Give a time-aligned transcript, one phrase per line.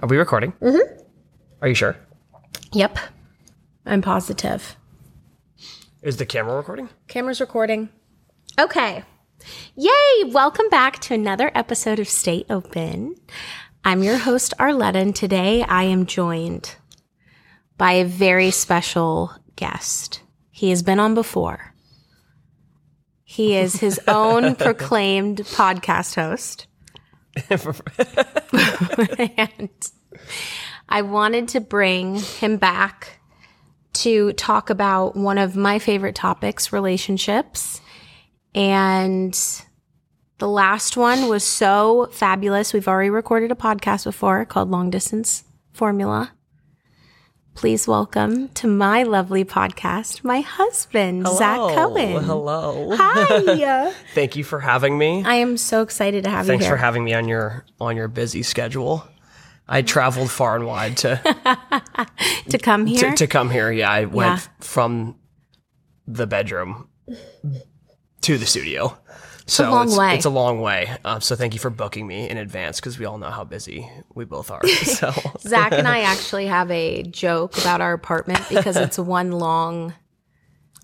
[0.00, 0.52] Are we recording?
[0.60, 1.00] Mm-hmm.
[1.60, 1.96] Are you sure?
[2.72, 2.98] Yep.
[3.84, 4.76] I'm positive.
[6.02, 6.88] Is the camera recording?
[7.08, 7.88] Camera's recording.
[8.60, 9.02] Okay.
[9.74, 10.24] Yay!
[10.26, 13.16] Welcome back to another episode of Stay Open.
[13.84, 16.76] I'm your host, Arletta, and today I am joined
[17.76, 20.22] by a very special guest.
[20.52, 21.74] He has been on before.
[23.24, 26.67] He is his own proclaimed podcast host.
[29.18, 29.70] And
[30.88, 33.20] I wanted to bring him back
[33.94, 37.80] to talk about one of my favorite topics relationships.
[38.54, 39.38] And
[40.38, 42.72] the last one was so fabulous.
[42.72, 46.32] We've already recorded a podcast before called Long Distance Formula.
[47.58, 52.22] Please welcome to my lovely podcast, my husband, Zach Cohen.
[52.22, 52.94] Hello.
[52.96, 53.90] Hi.
[54.14, 55.24] Thank you for having me.
[55.24, 57.96] I am so excited to have Thanks you Thanks for having me on your on
[57.96, 59.04] your busy schedule.
[59.66, 61.20] I traveled far and wide to
[62.50, 63.10] to come here.
[63.10, 63.72] to, to come here.
[63.72, 64.48] Yeah, I went Yeah.
[64.60, 65.16] from
[66.06, 66.88] the bedroom
[68.20, 68.96] to the studio.
[69.48, 70.14] So long it's, way.
[70.14, 70.94] It's a long way.
[71.04, 73.90] Um, so thank you for booking me in advance because we all know how busy
[74.14, 74.60] we both are.
[74.68, 79.94] So Zach and I actually have a joke about our apartment because it's one long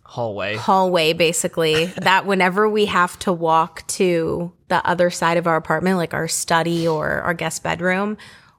[0.04, 0.56] hallway.
[0.56, 1.86] hallway, basically.
[1.96, 6.28] that whenever we have to walk to the other side of our apartment, like our
[6.28, 8.16] study or our guest bedroom,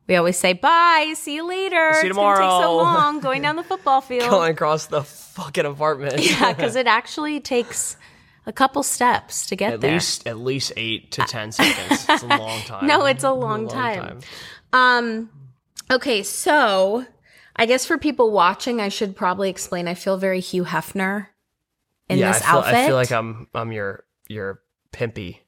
[0.07, 1.93] we always say, Bye, see you later.
[1.95, 4.29] See you it's gonna take so long going down the football field.
[4.29, 6.19] Going across the fucking apartment.
[6.19, 7.97] yeah, because it actually takes
[8.45, 9.93] a couple steps to get At there.
[9.93, 12.05] least at least eight to ten seconds.
[12.07, 12.87] It's a long time.
[12.87, 14.19] No, it's a long time.
[14.73, 15.29] Um,
[15.89, 17.05] okay, so
[17.55, 19.87] I guess for people watching, I should probably explain.
[19.87, 21.27] I feel very Hugh Hefner
[22.09, 22.75] in yeah, this I feel, outfit.
[22.75, 25.39] I feel like I'm I'm your your pimpy.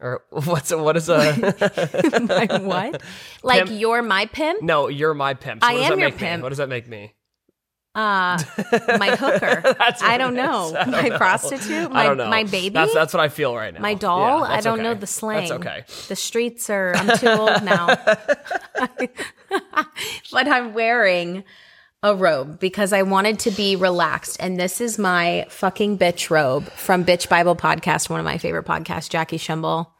[0.00, 1.16] Or what's a, what is a
[2.28, 3.00] My what?
[3.42, 3.80] Like Pimp.
[3.80, 4.62] you're my pimp?
[4.62, 5.62] No, you're my pimp.
[5.62, 6.18] So I am your make Me?
[6.18, 6.42] pimp.
[6.42, 7.14] What does that make me?
[7.94, 8.42] Uh,
[8.98, 9.62] my hooker.
[10.02, 10.74] I don't know.
[10.76, 11.16] I don't my know.
[11.16, 11.92] prostitute.
[11.92, 12.28] My, I don't know.
[12.28, 12.70] My baby.
[12.70, 13.78] That's that's what I feel right now.
[13.80, 14.40] my doll.
[14.40, 15.48] Yeah, I don't know the slang.
[15.48, 15.84] That's okay.
[16.08, 16.92] The streets are.
[16.96, 17.86] I'm too old now.
[20.32, 21.44] but I'm wearing
[22.02, 26.64] a robe because I wanted to be relaxed, and this is my fucking bitch robe
[26.72, 29.08] from Bitch Bible Podcast, one of my favorite podcasts.
[29.08, 29.93] Jackie Schimmel.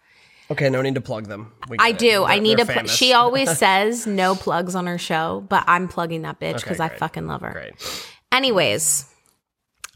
[0.51, 1.53] Okay, no need to plug them.
[1.69, 2.25] We I do.
[2.25, 2.67] I They're- need they're.
[2.67, 6.81] Pl- she always says no plugs on her show, but I'm plugging that bitch because
[6.81, 7.53] I fucking love her.
[7.53, 7.73] Great.
[8.31, 9.07] Anyways,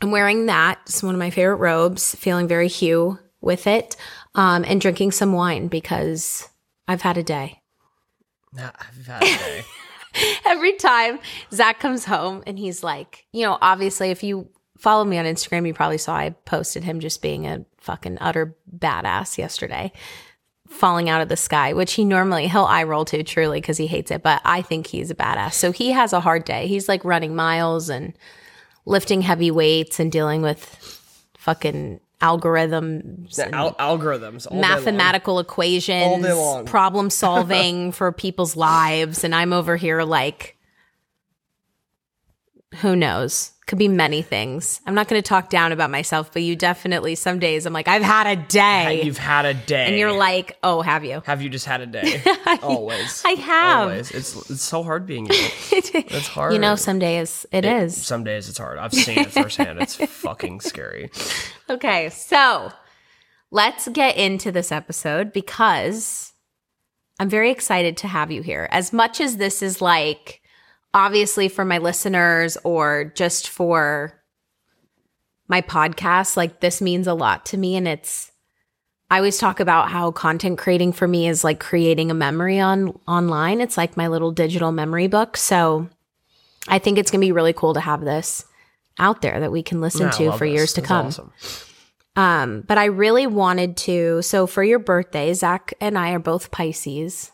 [0.00, 0.78] I'm wearing that.
[0.86, 3.96] It's one of my favorite robes, feeling very Hugh with it,
[4.34, 6.48] um, and drinking some wine because
[6.86, 7.60] I've had a day.
[8.52, 9.64] Nah, I've had a day.
[10.46, 11.18] Every time
[11.52, 14.48] Zach comes home and he's like, you know, obviously, if you
[14.78, 18.56] follow me on Instagram, you probably saw I posted him just being a fucking utter
[18.74, 19.92] badass yesterday,
[20.68, 23.86] falling out of the sky, which he normally, he'll eye roll to truly because he
[23.86, 25.54] hates it, but I think he's a badass.
[25.54, 26.66] So he has a hard day.
[26.66, 28.12] He's like running miles and
[28.84, 30.60] lifting heavy weights and dealing with
[31.38, 34.46] fucking algorithms Al- algorithms.
[34.50, 34.60] all day long.
[34.60, 36.66] mathematical All equations, day long.
[36.66, 39.24] problem solving for people's lives.
[39.24, 40.56] And I'm over here like,
[42.76, 43.52] who knows?
[43.68, 44.80] Could be many things.
[44.86, 47.86] I'm not going to talk down about myself, but you definitely, some days I'm like,
[47.86, 49.02] I've had a day.
[49.02, 49.84] You've had a day.
[49.84, 51.22] and you're like, oh, have you?
[51.26, 52.22] have you just had a day?
[52.62, 53.22] Always.
[53.26, 53.80] I have.
[53.90, 54.10] Always.
[54.10, 55.32] It's it's so hard being you.
[55.70, 56.54] It's hard.
[56.54, 58.06] You know, some days it is.
[58.06, 58.78] Some days it's hard.
[58.78, 59.80] I've seen it firsthand.
[59.82, 61.10] It's fucking scary.
[61.68, 62.72] Okay, so
[63.50, 66.32] let's get into this episode because
[67.20, 68.66] I'm very excited to have you here.
[68.70, 70.37] As much as this is like,
[70.94, 74.14] obviously, for my listeners or just for
[75.48, 77.76] my podcast, like this means a lot to me.
[77.76, 78.30] And it's,
[79.10, 82.98] I always talk about how content creating for me is like creating a memory on
[83.08, 83.60] online.
[83.60, 85.36] It's like my little digital memory book.
[85.38, 85.88] So
[86.68, 88.44] I think it's going to be really cool to have this
[88.98, 90.54] out there that we can listen to for this.
[90.54, 91.06] years to It's come.
[91.06, 91.32] awesome.
[92.16, 94.20] Um, but I really wanted to.
[94.22, 97.30] So for your birthday, Zach and I are both Pisces.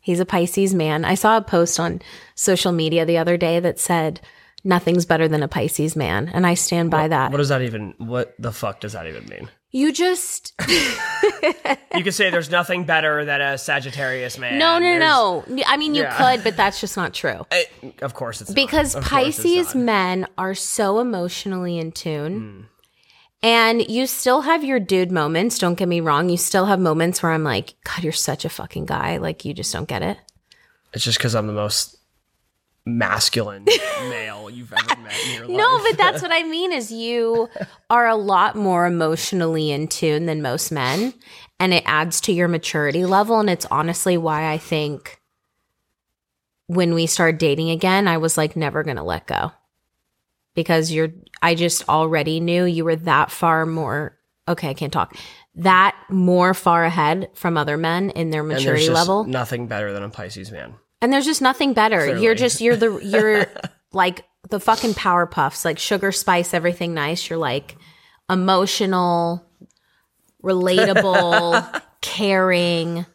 [0.00, 1.04] He's a Pisces man.
[1.04, 2.00] I saw a post on
[2.34, 4.20] social media the other day that said,
[4.62, 6.28] Nothing's better than a Pisces man.
[6.28, 7.30] And I stand by that.
[7.30, 7.94] What does that even?
[7.98, 9.48] What the fuck does that even mean?
[9.72, 10.52] you just,
[11.94, 14.58] You could say there's nothing better than a Sagittarius man.
[14.58, 15.64] no, no, There's- no.
[15.66, 16.16] I mean, you Yeah.
[16.36, 17.46] could, but that's just not true.
[17.50, 17.64] Eh,
[18.02, 18.54] of course it's not.
[18.56, 22.40] because it's Pisces men are so emotionally in tune.
[22.40, 22.60] Hmm.
[23.42, 25.58] And you still have your dude moments.
[25.58, 26.28] Don't get me wrong.
[26.28, 29.16] You still have moments where I'm like, God, you're such a fucking guy.
[29.16, 30.18] Like, you just don't get it.
[30.92, 31.96] It's just because I'm the most
[32.84, 33.64] masculine
[34.02, 35.56] male you've ever met in your life.
[35.56, 37.48] No, but that's what I mean is you
[37.88, 41.14] are a lot more emotionally in tune than most men.
[41.58, 43.40] And it adds to your maturity level.
[43.40, 45.20] And it's honestly why I think
[46.66, 49.52] when we started dating again, I was like never going to let go.
[50.54, 51.10] Because you're
[51.42, 54.16] I just already knew you were that far more
[54.48, 55.16] okay, I can't talk.
[55.54, 59.24] That more far ahead from other men in their And there's maturity just level.
[59.24, 60.74] nothing better than a Pisces man.
[61.00, 61.98] And there's just nothing better.
[62.04, 62.24] Clearly.
[62.24, 63.46] You're just you're the you're
[63.92, 67.30] like the fucking power puffs, like sugar spice everything nice.
[67.30, 67.76] You're like
[68.28, 69.46] emotional,
[70.42, 73.06] relatable, caring.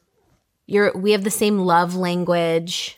[0.68, 2.98] You're we have the same love language.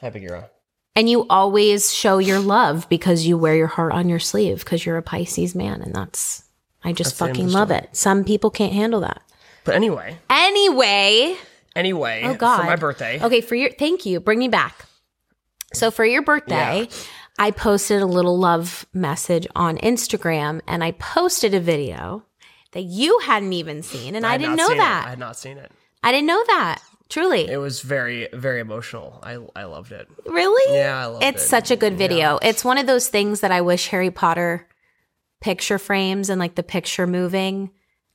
[0.00, 0.48] Happy girl.
[0.94, 4.84] And you always show your love because you wear your heart on your sleeve because
[4.84, 6.42] you're a Pisces man and that's
[6.84, 7.88] I just That's the end of fucking love it.
[7.92, 9.22] Some people can't handle that.
[9.64, 11.36] But anyway, Anyway,
[11.74, 12.58] anyway, Oh God.
[12.58, 13.22] for my birthday.
[13.22, 14.20] Okay, for your thank you.
[14.20, 14.84] Bring me back.
[15.72, 16.88] So for your birthday,
[17.38, 22.24] I posted a little love message on Instagram and I posted a video
[22.72, 24.80] that you hadn't even seen and I, had didn't know seen it.
[24.80, 25.04] that.
[25.06, 25.72] I had not seen it.
[26.02, 26.82] I didn't know that.
[27.12, 27.46] Truly.
[27.48, 29.20] It was very, very emotional.
[29.22, 30.08] I, I loved it.
[30.26, 30.74] really?
[30.76, 31.48] Yeah, I loved It's it.
[31.48, 32.38] such a good video.
[32.40, 34.66] It's one of those things that I wish Harry Potter
[35.42, 37.70] picture frames and like the picture moving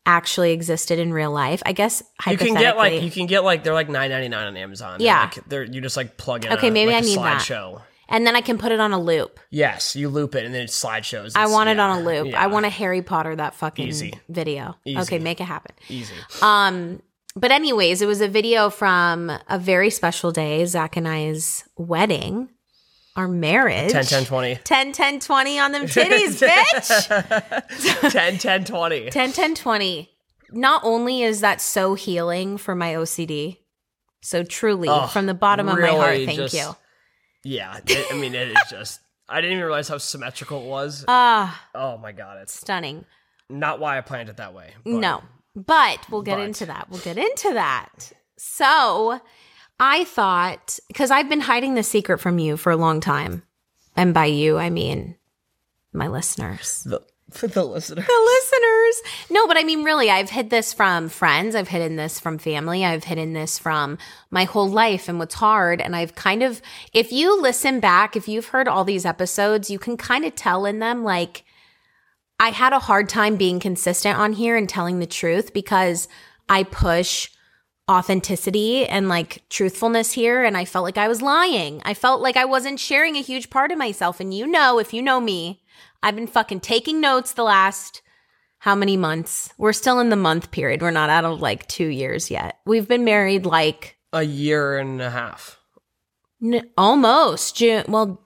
[0.05, 1.61] actually existed in real life.
[1.65, 4.47] I guess You can get like you can get like they're like nine ninety nine
[4.47, 4.97] on Amazon.
[4.97, 5.21] They're, Yeah.
[5.35, 6.53] like, they're you just like plug in.
[6.53, 7.41] Okay, a, maybe like I a need that.
[7.41, 7.81] slideshow.
[8.09, 9.39] and then I can put it on a loop.
[9.51, 11.33] Yes, you loop it and then it slideshows.
[11.35, 12.27] I It's- want it yeah, on a loop.
[12.31, 14.13] yeah, I want a Harry Potter that fucking Easy.
[14.29, 14.75] video.
[14.85, 14.97] Easy.
[15.01, 15.75] Okay, make it happen.
[15.89, 16.13] easy.
[16.41, 17.01] Um,
[17.37, 22.49] but anyways, it was a video from a very special day, Zach and I's wedding,
[23.15, 23.91] our marriage.
[23.91, 24.55] 10 10 20.
[24.63, 28.11] 10 10 20 on them titties, bitch.
[28.11, 29.09] 10 10 20.
[29.09, 30.09] 10 10 20.
[30.51, 33.57] Not only is that so healing for my OCD,
[34.21, 36.75] so truly Oh, from the bottom of my heart, thank just- you.
[37.43, 38.99] Yeah, it, I mean it is just
[39.29, 41.05] I didn't even realize how symmetrical it was.
[41.07, 43.05] Ah, oh my god, it's stunning.
[43.49, 44.73] not why I planned it that way.
[44.85, 45.21] No,
[45.65, 46.45] but we'll get But.
[46.45, 46.87] into that.
[46.89, 48.11] We'll get into that.
[48.37, 49.19] So
[49.79, 53.43] I thought, because I've been hiding the secret from you for a long time.
[53.95, 55.15] And by you, I mean
[55.91, 56.83] my listeners.
[56.83, 57.01] The,
[57.47, 58.03] the listener.
[58.03, 59.27] The listeners.
[59.31, 61.55] No, but I mean, really, I've hid this from friends.
[61.55, 62.85] I've hidden this from family.
[62.85, 63.97] I've hidden this from
[64.29, 65.81] my whole life and what's hard.
[65.81, 66.61] And I've kind of,
[66.93, 70.65] if you listen back, if you've heard all these episodes, you can kind of tell
[70.65, 71.43] in them like,
[72.39, 76.07] I had a hard time being consistent on here and telling the truth because
[76.47, 77.29] I push
[77.89, 80.43] authenticity and like truthfulness here.
[80.43, 81.81] And I felt like I was lying.
[81.85, 84.19] I felt like I wasn't sharing a huge part of myself.
[84.19, 85.63] And you know, if you know me,
[86.03, 88.01] I've been fucking taking notes the last
[88.59, 89.53] how many months?
[89.57, 90.81] We're still in the month period.
[90.81, 92.57] We're not out of like two years yet.
[92.65, 95.59] We've been married like A year and a half.
[96.43, 97.85] n- almost June.
[97.87, 98.19] Well,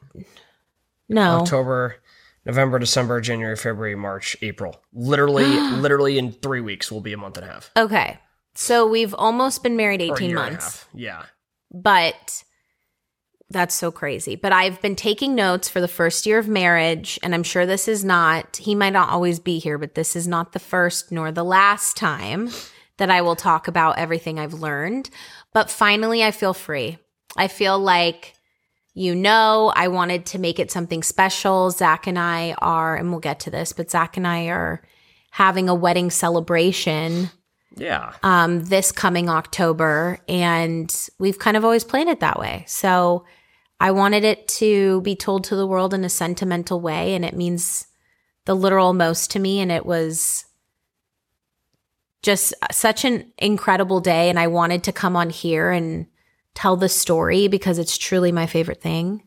[1.10, 1.40] no.
[1.42, 1.98] October,
[2.46, 4.82] November, December, January, February, March, April.
[4.94, 5.46] Literally,
[5.78, 7.72] literally in three weeks will be a month and a half.
[7.78, 8.20] Okay.
[8.56, 10.86] So we've almost been married Or a 18 year and a months.
[10.94, 11.24] Yeah.
[11.72, 12.44] but
[13.50, 14.36] that's so crazy.
[14.38, 17.90] But I've been taking notes for the first year of marriage, and I'm sure this
[17.90, 21.34] is not, he might not always be here, but this is not the first nor
[21.34, 22.50] the last time
[22.98, 25.10] that I will talk about everything I've learned.
[25.54, 26.98] But finally, I feel free.
[27.36, 28.36] I feel like,
[28.94, 31.72] you know, I wanted to make it something special.
[31.72, 34.82] Zach and I are, and we'll get to this, but Zach and I are
[35.32, 37.30] having a wedding celebration
[37.78, 38.12] Yeah.
[38.22, 42.66] um, this coming October, and we've kind of always planned it that way.
[42.68, 43.24] So
[43.80, 47.36] I wanted it to be told to the world in a sentimental way, and it
[47.36, 47.88] means
[48.46, 49.62] the literal most to me.
[49.62, 50.46] And it was
[52.22, 56.08] just such an incredible day, and I wanted to come on here and
[56.54, 59.24] tell the story because it's truly my favorite thing.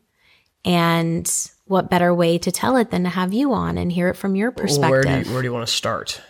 [0.63, 1.31] And
[1.65, 4.35] what better way to tell it than to have you on and hear it from
[4.35, 4.89] your perspective?
[4.89, 6.21] Where do you, where do you want to start?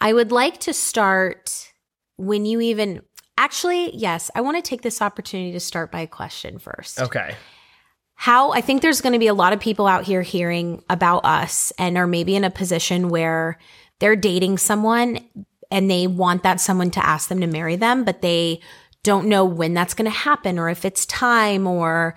[0.00, 1.72] I would like to start
[2.16, 3.02] when you even
[3.36, 7.00] actually, yes, I want to take this opportunity to start by a question first.
[7.00, 7.34] Okay.
[8.14, 11.24] How I think there's going to be a lot of people out here hearing about
[11.24, 13.58] us and are maybe in a position where
[13.98, 15.20] they're dating someone
[15.70, 18.60] and they want that someone to ask them to marry them, but they
[19.02, 22.14] don't know when that's going to happen or if it's time or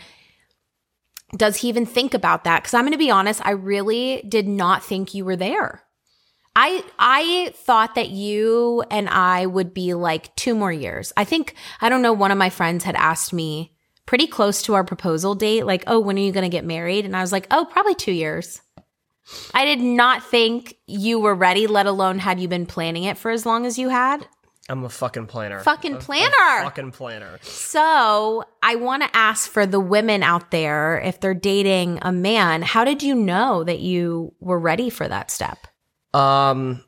[1.35, 2.61] does he even think about that?
[2.61, 5.83] Because I'm going to be honest, I really did not think you were there.
[6.55, 11.11] I I thought that you and I would be like two more years.
[11.17, 12.13] I think I don't know.
[12.13, 13.75] One of my friends had asked me
[14.05, 17.05] pretty close to our proposal date, like, "Oh, when are you going to get married?"
[17.05, 18.61] And I was like, "Oh, probably two years."
[19.53, 23.31] I did not think you were ready, let alone had you been planning it for
[23.31, 24.27] as long as you had.
[24.69, 25.59] I'm a fucking planner.
[25.59, 26.63] Fucking A- a planner.
[26.63, 27.37] fucking planner.
[27.41, 32.61] So I want to ask for the women out there, if they're dating a man,
[32.61, 35.67] how did you know that you were ready for that step?
[36.13, 36.83] Um,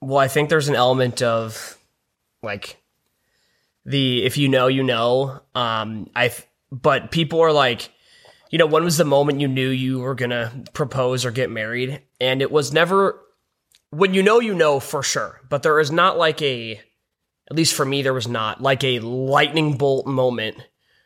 [0.00, 1.76] well, I think there's an element of
[2.42, 2.76] like
[3.84, 5.40] the if you know you know.
[5.54, 6.32] Um, I
[6.70, 7.88] but people are like,
[8.50, 12.02] you know, when was the moment you knew you were gonna propose or get married?
[12.20, 13.20] And it was never
[13.90, 16.80] when you know you know for sure, but there is not like a
[17.48, 20.56] at least for me there was not like a lightning bolt moment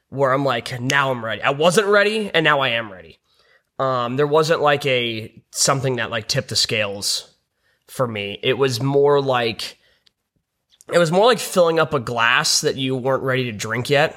[0.09, 1.43] where I'm like now I'm ready.
[1.43, 3.19] I wasn't ready and now I am ready.
[3.79, 7.35] Um there wasn't like a something that like tipped the scales
[7.87, 8.39] for me.
[8.43, 9.79] It was more like
[10.93, 14.17] it was more like filling up a glass that you weren't ready to drink yet.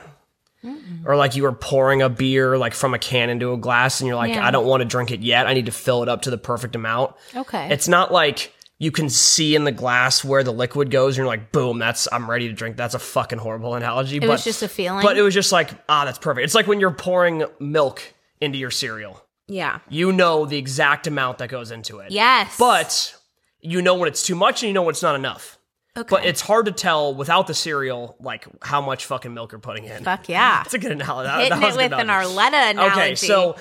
[0.63, 1.08] Mm-hmm.
[1.08, 4.08] Or like you were pouring a beer like from a can into a glass and
[4.08, 4.46] you're like, Yeah.
[4.48, 5.46] I don't want to drink it yet.
[5.48, 7.15] I need to fill it up to the perfect amount.
[7.36, 7.67] Okay.
[7.72, 11.27] It's not like you can see in the glass where the liquid goes and you're
[11.27, 12.75] like, boom, that's I'm ready to drink.
[12.77, 14.17] That's a fucking horrible analogy.
[14.17, 15.03] it but was just a feeling.
[15.03, 16.46] but it was just like, ah, that's perfect.
[16.46, 18.01] It's like when you're pouring milk
[18.41, 19.22] into your cereal.
[19.48, 19.79] yeah.
[19.89, 22.12] You know the exact amount that goes into it.
[22.12, 22.58] Yes.
[22.58, 23.15] But
[23.62, 25.58] you know when it's too much and you know when it's not enough.
[25.97, 26.07] Okay.
[26.09, 29.85] But it's hard to tell without the cereal, like how much fucking milk you're putting
[29.85, 30.03] in.
[30.03, 30.57] fuck yeah.
[30.63, 31.27] That's a good analogy.
[31.27, 32.07] That- Hitting that it with an.
[32.07, 32.93] Arletta analogy.
[33.01, 33.55] Okay, so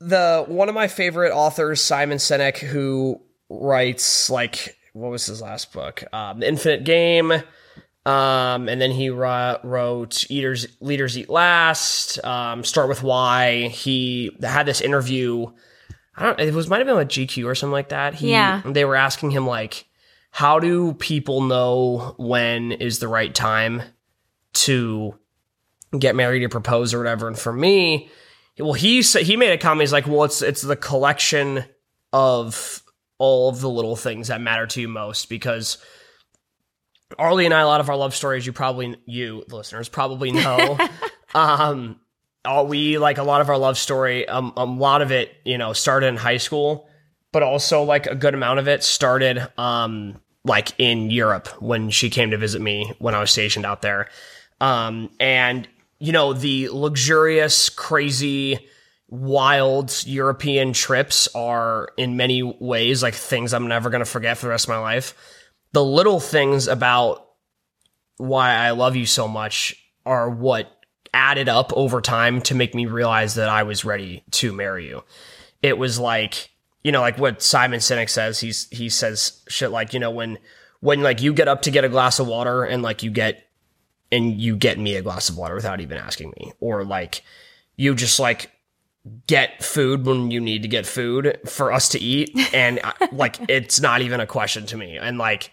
[0.00, 5.72] the one of my favorite authors, Simon Sinek, who writes like what was his last
[5.72, 6.04] book?
[6.12, 7.32] Um, the Infinite Game.
[8.06, 13.68] Um, and then he ro- wrote Eaters, Leaders Eat Last, um, Start With Why.
[13.68, 15.46] He had this interview.
[16.14, 18.12] I don't, it was, might have been with GQ or something like that.
[18.14, 18.60] He, Yeah.
[18.66, 19.86] They were asking him, like,
[20.34, 23.80] how do people know when is the right time
[24.52, 25.16] to
[25.96, 27.28] get married or propose or whatever?
[27.28, 28.10] And for me,
[28.58, 29.82] well, he said, he made a comment.
[29.82, 31.64] He's like, well, it's, it's the collection
[32.12, 32.82] of
[33.18, 35.78] all of the little things that matter to you most because
[37.16, 40.32] Arlie and I, a lot of our love stories, you probably, you the listeners probably
[40.32, 40.76] know.
[41.36, 42.00] um,
[42.44, 45.58] all we like a lot of our love story, um, a lot of it, you
[45.58, 46.88] know, started in high school,
[47.30, 52.10] but also like a good amount of it started, um, like in Europe when she
[52.10, 54.08] came to visit me when I was stationed out there.
[54.60, 55.66] Um, and
[55.98, 58.68] you know, the luxurious, crazy,
[59.08, 64.46] wild European trips are in many ways like things I'm never going to forget for
[64.46, 65.14] the rest of my life.
[65.72, 67.26] The little things about
[68.16, 69.74] why I love you so much
[70.04, 70.70] are what
[71.12, 75.04] added up over time to make me realize that I was ready to marry you.
[75.62, 76.50] It was like,
[76.84, 80.38] you know, like what Simon Sinek says, he's he says shit like, you know, when
[80.80, 83.48] when like you get up to get a glass of water and like you get
[84.12, 87.22] and you get me a glass of water without even asking me or like
[87.76, 88.50] you just like
[89.26, 93.38] get food when you need to get food for us to eat and uh, like
[93.48, 95.50] it's not even a question to me and like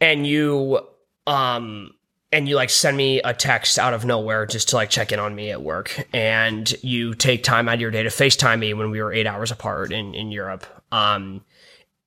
[0.00, 0.80] and you
[1.26, 1.92] um
[2.32, 5.18] and you like send me a text out of nowhere just to like check in
[5.18, 8.74] on me at work and you take time out of your day to FaceTime me
[8.74, 11.42] when we were 8 hours apart in in Europe um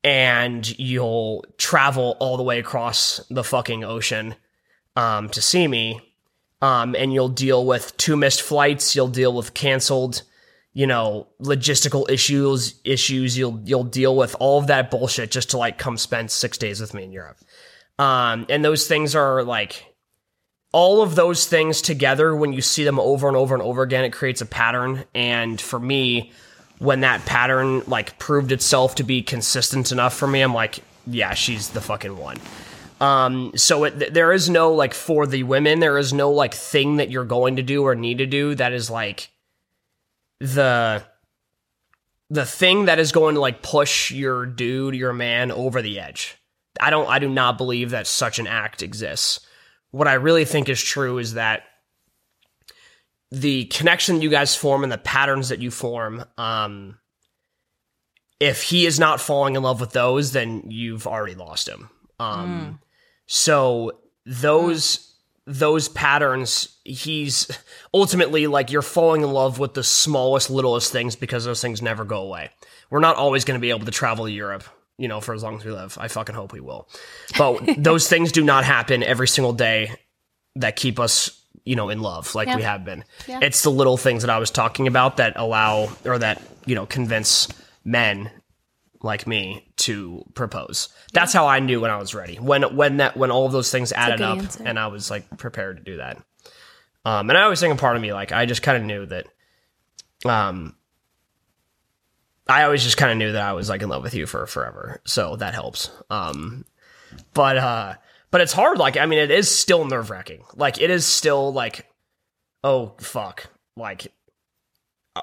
[0.04, 4.36] and you'll travel all the way across the fucking ocean
[4.96, 6.02] um to see me
[6.64, 8.96] um, and you'll deal with two missed flights.
[8.96, 10.22] You'll deal with canceled,
[10.72, 12.80] you know, logistical issues.
[12.86, 13.38] Issues.
[13.38, 16.80] You'll you'll deal with all of that bullshit just to like come spend six days
[16.80, 17.38] with me in Europe.
[18.00, 19.93] Um, and those things are like
[20.74, 22.36] all of those things together.
[22.36, 25.06] When you see them over and over and over again, it creates a pattern.
[25.16, 26.34] And for me,
[26.80, 31.34] when that pattern like proved itself to be consistent enough for me, I'm like, yeah,
[31.34, 32.38] she's the fucking one.
[33.00, 36.54] Um, so it, th- there is no like for the women, there is no like
[36.54, 39.30] thing that you're going to do or need to do that is like
[40.40, 41.04] the
[42.30, 46.38] the thing that is going to like push your dude, your man over the edge.
[46.80, 49.46] I don't I do not believe that such an act exists.
[49.94, 51.66] What I really think is true is that
[53.30, 56.98] the connection you guys form and the patterns that you form um
[58.40, 61.92] if he is not falling in love with those then you've already lost him.
[62.20, 62.80] Um
[63.28, 67.52] so those those patterns he's
[67.94, 72.04] ultimately like you're falling in love with the smallest littlest things because those things never
[72.04, 72.50] go away.
[72.90, 74.64] We're not always going to be able to travel to europe
[74.98, 76.88] you know for as long as we live i fucking hope we will
[77.38, 79.92] but those things do not happen every single day
[80.56, 82.56] that keep us you know in love like Yeah.
[82.58, 83.40] we have been Yeah.
[83.42, 86.86] it's the little things that i was talking about that allow or that you know
[86.86, 87.48] convince
[87.84, 88.30] men
[89.06, 90.88] like me to propose.
[91.12, 92.38] That's how I knew when I was ready.
[92.38, 94.64] When when that when all of those things added up answer.
[94.66, 96.20] and I was like prepared to do that.
[97.04, 99.06] Um and I always think a part of me like I just kind of knew
[99.08, 99.28] that
[100.26, 100.78] um
[102.48, 104.46] I always just kind of knew that I was like in love with you for
[104.48, 105.02] forever.
[105.06, 105.90] So that helps.
[106.10, 106.66] Um
[107.34, 107.94] but uh
[108.32, 110.44] but it's hard like I mean it is still nerve-wracking.
[110.56, 111.88] Like it is still like
[112.64, 113.48] oh fuck.
[113.78, 114.08] Like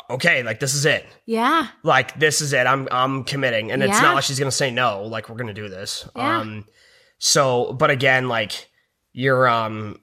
[0.09, 1.67] okay, like this is it Yeah.
[1.83, 4.03] like this is it i'm i'm committing and it's Yeah.
[4.03, 6.39] not like she's gonna say no like we're gonna do this Yeah.
[6.39, 6.65] um
[7.19, 8.69] so but again like
[9.12, 10.00] you're um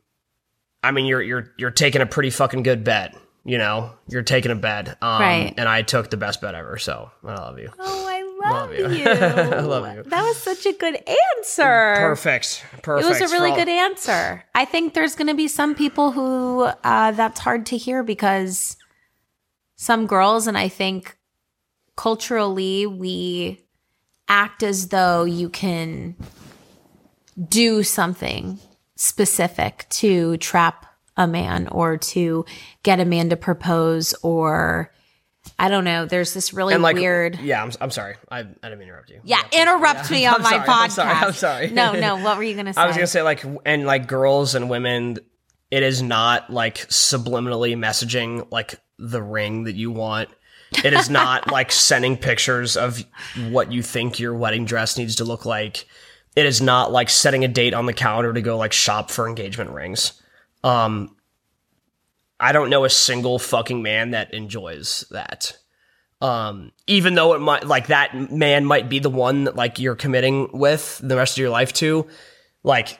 [0.83, 3.15] I mean you're you're you're taking a pretty fucking good bet.
[3.47, 4.97] You know, you're taking a bet.
[5.01, 5.53] Um Right.
[5.57, 7.71] and I took the best bet ever, so I love you.
[7.79, 8.89] Oh, I love, Love you.
[8.99, 9.05] you.
[9.09, 10.03] I love you.
[10.03, 10.95] That was such a good
[11.37, 11.95] answer.
[11.97, 12.65] Perfect.
[12.83, 13.05] Perfect.
[13.05, 14.43] It was a really all- good answer.
[14.53, 18.75] I think there's going to be some people who uh, that's hard to hear because
[19.77, 21.17] some girls, and I think
[21.95, 23.63] culturally, we
[24.27, 26.15] act as though you can
[27.47, 28.59] do something
[28.95, 30.85] specific to trap
[31.17, 32.45] a man or to
[32.83, 34.93] get a man to propose or
[35.59, 36.05] I don't know.
[36.05, 37.39] There's this really and like weird.
[37.39, 38.15] Yeah, I'm, I'm sorry.
[38.29, 39.21] I, I didn't interrupt you.
[39.23, 40.81] Yeah, interrupt me on I'm my sorry, podcast.
[40.83, 41.13] I'm sorry.
[41.13, 41.71] I'm sorry.
[41.71, 42.17] No, no.
[42.23, 42.81] What were you gonna say?
[42.81, 45.17] I was gonna say like, and like girls and women,
[45.71, 50.29] it is not like subliminally messaging like the ring that you want.
[50.83, 53.03] It is not like sending pictures of
[53.49, 55.87] what you think your wedding dress needs to look like.
[56.35, 59.27] It is not like setting a date on the calendar to go like shop for
[59.27, 60.21] engagement rings.
[60.63, 61.15] Um,
[62.39, 65.57] I don't know a single fucking man that enjoys that.
[66.19, 69.95] Um, even though it might like that man might be the one that like you're
[69.95, 72.07] committing with the rest of your life to,
[72.63, 72.99] like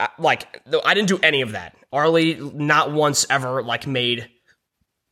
[0.00, 1.76] I- like I didn't do any of that.
[1.92, 4.28] Arlie not once ever like made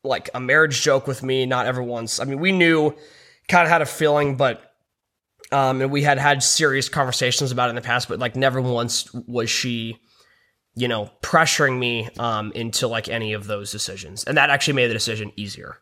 [0.02, 1.44] like a marriage joke with me.
[1.47, 2.20] Not ever once.
[2.20, 2.94] I mean, we knew
[3.49, 4.62] kind of had a feeling, but
[5.52, 8.61] um, and we had had serious conversations about it in the past, but like never
[8.61, 9.99] once was she,
[10.74, 14.88] you know, pressuring me um into like any of those decisions, and that actually made
[14.88, 15.78] the decision easier.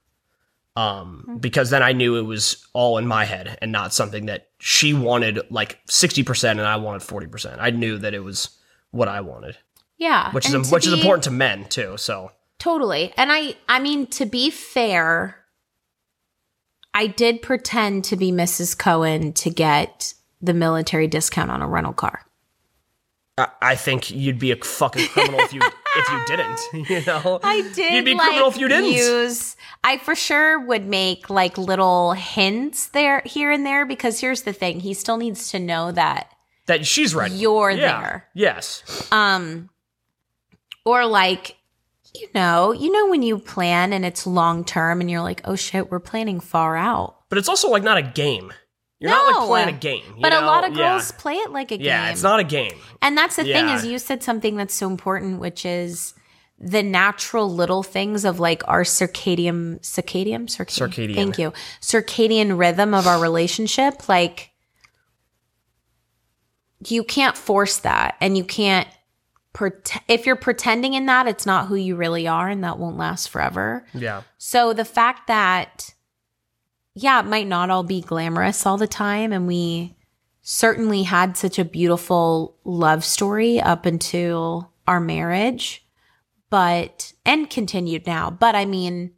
[0.76, 4.50] Um, because then I knew it was all in my head and not something that
[4.60, 7.56] she wanted like 60% and I wanted 40%.
[7.58, 8.56] I knew that it was
[8.92, 9.56] what I wanted,
[9.96, 11.96] yeah, which is which is important to men too.
[11.96, 13.12] So, Totally.
[13.16, 15.36] And I I mean to be fair,
[16.94, 18.78] I did pretend to be Mrs.
[18.78, 22.24] Cohen to get the military discount on a rental car.
[23.60, 27.40] I, think you'd be a fucking criminal if you if you didn't, you know?
[27.42, 28.90] I did You'd be like, criminal if you didn't.
[28.92, 34.42] use I for sure would make like little hints there here and there because here's
[34.42, 36.32] the thing, he still needs to know that
[36.66, 37.34] that she's ready.
[37.36, 38.00] You're Yeah.
[38.00, 38.28] there.
[38.34, 39.08] Yes.
[39.12, 39.70] um
[40.84, 41.56] or like
[42.14, 45.54] you know you know when you plan and it's long term and you're like oh
[45.56, 48.52] shit we're planning far out But it's also like not a game.
[49.00, 49.38] You're not No.
[49.38, 50.02] like playing a game.
[50.16, 50.90] you but a lot of Yeah.
[50.94, 52.72] girls play it like a game Yeah, it's not a game.
[53.00, 56.14] and that's the thing is you said something that's so important which is
[56.60, 61.14] the natural little things of like our circadian circadian circadian, Circadian.
[61.14, 64.50] thank you circadian rhythm of our relationship like
[66.86, 68.88] you can't force that and you can't
[69.52, 72.96] pret- if you're pretending in that it's not who you really are and that won't
[72.96, 74.22] last forever Yeah.
[74.38, 75.94] so the fact that,
[77.02, 79.32] yeah, it might not all be glamorous all the time.
[79.32, 79.96] And we
[80.42, 85.86] certainly had such a beautiful love story up until our marriage,
[86.50, 88.30] but, and continued now.
[88.30, 89.12] But I mean,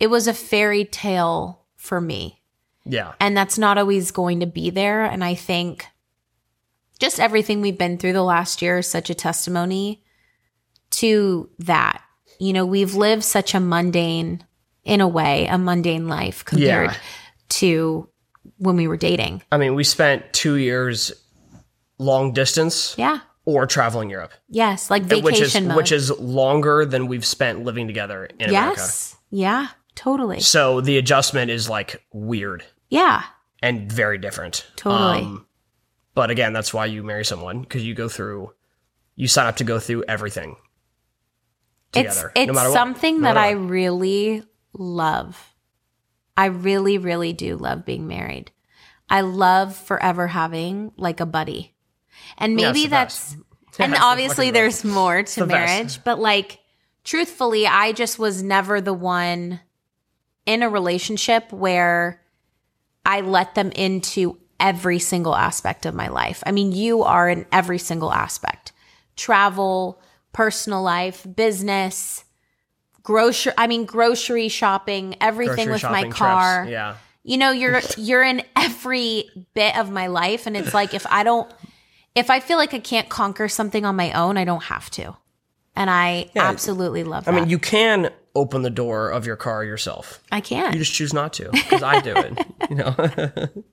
[0.00, 2.42] it was a fairy tale for me.
[2.84, 3.12] Yeah.
[3.20, 5.04] And that's not always going to be there.
[5.04, 5.86] And I think
[6.98, 10.02] just everything we've been through the last year is such a testimony
[10.90, 12.02] to that.
[12.40, 14.44] You know, we've lived such a mundane,
[14.84, 16.96] in a way, a mundane life compared Yeah.
[17.50, 18.08] to
[18.58, 19.42] when we were dating.
[19.52, 21.12] I mean, we spent two years
[21.98, 23.20] long distance Yeah.
[23.44, 24.90] or traveling Europe, Yes.
[24.90, 25.76] Like vacation which is mode.
[25.76, 28.80] which is longer than we've spent living together in America.
[28.80, 29.16] yes.
[29.30, 29.68] Yeah.
[29.94, 30.40] Totally.
[30.40, 33.22] So the adjustment is like weird Yeah.
[33.62, 34.66] and very different.
[34.84, 35.38] Um, Totally.
[36.14, 38.52] but again, that's why you marry someone because you go through,
[39.14, 40.56] you sign up to go through everything
[41.92, 42.32] together.
[42.34, 44.42] It's it's no something No that I really
[44.72, 45.54] love.
[46.36, 48.52] I really, really do love being married.
[49.08, 51.74] I love forever having like a buddy.
[52.38, 53.80] And maybe that's best.
[53.80, 55.72] and obviously there's more to the best.
[55.72, 56.60] marriage, but like
[57.04, 59.60] truthfully, I just was never the one
[60.46, 62.22] in a relationship where
[63.04, 66.42] I let them into every single aspect of my life.
[66.46, 68.72] I mean, you are in every single aspect.
[69.16, 70.00] Travel,
[70.32, 72.24] personal life, business,
[73.02, 76.62] grocery I mean grocery shopping, everything Grocery with my car.
[76.62, 76.96] trips, Yeah.
[77.24, 81.22] You know, you're you're in every bit of my life and it's like if I
[81.22, 81.50] don't
[82.14, 85.16] if I feel like I can't conquer something on my own, I don't have to.
[85.74, 86.48] And I Yeah.
[86.48, 90.22] absolutely love I mean, you can open the door of your car yourself.
[90.32, 90.72] I can't.
[90.72, 92.46] You just choose not to because I do it.
[92.70, 92.94] You know,
[93.54, 93.64] you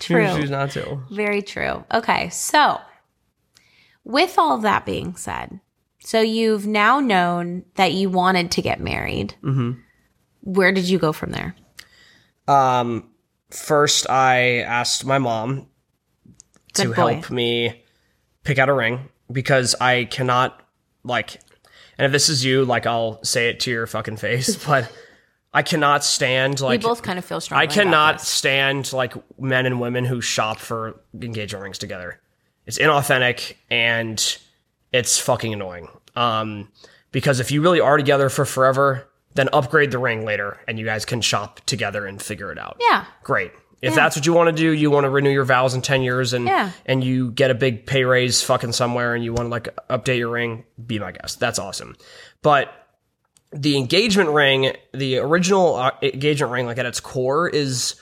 [0.00, 0.24] True.
[0.24, 1.00] just choose not to.
[1.10, 1.84] Very true.
[1.92, 2.80] Okay, so
[4.04, 5.60] with all of that being said,
[6.00, 9.34] so you've now known that you wanted to get married.
[9.42, 9.72] hmm
[10.42, 11.54] Where did you go from there?
[12.46, 13.10] Um,
[13.50, 15.66] first, I asked my mom
[16.74, 16.92] to boy.
[16.94, 17.84] help me
[18.44, 20.60] pick out a ring because I cannot
[21.04, 21.40] like
[21.98, 24.90] and if this is you, like I'll say it to your fucking face, but
[25.52, 27.60] I cannot stand like we both kind of feel strong.
[27.60, 32.20] I cannot stand like men and women who shop for engagement rings together.
[32.66, 34.38] It's inauthentic and
[34.92, 35.88] it's fucking annoying.
[36.16, 36.70] Um,
[37.12, 40.84] because if you really are together for forever, then upgrade the ring later and you
[40.84, 42.76] guys can shop together and figure it out.
[42.80, 43.04] Yeah.
[43.22, 43.52] Great.
[43.80, 46.02] If that's what you want to do, you want to renew your vows in 10
[46.02, 46.72] years and Yeah.
[46.84, 50.18] and you get a big pay raise fucking somewhere and you want to like update
[50.18, 51.38] your ring, be my guest.
[51.38, 51.96] That's awesome.
[52.42, 52.72] But
[53.52, 57.94] the engagement ring, the original uh, engagement ring, like at its core, is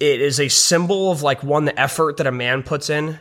[0.00, 3.20] it is a symbol of like one the effort that a man puts in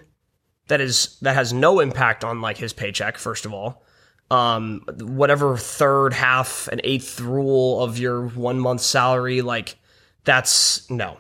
[0.68, 3.18] that is that has no impact on like his paycheck.
[3.18, 3.84] First of all,
[4.32, 9.76] um, whatever third, half, and eighth rule of your one month salary, like
[10.24, 11.18] that's no,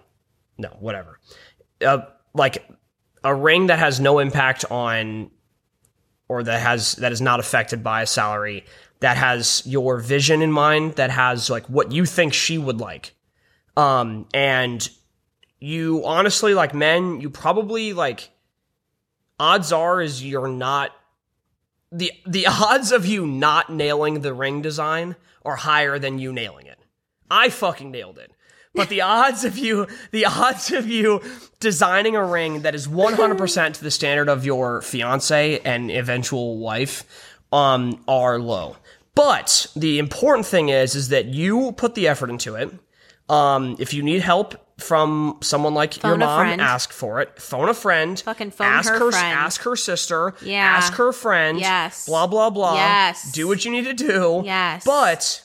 [0.57, 1.19] no, whatever.
[1.79, 1.99] Uh,
[2.33, 2.67] like
[3.23, 5.31] a ring that has no impact on
[6.27, 8.65] or that has that is not affected by a salary
[8.99, 13.13] that has your vision in mind that has like what you think she would like
[13.77, 14.89] um and
[15.59, 18.29] you honestly like men you probably like
[19.39, 20.91] odds are is you're not
[21.91, 26.65] the the odds of you not nailing the ring design are higher than you nailing
[26.67, 26.79] it.
[27.29, 28.31] I fucking nailed it.
[28.73, 31.21] But the odds of you the odds of you
[31.59, 37.03] designing a ring that is 100% to the standard of your fiance and eventual wife
[37.51, 38.77] um are low.
[39.13, 42.71] But the important thing is is that you put the effort into it.
[43.29, 46.61] Um if you need help from someone like Phone your mom friend.
[46.61, 49.15] ask for it phone a friend Fucking phone ask her friend.
[49.39, 50.57] ask her sister Yeah.
[50.65, 52.05] ask her friend Yes.
[52.05, 53.31] blah blah blah Yes.
[53.31, 54.83] do what you need to do Yes.
[54.85, 55.41] but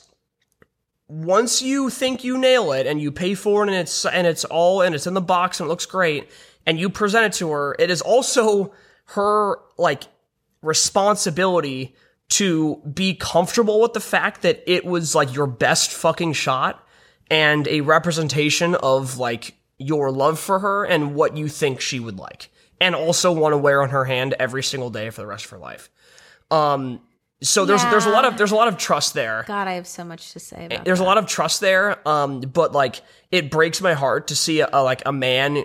[1.07, 4.43] once you think you nail it and you pay for it and it's and it's
[4.45, 6.29] all and it's in the box and it looks great
[6.65, 8.73] and you present it to her it is also
[9.05, 10.03] her like
[10.61, 11.95] responsibility
[12.29, 16.85] to be comfortable with the fact that it was like your best fucking shot
[17.31, 22.17] and a representation of like your love for her and what you think she would
[22.19, 25.45] like and also want to wear on her hand every single day for the rest
[25.45, 25.89] of her life
[26.51, 26.99] um
[27.43, 29.87] so there's there's a lot of there's a lot of trust there God, I have
[29.87, 31.03] so much to say about there's that.
[31.05, 34.69] a lot of trust there um but like it breaks my heart to see a,
[34.71, 35.63] a, like a man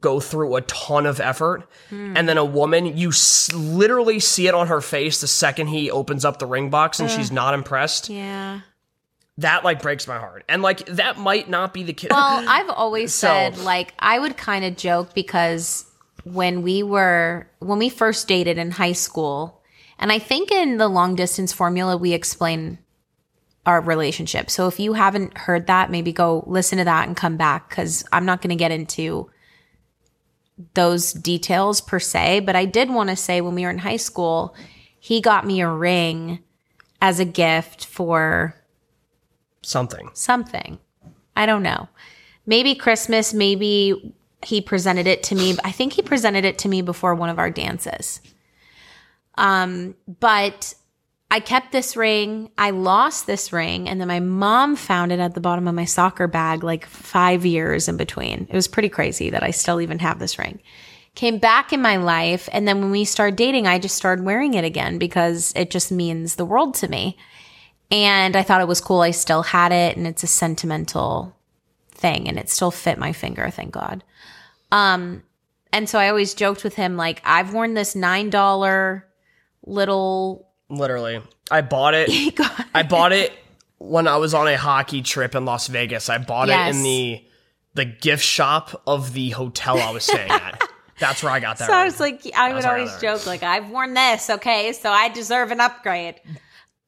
[0.00, 2.16] go through a ton of effort Hmm.
[2.16, 5.90] and then a woman you s- literally see it on her face the second he
[5.90, 8.60] opens up the ring box and she's not impressed Yeah.
[9.38, 10.44] That like breaks my heart.
[10.48, 14.18] And like that might not be the kid Well, I've always So- said like I
[14.18, 15.86] would kind of joke because
[16.24, 19.60] when we were when we first dated in high school,
[19.98, 22.78] and I think in the long distance formula we explain
[23.64, 24.50] our relationship.
[24.50, 28.04] So if you haven't heard that, maybe go listen to that and come back cuz
[28.12, 29.30] I'm not going to get into
[30.74, 33.96] those details per se, but I did want to say when we were in high
[33.96, 34.54] school,
[35.00, 36.40] he got me a ring
[37.00, 38.54] as a gift for
[39.62, 40.78] something something.
[41.36, 41.88] I don't know.
[42.46, 45.56] Maybe Christmas, maybe he presented it to me.
[45.64, 48.20] I think he presented it to me before one of our dances.
[49.36, 50.74] Um, but
[51.30, 52.50] I kept this ring.
[52.58, 55.86] I lost this ring, and then my mom found it at the bottom of my
[55.86, 58.46] soccer bag like five years in between.
[58.50, 60.60] It was pretty crazy that I still even have this ring.
[61.14, 64.54] Came back in my life, and then when we started dating, I just started wearing
[64.54, 67.16] it again because it just means the world to me.
[67.92, 69.02] And I thought it was cool.
[69.02, 71.36] I still had it, and it's a sentimental
[71.90, 74.02] thing, and it still fit my finger, thank God.
[74.72, 75.22] Um,
[75.72, 79.02] and so I always joked with him, like, I've worn this $9
[79.64, 80.48] little.
[80.68, 82.10] literally i bought it
[82.74, 83.32] I bought it
[83.78, 86.08] when I was on a hockey trip in Las Vegas.
[86.08, 87.22] I bought it in the
[87.74, 90.62] the gift shop of the hotel I was staying at.
[90.98, 91.68] That's where I got that.
[91.68, 95.08] So I was like, I would always joke, like, I've worn this, okay, so I
[95.08, 96.20] deserve an upgrade.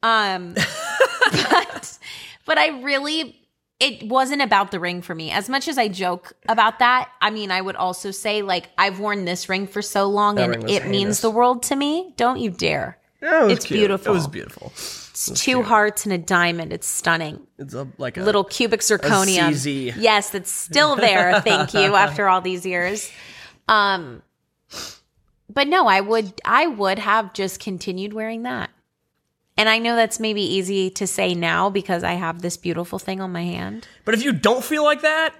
[0.05, 0.53] Um,
[1.31, 1.97] but,
[2.45, 3.35] but I really,
[3.79, 5.31] it wasn't about the ring for me.
[5.31, 8.99] As much as I joke about that, I mean, I would also say, like, I've
[8.99, 10.87] worn this ring for so long That and it heinous.
[10.89, 12.13] means the world to me.
[12.17, 12.99] Don't you dare.
[13.21, 13.79] Yeah, it it's cute.
[13.79, 14.11] beautiful.
[14.11, 14.67] It was beautiful.
[14.67, 16.71] It's two hearts and a diamond.
[16.71, 17.47] It's stunning.
[17.57, 19.49] It's a, like a Little cubic zirconium.
[19.49, 19.95] CZ.
[19.97, 21.41] Yes, that's still there.
[21.41, 21.95] Thank you.
[21.95, 23.09] After all these years.
[23.67, 24.21] Um,
[25.49, 28.69] but no, I would I would have just continued wearing that.
[29.57, 33.21] And I know that's maybe easy to say now because I have this beautiful thing
[33.21, 33.87] on my hand.
[34.03, 35.33] But if you don't feel like that,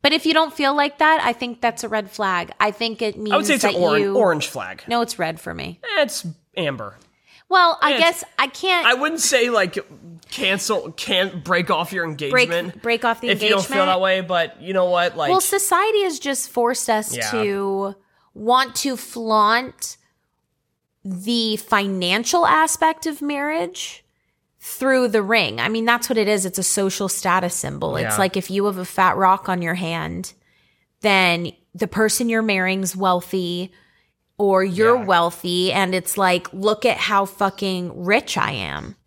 [0.00, 2.50] But if you don't feel like that, I think that's a red flag.
[2.58, 4.82] I think it means I would say it's an orange, you orange flag.
[4.88, 5.78] No, it's red for me.
[5.98, 6.96] Eh, It's amber.
[7.48, 9.78] Well, I guess I can't I wouldn't say like
[10.30, 12.72] cancel, can't break off your engagement.
[12.72, 13.42] break break off the engagement.
[13.42, 15.16] if you don't feel that way, but you know what?
[15.18, 17.30] Like, Well, society has just forced us Yeah.
[17.32, 17.94] to
[18.34, 19.98] want to flaunt
[21.04, 24.04] the financial aspect of marriage
[24.60, 25.60] through the ring.
[25.60, 26.46] I mean, that's what it is.
[26.46, 27.96] It's a social status symbol.
[27.96, 30.32] It's like if you have a fat rock on your hand,
[31.00, 33.72] then the person you're marrying's wealthy
[34.38, 35.04] or you're Yeah.
[35.04, 38.94] wealthy and it's like look at how fucking rich I am.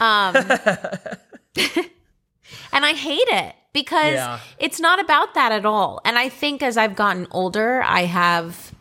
[0.00, 0.34] Um
[2.72, 4.38] and I hate it because Yeah.
[4.58, 6.00] it's not about that at all.
[6.04, 8.72] And I think as I've gotten older, I have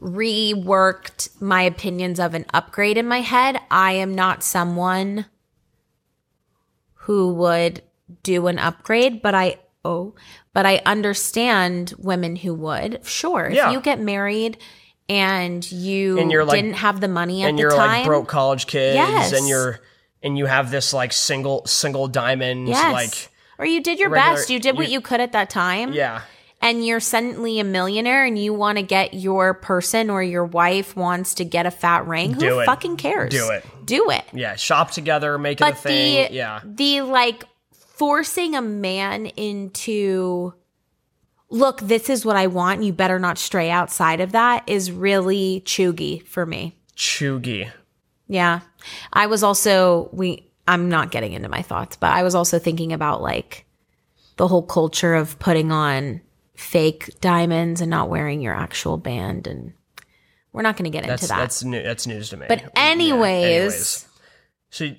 [0.00, 3.58] reworked my opinions of an upgrade in my head.
[3.70, 5.26] I am not someone
[7.02, 7.82] who would
[8.22, 10.14] do an upgrade, but I oh,
[10.52, 13.00] but I understand women who would.
[13.06, 13.68] Sure, Yeah.
[13.68, 14.58] if you get married
[15.08, 18.04] and you And you're, like- didn't have the money at and the you're time, like
[18.06, 19.32] broke college kids Yes.
[19.32, 19.80] and you're
[20.22, 24.36] and you have this like single single diamond yes, like or you did your regular-
[24.36, 26.20] best, you did what you- you could at that time, yeah
[26.60, 30.96] and you're suddenly a millionaire and you want to get your person or your wife
[30.96, 32.66] wants to get a fat ring, who it.
[32.66, 33.30] fucking cares?
[33.30, 33.64] Do it.
[33.84, 34.24] Do it.
[34.32, 37.44] yeah shop together make it a But thing the yeah the like
[37.96, 40.52] forcing a man into
[41.50, 45.62] look, this is what I want, you better not stray outside of that is really
[45.64, 46.76] chuggy for me.
[46.96, 47.70] chuggy
[48.26, 48.60] Yeah.
[49.12, 52.92] I was also we I'm not getting into my thoughts, but I was also thinking
[52.92, 53.64] about like
[54.36, 56.20] the whole culture of putting on
[56.54, 59.72] fake diamonds and not wearing your actual band and
[60.52, 61.38] we're not going to get that's into that.
[61.40, 64.06] that's new that's news to me but Yeah, anyways,
[64.70, 64.90] so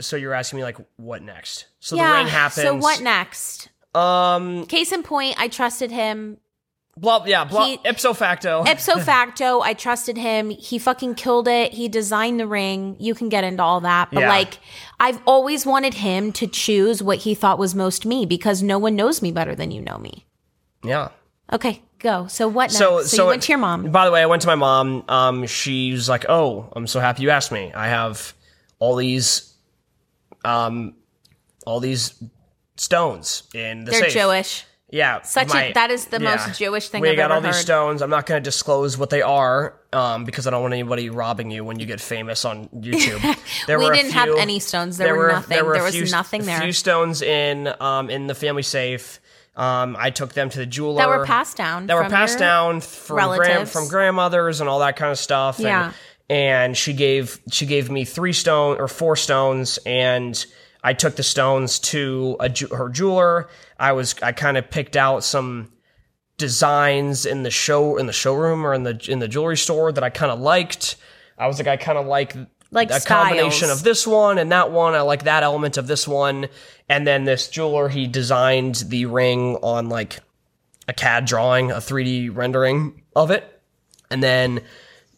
[0.00, 2.10] so you're asking me like what next so yeah.
[2.10, 3.68] the ring happens So what next?
[3.94, 6.36] um Case in point, I trusted him.
[6.96, 10.50] Blah yeah blah He- ipso facto Ipso facto, I trusted him.
[10.50, 11.72] He fucking killed it.
[11.74, 12.96] He designed the ring.
[12.98, 14.08] You can get into all that.
[14.12, 14.28] But Yeah.
[14.28, 14.58] like,
[14.98, 18.96] I've always wanted him to choose what he thought was most me because no one
[18.96, 20.24] knows me better than you know me.
[20.82, 21.08] yeah
[21.52, 22.26] Okay, go.
[22.26, 22.78] So what next?
[22.78, 23.90] so So, so you went to your mom.
[23.92, 25.04] By the way, I went to my mom.
[25.08, 27.72] Um, she's like, "Oh, I'm so happy you asked me.
[27.72, 28.34] I have
[28.80, 29.54] all these,
[30.44, 30.94] um,
[31.64, 32.20] all these
[32.76, 34.12] stones in the They're safe.
[34.12, 34.64] Jewish.
[34.88, 38.02] Yeah, Such a- that is the most Jewish thing We I've got all these stones.
[38.02, 41.50] I'm not going to disclose what they are, um, because I don't want anybody robbing
[41.50, 43.20] you when you get famous on YouTube.
[43.66, 44.96] There We were didn't have any stones.
[44.96, 45.58] There, were, nothing.
[45.58, 49.18] a there was few- nothing a there few stones in um in the family safe.
[49.56, 51.86] Um, I took them to the jeweler that were passed down.
[51.86, 53.72] that were from passed down from grand, relatives.
[53.72, 55.56] from grandmothers and all that kind of stuff.
[55.58, 55.92] And, Yeah.
[56.30, 60.46] and she gave she gave me three stone or four stones, and
[60.86, 63.48] I took the stones to a ju- her jeweler.
[63.76, 65.72] I was I kind of picked out some
[66.38, 70.04] designs in the show in the showroom or in the in the jewelry store that
[70.04, 70.94] I kind of liked.
[71.36, 72.36] I was like I kind of like
[72.70, 74.94] Like a combination of this one and that one.
[74.94, 76.46] I like that element of this one.
[76.88, 80.20] And then this jeweler, he designed the ring on like
[80.86, 83.60] a CAD drawing, a 3D rendering of it.
[84.08, 84.60] And then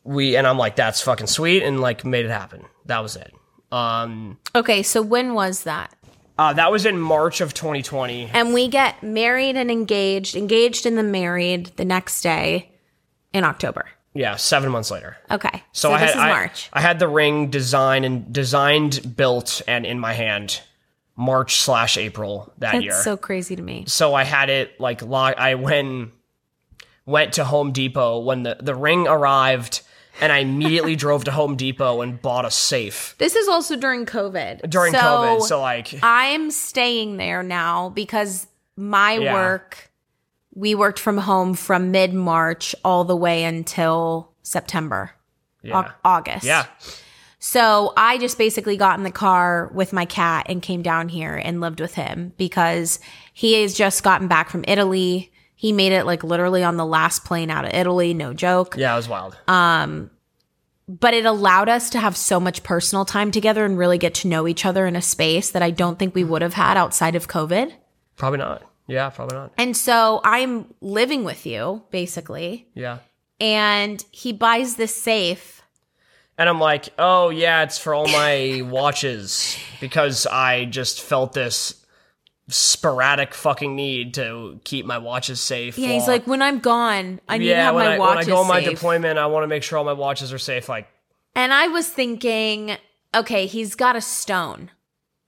[0.02, 1.62] we, and I'm like, that's fucking sweet.
[1.62, 2.64] And like made it happen.
[2.86, 3.34] That was it.
[3.70, 5.94] Um, Okay, so when was that?
[6.38, 8.30] uh, that was in March of 2020.
[8.32, 12.70] And we get married and engaged, engaged and then married the next day
[13.32, 13.86] in October.
[14.14, 15.16] Yeah, seven months later.
[15.30, 15.62] Okay.
[15.72, 16.70] So, So, I this had is I- March.
[16.72, 20.60] I, had the ring designed and designed, built, and in my hand
[21.16, 22.92] March slash April that That's year.
[23.02, 23.84] so crazy to me.
[23.88, 25.34] so I had it like lock.
[25.38, 26.12] I went
[27.04, 29.82] went to Home Depot when the the ring arrived,
[30.20, 34.06] and I immediately drove to Home Depot and bought a safe This is also during
[34.06, 34.68] COVID.
[34.68, 35.42] during So COVID.
[35.42, 39.32] So like, I'm staying there now because my Yeah.
[39.34, 39.90] work,
[40.54, 45.12] we worked from home from mid March all the way until September,
[45.62, 46.44] yeah, August.
[46.44, 46.66] yeah,
[47.38, 51.34] So I just basically got in the car with my cat and came down here
[51.36, 52.98] and lived with him because
[53.32, 55.30] he has just gotten back from Italy.
[55.60, 58.76] He made it like literally on the last plane out of Italy, no joke.
[58.78, 58.92] yeah.
[58.92, 59.36] It was wild.
[59.48, 60.10] Um,
[60.88, 64.28] but it allowed us to have so much personal time together and really get to
[64.28, 67.16] know each other in a space that I don't think we would have had outside
[67.16, 67.72] of COVID.
[68.16, 68.62] probably not.
[68.86, 69.52] Yeah, probably not.
[69.58, 72.68] And so I'm living with you basically.
[72.74, 72.98] Yeah.
[73.40, 75.60] And he buys this safe.
[76.38, 81.77] And I'm like, oh yeah, it's for all my watches because I just felt this
[82.48, 85.76] sporadic fucking need to keep my watches safe.
[85.78, 88.38] Yeah, he's like, when I'm gone, I need to have my I, when I go
[88.38, 88.70] on my safe.
[88.74, 90.68] deployment, I want to make sure all my watches are safe.
[90.68, 90.88] Like,
[91.34, 92.76] And I was thinking,
[93.14, 94.70] okay, he's got a stone.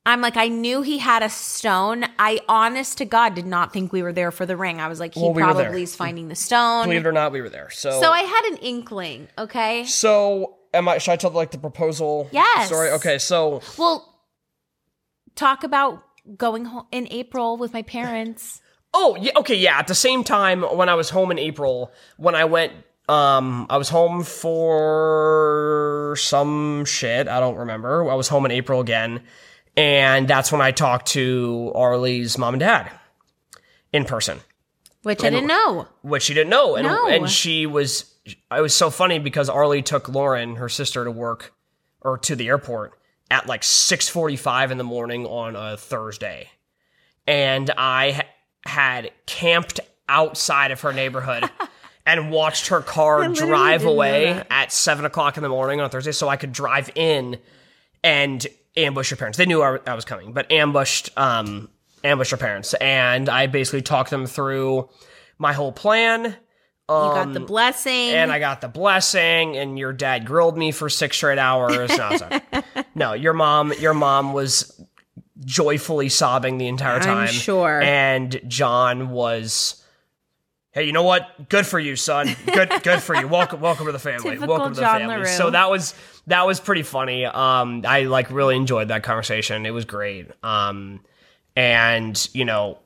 [0.07, 2.07] I'm like, I knew he had a stone.
[2.19, 4.81] I, honest to God, did not think we were there for the ring.
[4.81, 6.87] I was like, he Well, we probably is finding the stone.
[6.87, 7.69] believe it or not, we were there.
[7.69, 9.85] So, so I had an inkling, okay?
[9.85, 10.97] so am I?
[10.99, 12.69] Should I tell like the proposal Yes.
[12.69, 12.91] story?
[12.93, 14.07] Okay, so Well,
[15.35, 16.03] talk about
[16.37, 18.61] going home in April with my parents.
[18.93, 19.79] Oh, yeah, okay, yeah.
[19.79, 22.73] At the same time, when I was home in April, when I went,
[23.09, 27.29] um, I was home for some shit.
[27.29, 28.11] I don't remember.
[28.11, 29.23] I was home in April again,
[29.77, 32.91] and that's when I talked to Arlie's mom and dad
[33.93, 34.41] in person,
[35.05, 35.87] Which I didn't know.
[36.03, 37.07] which she didn't know, and No.
[37.07, 38.13] and she was.
[38.27, 41.55] It was so funny because Arlie took Lauren, her sister, to work
[42.01, 42.99] or to the airport
[43.31, 46.49] at like six forty-five in the morning on a Thursday
[47.27, 48.27] and I ha-
[48.67, 51.45] had camped outside of her neighborhood
[52.07, 56.29] and watched her car drive away at seven o'clock in the morning on Thursday, so
[56.29, 57.39] I could drive in
[58.03, 58.45] and
[58.77, 59.39] ambush her parents.
[59.39, 61.69] They knew I, I was coming, but ambushed um
[62.03, 64.89] ambushed her parents, and I basically talked them through
[65.39, 66.37] my whole plan.
[66.91, 68.11] You got the blessing.
[68.11, 71.91] And I got the blessing, and your dad grilled me for six straight hours.
[71.97, 72.41] No,
[72.95, 74.81] no, your mom, your mom was
[75.45, 77.29] joyfully sobbing the entire I'm time.
[77.29, 77.81] sure.
[77.81, 79.83] And John was,
[80.73, 81.49] hey, you know what?
[81.49, 82.35] Good for you, son.
[82.53, 83.29] Good, good for you.
[83.29, 84.31] Welcome, welcome to the family.
[84.31, 85.17] Typical welcome to the John family.
[85.17, 85.27] LaRue.
[85.27, 85.95] So that was
[86.27, 87.25] that was pretty funny.
[87.25, 89.65] Um, I like really enjoyed that conversation.
[89.65, 90.29] It was great.
[90.43, 91.01] Um,
[91.57, 92.79] and you know,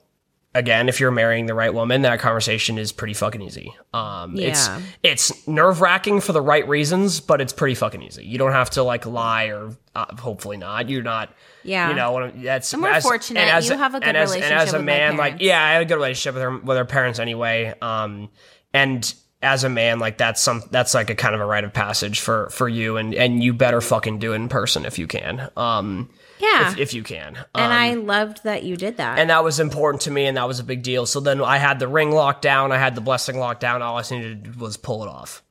[0.55, 3.75] again, if you're marrying the right woman, that conversation is pretty fucking easy.
[3.93, 4.81] Um, it's Yeah.
[5.03, 8.25] it's nerve wracking for the right reasons, but it's pretty fucking easy.
[8.25, 10.89] You don't have to like lie or uh, hopefully not.
[10.89, 11.33] You're not.
[11.63, 11.89] Yeah.
[11.89, 12.73] You know, that's.
[12.73, 13.41] And we're as- fortunate.
[13.41, 15.37] and as- You have a good and as, relationship And as a with man, like
[15.41, 17.75] yeah, I had a good relationship with her with her parents anyway.
[17.83, 18.29] Um,
[18.73, 19.13] and
[19.43, 22.21] as a man, like that's some that's like a kind of a rite of passage
[22.21, 25.51] for for you, and and you better fucking do it in person if you can.
[25.57, 26.73] Um, yeah.
[26.73, 27.37] if, if you can.
[27.37, 29.19] and Um, I loved that you did that.
[29.19, 31.07] and that was important to me, and that was a big deal.
[31.07, 33.83] So then I had the ring locked down, I had the blessing locked down.
[33.83, 35.43] All I needed was pull it off.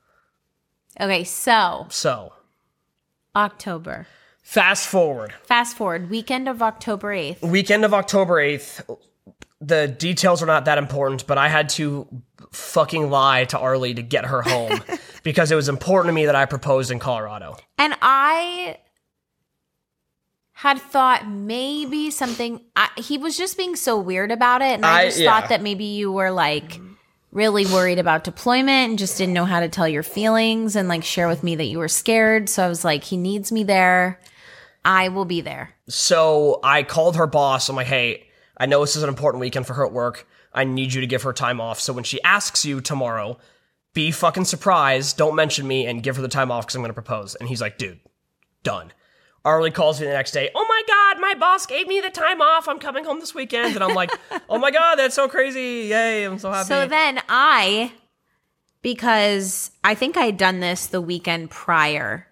[1.00, 2.34] okay, so So
[3.36, 4.08] October.
[4.42, 7.42] fast forward, Fast forward, weekend of October 8th.
[7.42, 8.82] weekend of October eighth.
[9.62, 12.06] The details are not that important, but I had to
[12.52, 14.82] fucking lie to Arlie to get her home
[15.24, 17.56] because it was important to me that I proposed in Colorado.
[17.78, 18.78] And I
[20.64, 24.76] had thought maybe something, I, he was just being so weird about it.
[24.76, 25.30] And I, I- just yeah.
[25.30, 26.80] thought that maybe you were like
[27.34, 31.04] really worried about deployment and just didn't know how to tell your feelings and like
[31.04, 32.48] share with me that you were scared.
[32.48, 34.22] So I was like, he needs me there.
[34.86, 35.76] I will be there.
[35.90, 37.68] So I called her boss.
[37.68, 40.26] I'm like, hey, I know this is an important weekend for her at work.
[40.54, 41.82] I need you to give her time off.
[41.82, 43.38] So when she asks you tomorrow,
[43.94, 45.18] be fucking surprised.
[45.18, 47.36] Don't mention me and give her the time off because I'm going to propose.
[47.36, 48.00] And he's like, dude,
[48.64, 48.94] done.
[49.46, 50.50] Arlie calls me the next day.
[50.56, 52.68] Oh my God, my boss gave me the time off.
[52.68, 53.76] I'm coming home this weekend.
[53.76, 54.12] And I'm like,
[54.50, 55.88] oh my God, that's so crazy.
[55.90, 56.68] Yay, I'm so happy.
[56.68, 57.92] So then I,
[58.82, 62.28] because I think I had done this the weekend prior,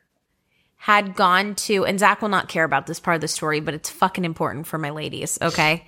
[0.78, 3.74] had gone to, and Zach will not care about this part of the story, but
[3.74, 5.86] it's fucking important for my ladies, okay?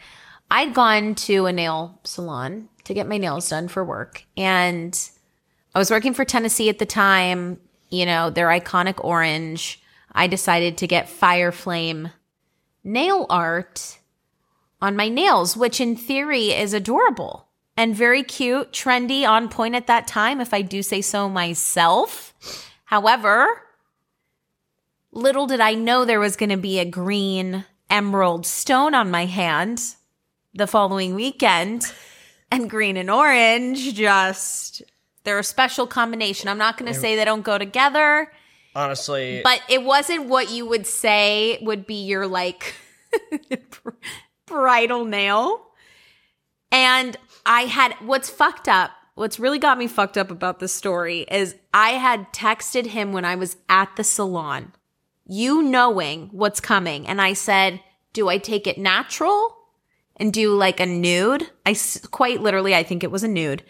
[0.51, 4.25] I'd gone to a nail salon to get my nails done for work.
[4.37, 4.99] And
[5.73, 7.59] I was working for Tennessee at the time,
[7.89, 9.81] you know, their iconic orange.
[10.13, 12.11] I decided to get Fire Flame
[12.83, 13.99] nail art
[14.81, 19.87] on my nails, which in theory is adorable and very cute, trendy, on point at
[19.87, 22.33] that time, if I do say so myself.
[22.85, 23.47] However,
[25.11, 29.25] little did I know there was going to be a green emerald stone on my
[29.25, 29.95] hand
[30.53, 31.91] the following weekend.
[32.51, 34.83] And green and orange just,
[35.23, 36.49] they're a special combination.
[36.49, 38.31] I'm not going to say they don't go together,
[38.75, 42.75] Honestly, but it wasn't what you would say would be your like
[44.45, 45.61] bridal nail.
[46.71, 51.21] And I had what's fucked up, what's really got me fucked up about this story
[51.29, 54.73] is I had texted him when I was at the salon,
[55.25, 57.07] you knowing what's coming.
[57.07, 57.79] And I said,
[58.13, 59.55] Do I take it natural
[60.17, 61.49] and do like a nude?
[61.65, 61.75] I
[62.11, 63.63] quite literally, I think it was a nude.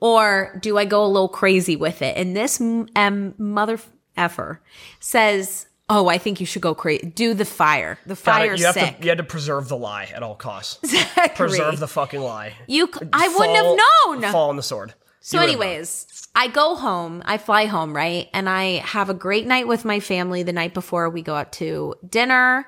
[0.00, 2.16] Or do I go a little crazy with it?
[2.16, 3.80] And this um, mother
[4.18, 4.60] effer
[5.00, 7.98] says, Oh, I think you should go create Do the fire.
[8.04, 10.78] The fire's you have to you had to preserve the lie at all costs.
[10.86, 11.34] Zachary.
[11.34, 12.54] Preserve the fucking lie.
[12.66, 14.32] You, c- I wouldn't have known.
[14.32, 14.92] Fall on the sword.
[15.20, 17.22] So, anyways, I go home.
[17.26, 18.28] I fly home, right?
[18.32, 21.52] And I have a great night with my family the night before we go out
[21.54, 22.66] to dinner.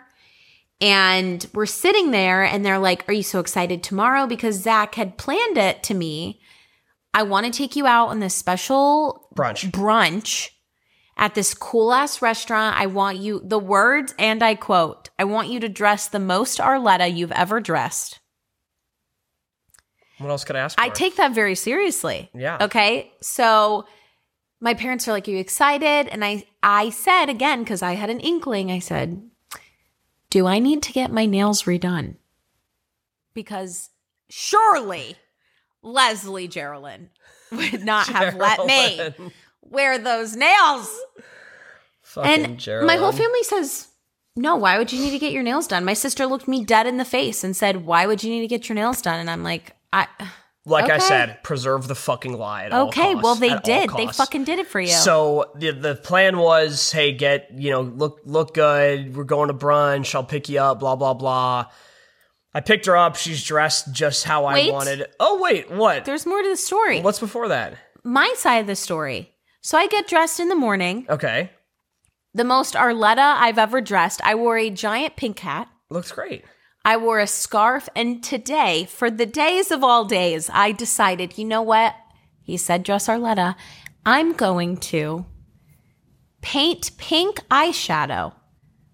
[0.81, 4.27] And we're sitting there, and they're like, Are you so excited tomorrow?
[4.27, 6.41] Because Zach had planned it to me.
[7.13, 9.71] I want to take you out on this special brunch.
[9.71, 10.51] brunch
[11.21, 12.77] at this cool ass restaurant.
[12.77, 16.59] I want you, the words, and I quote, I want you to dress the most
[16.59, 18.19] Arletta you've ever dressed.
[20.19, 20.83] What else could I ask for?
[20.83, 22.31] I take that very seriously.
[22.35, 22.59] Yeah.
[22.63, 23.13] Okay.
[23.21, 23.87] So
[24.61, 26.09] my parents are like, Are you excited?
[26.11, 29.23] And I I said again, because I had an inkling, I said,
[30.29, 32.17] Do I need to get my nails redone?
[33.33, 33.91] Because
[34.29, 35.17] surely
[35.83, 37.11] Leslie Geraldine
[37.51, 39.33] would not have let me Geraldine.
[39.63, 40.95] Wear those nails.
[42.03, 43.89] Fucking And my whole family says,
[44.37, 45.85] No, why would you need to get your nails done?
[45.85, 48.49] My sister looked me dead in the face and said, Why would you need to
[48.49, 49.21] get your nails done?
[49.21, 50.09] And I'm like, I
[50.67, 52.69] Like I said, preserve the fucking lie.
[52.71, 53.91] Okay, costs, well they did.
[53.97, 54.89] They fucking did it for you.
[54.89, 59.17] So the the plan was, hey, get you know, look look good.
[59.17, 60.15] We're going to brunch.
[60.15, 60.81] I'll pick you up.
[60.81, 61.67] Blah blah blah.
[62.53, 63.17] I picked her up.
[63.17, 65.07] She's dressed just how I wanted.
[65.19, 66.05] Oh wait, what?
[66.05, 67.01] There's more to the story.
[67.01, 67.79] What's before that?
[68.05, 69.33] My side of the story.
[69.61, 71.07] So I get dressed in the morning.
[71.09, 71.51] Okay,
[72.35, 74.21] The most Arletta I've ever dressed.
[74.25, 75.69] I wore a giant pink hat.
[75.91, 76.45] looks great.
[76.85, 77.89] I wore a scarf.
[77.95, 81.95] And today, for the days of all days, I decided, you know what?
[82.43, 83.55] He said, dress Arletta.
[84.07, 85.27] I'm going to
[86.41, 88.33] paint pink eyeshadow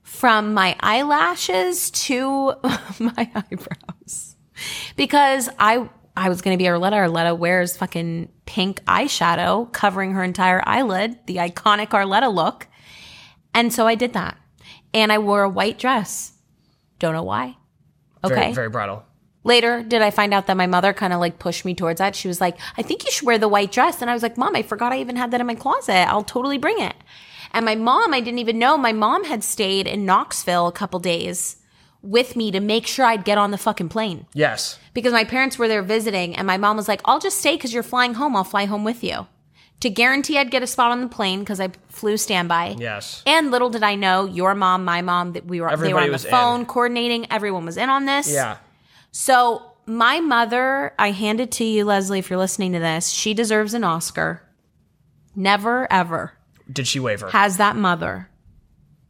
[0.03, 2.55] from my eyelashes to
[2.99, 4.37] my eyebrows
[4.97, 5.89] because I.
[6.17, 7.09] I was going to be Arletta.
[7.09, 12.69] Arletta wears fucking pink eyeshadow covering her entire eyelid, the iconic Arletta look.
[13.55, 14.39] And so I did that.
[14.95, 16.33] And I wore a white dress.
[16.99, 17.57] Don't know why.
[18.25, 18.35] Okay.
[18.35, 19.05] Very, very bridal.
[19.45, 22.17] Later, did I find out that my mother kind of like pushed me towards that?
[22.17, 24.01] She was like, I think you should wear the white dress.
[24.01, 26.09] And I was like, Mom, I forgot I even had that in my closet.
[26.09, 26.97] I'll totally bring it.
[27.53, 30.99] And my mom, I didn't even know, my mom had stayed in Knoxville a couple
[30.99, 31.59] days
[32.07, 34.79] with me to make sure I'd get on the fucking plane Yes.
[34.95, 36.37] because my parents were there visiting.
[36.37, 38.37] And my mom was like, I'll just stay because you're flying home.
[38.37, 39.27] I'll fly home with you
[39.81, 42.77] to guarantee I'd get a spot on the plane because I flew standby.
[42.79, 43.23] Yes.
[43.27, 46.05] And little did I know, your mom, my mom, that we were they were Everybody
[46.05, 46.31] on the was in.
[46.31, 47.27] phone coordinating.
[47.31, 48.33] Everyone was in on this.
[48.33, 48.57] Yeah.
[49.13, 53.09] So my mother, I hand it to you, Leslie, if you're listening to this.
[53.11, 54.43] She deserves an Oscar.
[55.35, 56.33] Never ever
[56.73, 57.29] Did she waver?
[57.31, 58.31] has that mother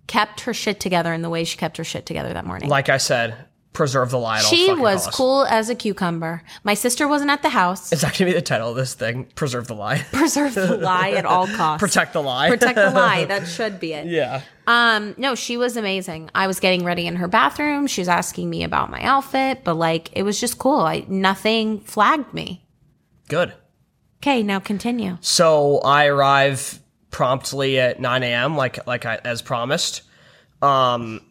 [0.07, 2.69] kept her shit together in the way she kept her shit together that morning.
[2.69, 3.35] like I said,
[3.73, 4.39] preserve the lie.
[4.39, 6.43] At she was cool as a cucumber.
[6.65, 7.93] My sister wasn't at the house.
[7.93, 9.25] Is that gonna be the title of this thing?
[9.35, 9.99] Preserve the lie.
[10.13, 11.81] Preserve the lie at all costs.
[11.81, 12.49] Protect the lie.
[12.49, 13.25] Protect the lie.
[13.29, 14.07] That should be it.
[14.07, 14.43] yeah.
[14.67, 16.31] Um, no, she was amazing.
[16.35, 17.87] I was getting ready in her bathroom.
[17.87, 20.81] She was asking me about my outfit, but like it was just cool.
[20.81, 22.65] I nothing flagged me.
[23.29, 23.53] Good.
[24.23, 25.19] Okay, now continue.
[25.21, 26.81] So I arrive
[27.17, 28.59] promptly at 9 a.m.
[28.59, 30.03] like like I, as promised,
[30.61, 31.23] um,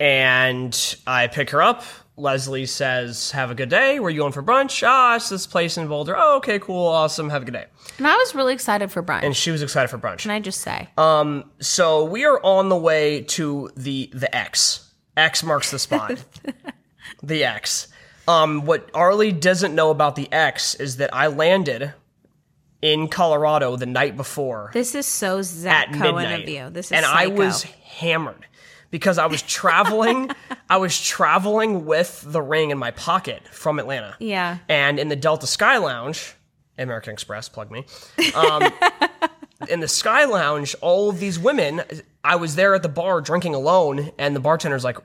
[0.00, 1.84] and I pick her up.
[2.16, 4.00] Leslie says, "Have a good day.
[4.00, 4.84] Where you going for brunch?
[4.84, 6.16] Ah, it's this place in Boulder.
[6.18, 7.30] Oh, okay, cool, awesome.
[7.30, 7.66] Have a good day."
[7.98, 9.22] And I was really excited for brunch.
[9.22, 10.18] And she was excited for brunch.
[10.18, 10.88] Can I just say?
[10.98, 14.90] Um, so we are on the way to the the X.
[15.16, 16.24] X marks the spot.
[17.22, 17.86] the X.
[18.26, 21.94] Um, what Arlie doesn't know about the X is that I landed
[22.82, 26.70] in Colorado the night before this is so Zach Cohen midnight, of you.
[26.70, 28.46] This is and I was hammered
[28.90, 30.30] because I was traveling.
[30.70, 34.16] I was traveling with the ring in my pocket from Atlanta.
[34.18, 34.58] Yeah.
[34.68, 36.34] And in the Delta Sky Lounge,
[36.78, 37.84] American Express, plug me.
[38.34, 38.62] Um,
[39.68, 41.82] in the Sky Lounge, all of these women,
[42.24, 44.98] I was there at the bar drinking alone, and the bartender's like,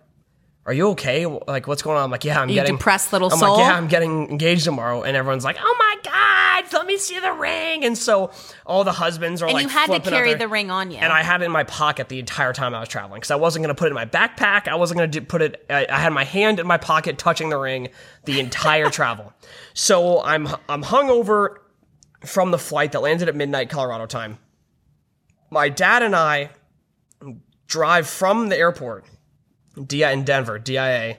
[0.67, 1.27] Are you okay?
[1.27, 2.03] Like, what's going on?
[2.05, 2.77] I'm like, Yeah, I'm You getting.
[2.77, 3.57] depressed little I'm soul.
[3.57, 5.03] like, Yeah, I'm getting engaged tomorrow.
[5.03, 7.85] And everyone's like, Oh my God, let me see the ring.
[7.85, 8.31] And so
[8.65, 10.97] all the husbands are and like, you had to carry the ring on you.
[10.97, 13.35] and I had it in my pocket the entire time I was traveling because I
[13.35, 14.67] wasn't going to put it in my backpack.
[14.67, 15.63] I wasn't going to put it.
[15.69, 17.89] I, I had my hand in my pocket touching the ring
[18.25, 19.33] the entire travel.
[19.75, 21.57] So I'm I'm hungover
[22.25, 24.39] from the flight that landed at midnight Colorado time.
[25.51, 26.49] My dad and I
[27.67, 29.05] drive from the airport,
[29.83, 31.17] DIA in Denver, DIA,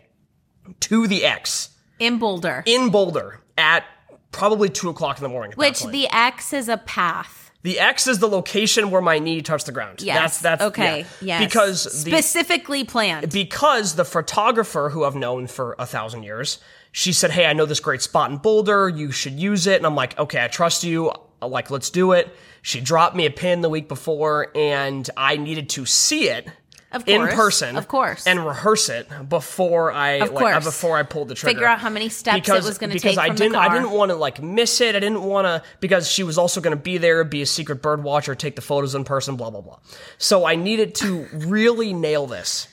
[0.80, 3.84] to the X in Boulder, in Boulder at
[4.32, 5.52] probably two o'clock in the morning.
[5.56, 7.50] which the X is a path.
[7.62, 10.00] The X is the location where my knee touched the ground.
[10.00, 10.18] Yes.
[10.20, 11.00] That's that's okay.
[11.20, 11.40] yeah.
[11.40, 11.44] Yes.
[11.44, 13.32] Because the specifically planned.
[13.32, 16.58] because the photographer who I've known for a thousand years,
[16.92, 18.88] she said, "Hey, I know this great spot in Boulder.
[18.88, 21.12] You should use it." And I'm like, "Okay, I trust you.
[21.42, 25.36] I'm like, let's do it." She dropped me a pin the week before, and I
[25.36, 26.48] needed to see it
[27.02, 30.64] of in person, of course, and rehearse it before I Of like, uh, course.
[30.64, 31.54] before I pulled the trigger.
[31.54, 33.14] figure out how many steps because, it was going to take.
[33.14, 33.56] because I didn't.
[33.56, 34.96] I didn't want to like miss it.
[34.96, 37.82] I didn't want to because she was also going to be there, be a secret
[37.82, 39.78] bird watcher, take the photos in person, blah blah blah.
[40.18, 42.68] So I needed to really nail this.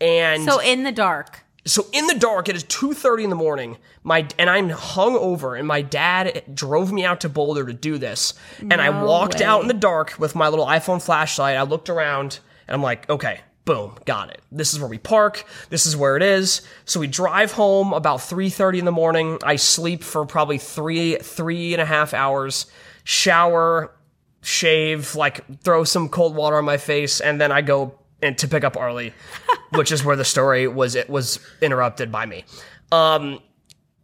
[0.00, 1.44] And so in the dark.
[1.64, 3.76] so in the dark, it is two thirty in the morning.
[4.04, 7.98] My and I'm hung over, and my dad drove me out to Boulder to do
[7.98, 8.32] this.
[8.60, 9.44] And I walked way.
[9.44, 11.56] out in the dark with my little iPhone flashlight.
[11.56, 14.40] I looked around, and I'm like, okay, boom, got it.
[14.50, 15.44] This is where we park.
[15.68, 16.62] This is where it is.
[16.86, 19.38] So we drive home about three thirty in the morning.
[19.44, 22.64] I sleep for probably three three and a half hours.
[23.04, 23.92] Shower,
[24.40, 28.48] shave, like throw some cold water on my face, and then I go and to
[28.48, 29.12] pick up Arlie,
[29.74, 32.44] which is where the story was it was interrupted by me.
[32.90, 33.38] Um,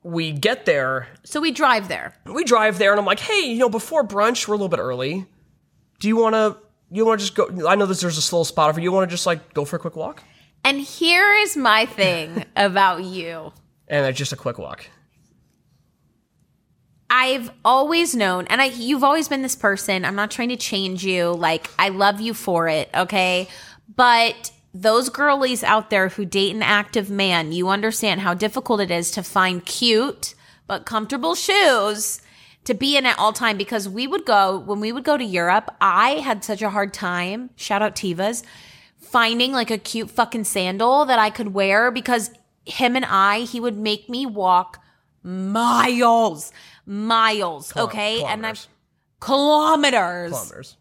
[0.03, 2.15] we get there, So we drive there.
[2.27, 4.79] we drive there, and I'm like, hey, you know, before brunch, we're a little bit
[4.79, 5.25] early.
[6.01, 6.59] Do you want to?
[6.95, 7.68] You want to just go?
[7.68, 8.80] I know that there's a little spot over.
[8.80, 10.22] You want to just like go for a quick walk?
[10.62, 13.53] And here is my thing about you.
[13.88, 14.86] And it's just a quick walk.
[17.11, 20.05] I've always known, and I you've always been this person.
[20.05, 21.32] I'm not trying to change you.
[21.32, 23.49] Like I love you for it, okay?
[23.97, 28.92] But those girlies out there who date an active man, you understand how difficult it
[28.92, 30.36] is to find cute
[30.68, 32.20] but comfortable shoes
[32.65, 35.25] to be in at all time because we would go when we would go to
[35.25, 38.43] Europe, I had such a hard time, shout out Tevas,
[38.99, 42.31] finding like a cute fucking sandal that I could wear because
[42.65, 44.83] him and I, he would make me walk
[45.23, 46.53] miles,
[46.87, 48.23] miles, okay?
[48.25, 48.55] And I'm
[49.21, 50.31] Kilometers.
[50.31, 50.31] kilometers.
[50.31, 50.77] Kilometers.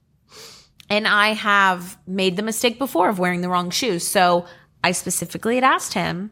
[0.89, 4.05] And I have made the mistake before of wearing the wrong shoes.
[4.05, 4.45] So
[4.83, 6.31] I specifically had asked him,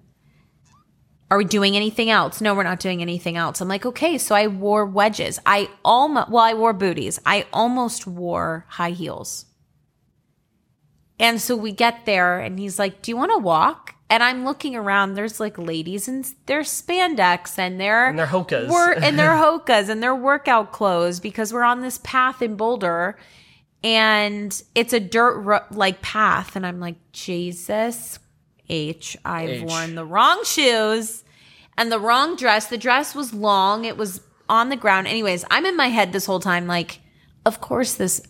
[1.32, 2.41] Are we doing anything else?
[2.41, 3.61] No, we're not doing anything else.
[3.61, 4.17] I'm like, Okay.
[4.19, 5.39] So I wore wedges.
[5.45, 7.19] I almost, well, I wore booties.
[7.25, 9.45] I almost wore high heels.
[11.19, 13.95] And so we get there and he's like, Do you want to walk?
[14.09, 15.13] And I'm looking around.
[15.13, 18.69] There's like ladies and there's spandex and they're And they're hokas.
[18.69, 23.17] We're and they're hokas and they're workout clothes because we're on this path in Boulder
[23.84, 28.19] and it's a dirt ro- like path and i'm like jesus
[28.72, 29.61] h i've H.
[29.63, 31.24] worn the wrong shoes
[31.78, 35.65] and the wrong dress the dress was long it was on the ground anyways i'm
[35.65, 36.99] in my head this whole time like
[37.45, 38.22] of course this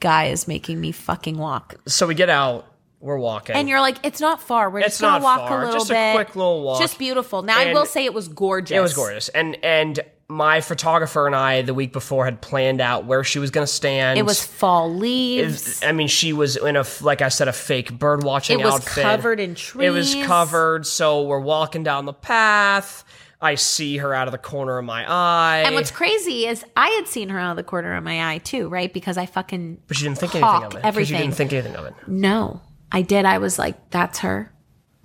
[0.00, 2.66] guy is making me fucking walk So we get out.
[3.00, 3.56] We're walking.
[3.56, 5.90] and you're like it's not far we're It's just gonna walk far, a little just
[5.90, 6.80] a quick little walk.
[6.80, 9.28] just beautiful now i will say it was gorgeous It was gorgeous.
[9.30, 10.00] And and
[10.30, 13.72] my photographer and I the week before had planned out where she was going to
[13.72, 14.18] stand.
[14.18, 17.92] it was fall leaves I mean, she was in a like I said, a fake
[17.92, 19.02] bird watching it was outfit.
[19.02, 20.86] covered in trees It was covered.
[20.86, 23.04] So we're walking down the path.
[23.42, 25.62] I see her out of the corner of my eye.
[25.64, 28.38] And what's crazy is I had seen her out of the corner of my eye
[28.38, 28.92] too, right?
[28.92, 30.84] Because I fucking but she didn't think anything of it.
[30.84, 31.16] everything.
[31.16, 31.94] She didn't think anything of it.
[32.06, 32.60] no,
[32.92, 33.24] I did.
[33.24, 34.52] I was like, that's her.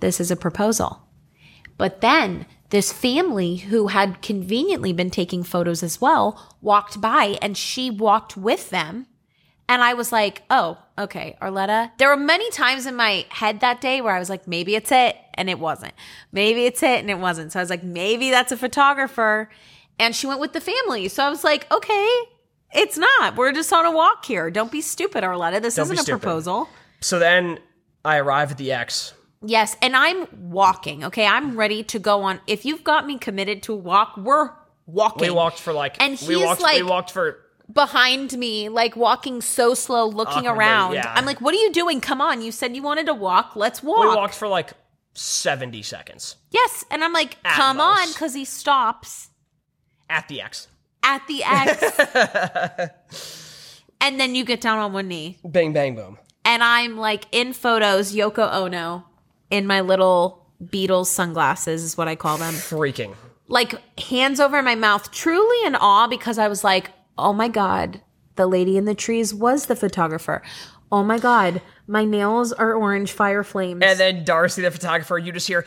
[0.00, 1.02] This is a proposal.
[1.78, 7.56] But then this family who had conveniently been taking photos as well walked by and
[7.56, 9.06] she walked with them.
[9.68, 11.90] And I was like, oh, okay, Arletta.
[11.98, 14.92] There were many times in my head that day where I was like, maybe it's
[14.92, 15.16] it.
[15.34, 15.92] And it wasn't.
[16.30, 17.00] Maybe it's it.
[17.00, 17.52] And it wasn't.
[17.52, 19.50] So I was like, maybe that's a photographer.
[19.98, 21.08] And she went with the family.
[21.08, 22.08] So I was like, okay,
[22.74, 23.36] it's not.
[23.36, 24.50] We're just on a walk here.
[24.50, 25.60] Don't be stupid, Arletta.
[25.60, 26.68] This Don't isn't a proposal.
[27.00, 27.58] So then
[28.04, 29.14] I arrive at the X.
[29.46, 31.04] Yes, and I'm walking.
[31.04, 32.40] Okay, I'm ready to go on.
[32.46, 34.50] If you've got me committed to walk, we're
[34.86, 35.22] walking.
[35.28, 37.38] We walked for like And we he's walked like- we walked for
[37.72, 40.94] behind me, like walking so slow, looking around.
[40.94, 41.12] yeah.
[41.16, 42.00] I'm like, "What are you doing?
[42.00, 42.40] Come on!
[42.42, 43.56] You said you wanted to walk.
[43.56, 44.72] Let's walk." we walked for like
[45.14, 49.30] 70 seconds Yes, and I'm like, At "Come on," because he stops
[50.10, 50.68] at the X.
[51.02, 52.90] at the X,
[54.00, 56.18] and then you get down on one knee, Bang bang boom.
[56.44, 59.04] and I'm like in photos, Yoko Ono,
[59.50, 62.54] in my little Beatles sunglasses is what I call them.
[62.54, 63.14] Freaking.
[63.48, 68.00] like hands over my mouth, truly in awe because I was like, oh my God,
[68.36, 70.42] the lady in the trees was the photographer.
[70.90, 73.82] Oh my God, my nails are orange fire flames.
[73.84, 75.64] And then Darcy, the photographer, you just hear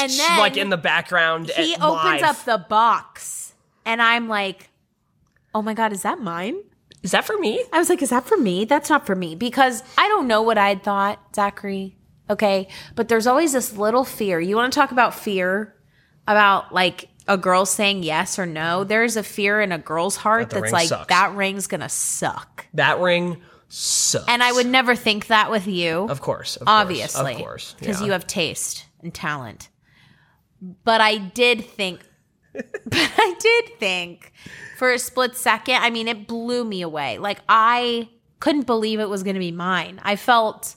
[0.00, 1.50] And then like in the background.
[1.50, 2.22] he opens live.
[2.22, 4.70] up the box and I'm like,
[5.54, 6.56] oh my God, is that mine?
[7.02, 7.62] Is that for me?
[7.72, 8.64] I was like, is that for me?
[8.64, 11.96] That's not for me because I don't know what I'd thought, Zachary.
[12.28, 12.68] Okay.
[12.94, 14.40] But there's always this little fear.
[14.40, 15.74] You want to talk about fear?
[16.26, 18.84] About like a girl saying yes or no?
[18.84, 21.06] There's a fear in a girl's heart the that's like, sucks.
[21.08, 22.66] that ring's going to suck.
[22.74, 24.26] That ring sucks.
[24.28, 27.36] And I would never think that with you, of course, of obviously.
[27.36, 28.06] course, of course, Because yeah.
[28.06, 29.70] you have taste and talent.
[30.84, 32.00] But I did think,
[32.52, 34.32] but I did think
[34.78, 37.18] for a split second, I mean, it blew me away.
[37.18, 38.08] Like, I
[38.38, 40.00] couldn't believe it was going to be mine.
[40.04, 40.76] I felt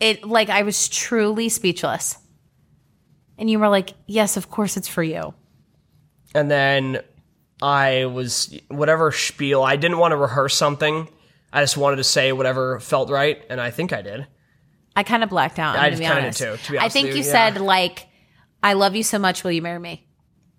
[0.00, 2.18] it like I was truly speechless.
[3.38, 5.32] And you were like, yes, of course it's for you.
[6.34, 7.02] And then
[7.62, 9.62] I was whatever spiel.
[9.62, 11.08] I didn't want to rehearse something.
[11.52, 14.26] I just wanted to say whatever felt right, and I think I did.
[14.96, 15.76] I kind of blacked out.
[15.76, 18.08] I'm I gonna kinda did too, to be honest, I think you you, said, like,
[18.60, 19.44] I love you so much.
[19.44, 20.08] Will you marry me?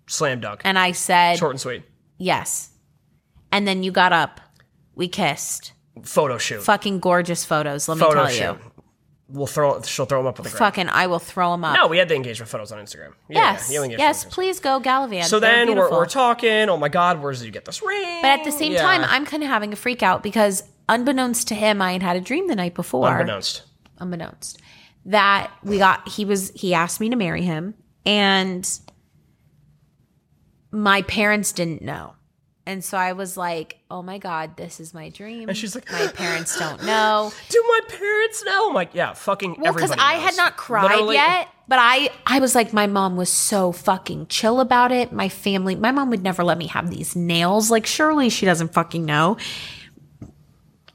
[0.06, 0.62] Slam dunk.
[0.64, 1.82] And I said, Short and sweet.
[2.24, 2.70] Yes.
[3.52, 4.40] And then you got up.
[4.94, 5.72] We kissed.
[6.02, 6.62] Photo shoot.
[6.62, 8.42] Fucking gorgeous photos, let me Photo tell shoot.
[8.42, 8.58] you.
[9.28, 9.80] We'll throw.
[9.82, 10.58] She'll throw them up on the ground.
[10.58, 11.76] Fucking, I will throw them up.
[11.76, 13.12] No, we had the engagement photos on Instagram.
[13.28, 13.70] Yeah, yes.
[13.70, 14.34] yeah, engagement yes, photos.
[14.34, 15.24] please go Gallivant.
[15.26, 15.96] So They're then we're, beautiful.
[15.98, 16.68] we're talking.
[16.68, 18.20] Oh my God, where did you get this ring?
[18.22, 18.82] But at the same Yeah.
[18.82, 22.16] time, I'm kind of having a freak out because unbeknownst to him, I had had
[22.16, 23.08] a dream the night before.
[23.10, 23.62] unbeknownst.
[23.98, 24.60] unbeknownst
[25.06, 27.74] that we got he was he asked me to marry him
[28.06, 28.66] And
[30.74, 32.14] my parents didn't know.
[32.66, 35.48] And so I was like, oh my God, this is my dream.
[35.50, 37.30] And she's like, my parents don't know.
[37.50, 38.68] Do my parents know?
[38.68, 42.40] I'm like, yeah, fucking Well, because I had not cried Literally- yet, but I I
[42.40, 45.12] was like, my mom was so fucking chill about it.
[45.12, 47.70] My family, my mom would never let me have these nails.
[47.70, 49.36] Like, surely she doesn't fucking know.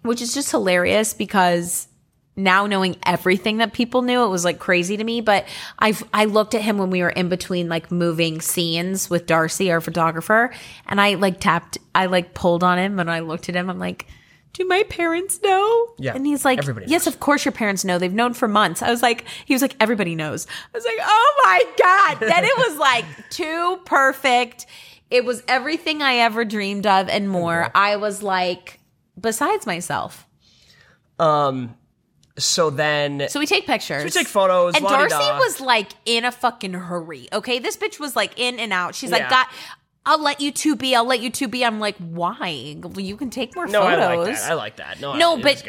[0.02, 1.89] Which is just hilarious because
[2.44, 5.22] now knowing everything that people knew, it was like crazy to me.
[5.22, 5.46] But
[5.78, 9.72] I've I looked at him when we were in between like moving scenes with Darcy,
[9.72, 10.52] our photographer,
[10.88, 13.70] and I like tapped, I like pulled on him, and I looked at him.
[13.70, 14.08] I'm like,
[14.54, 17.98] "Do my parents know?" Yeah, and he's like, everybody "Yes, of course your parents know.
[18.00, 21.00] They've known for months." I was like, he was like, "Everybody knows." I was like,
[21.02, 24.66] "Oh my god!" then it was like too perfect.
[25.12, 27.72] It was everything I ever dreamed of and more.
[27.74, 28.80] I was like,
[29.20, 30.28] besides myself.
[31.18, 31.76] Um,
[32.44, 34.04] so then So we take pictures.
[34.04, 34.76] we take photos.
[34.76, 35.08] And la-di-da.
[35.10, 37.28] Darcy was like in a fucking hurry.
[37.34, 38.96] Okay, this bitch was like in and out.
[38.96, 39.30] She's like, Yeah.
[39.30, 39.48] "God,
[40.06, 40.96] I'll let you two be.
[40.96, 42.78] I'll let you two be." I'm like, "Why?
[42.96, 44.52] You can take more no, I photos." like that.
[44.52, 45.02] I like that.
[45.02, 45.64] No, no, it but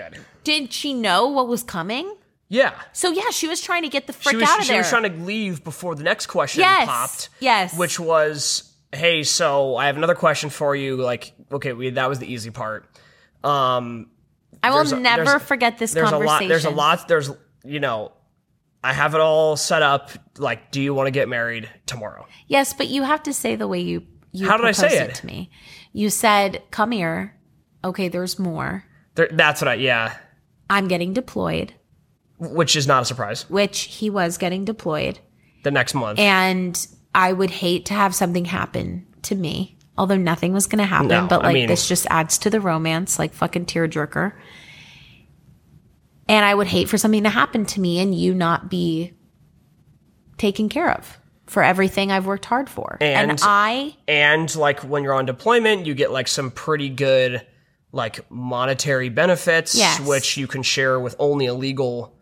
[0.45, 2.15] did she know what was coming?
[2.49, 2.73] Yeah.
[2.93, 4.83] So yeah, she was trying to get the frick was, out of she there.
[4.83, 6.87] She was trying to leave before the next question Yes.
[6.87, 7.29] popped.
[7.39, 7.79] Yes.
[7.79, 10.97] Which was, hey, so I have another question for you.
[10.97, 12.87] Like, okay, we, that was the easy part.
[13.45, 14.09] Um,
[14.63, 16.27] I will a- never forget this there's conversation.
[16.29, 16.49] a lot.
[16.49, 17.09] There's a lot.
[17.09, 17.31] There's,
[17.65, 18.13] you know,
[18.85, 20.11] I have it all set up.
[20.39, 22.27] Like, do you want to get married tomorrow?
[22.47, 24.03] Yes, but you have to say the way you
[24.33, 25.15] you How did I say proposed it?
[25.17, 25.51] to me.
[25.93, 27.35] You said, "Come here."
[27.85, 28.85] Okay, there's more.
[29.17, 30.17] There, that's what I, yeah.
[30.69, 31.75] I'm getting deployed,
[32.39, 33.49] Which is not a surprise.
[33.51, 35.19] which he was getting deployed.
[35.65, 36.19] The next month.
[36.21, 39.77] and I would hate to have something happen to me.
[40.01, 42.49] Although nothing was going to happen, No, but I like mean- this just adds to
[42.49, 44.33] the romance, like fucking tearjerker.
[46.27, 49.13] And I would hate for something to happen to me and you not be
[50.39, 52.97] taken care of for everything I've worked hard for.
[53.03, 57.45] And, And- I, and like when you're on deployment you get like some pretty good
[57.93, 60.01] like monetary benefits Yes.
[60.01, 62.15] which you can share with only a legal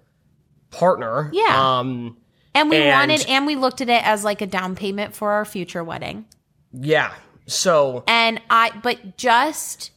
[0.73, 1.79] partner Yeah.
[1.79, 2.17] um
[2.57, 5.31] and we And- wanted, and we looked at it as like a down payment for
[5.31, 6.25] our future wedding.
[6.73, 7.13] yeah
[7.49, 9.91] so And I, but just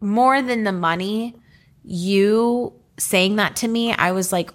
[0.00, 1.36] more than the money,
[1.82, 4.50] you saying that to me, I was like,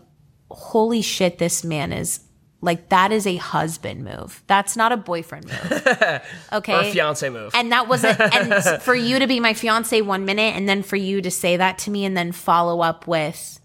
[0.49, 2.21] holy shit, this man is
[2.61, 4.43] like, that is a husband move.
[4.47, 6.21] That's not a boyfriend move.
[6.51, 6.91] Okay.
[6.91, 8.19] Fiance move and that was it.
[8.19, 11.57] And for you to be my fiance one minute and then for you to say
[11.57, 13.59] that to me and then follow up with,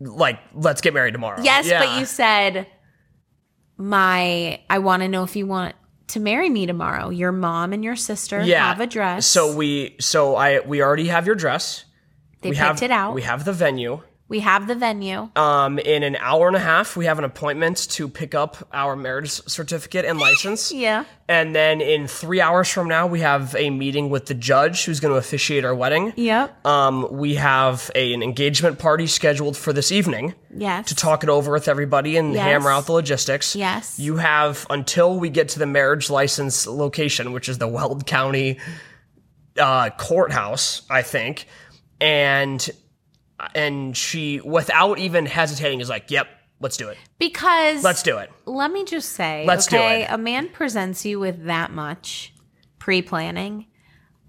[0.00, 1.80] like let's get married tomorrow yes, Yeah.
[1.84, 2.66] but you said,
[3.76, 5.74] my, I want to know if you want
[6.08, 7.10] to marry me tomorrow.
[7.10, 9.26] Your mom and your sister yeah have a dress.
[9.26, 11.84] so we so i we already have your dress
[12.42, 13.14] they we picked have it out.
[13.14, 15.30] we have the venue We have the venue.
[15.36, 18.94] um in an hour and a half we have an appointment to pick up our
[18.96, 21.04] marriage certificate and license Yeah.
[21.30, 24.98] And then in three hours from now, we have a meeting with the judge who's
[24.98, 26.14] going to officiate our wedding.
[26.16, 26.64] Yep.
[26.66, 30.88] Um, we have a, an engagement party scheduled for this evening Yes.
[30.88, 32.44] to talk it over with everybody and Yes.
[32.44, 33.54] hammer out the logistics.
[33.54, 33.98] Yes.
[33.98, 38.58] You have until we get to the marriage license location, which is the Weld County
[39.58, 41.46] uh, courthouse, I think.
[42.00, 42.66] And
[43.54, 46.28] and she, without even hesitating, is like, "Yep,
[46.60, 46.98] let's do it.
[47.18, 50.06] Because Let's do it." let me just say, Let's do it.
[50.10, 52.32] a man presents you with that much
[52.78, 53.66] pre-planning.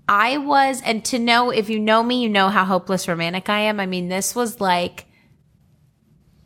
[0.07, 3.59] I was, and to know if you know me, you know how hopeless romantic I
[3.61, 3.79] am.
[3.79, 5.05] I mean, this was like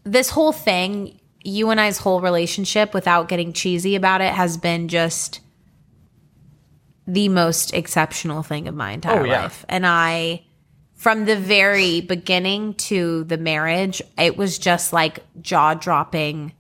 [0.04, 4.90] this whole thing, you and I's whole relationship, without getting cheesy about it, has been
[4.90, 5.40] just
[7.08, 9.44] the most exceptional thing of my entire Oh, yeah.
[9.44, 9.66] life.
[9.70, 10.44] And I
[11.04, 16.54] from the very beginning to the marriage, it was just like jaw dropping.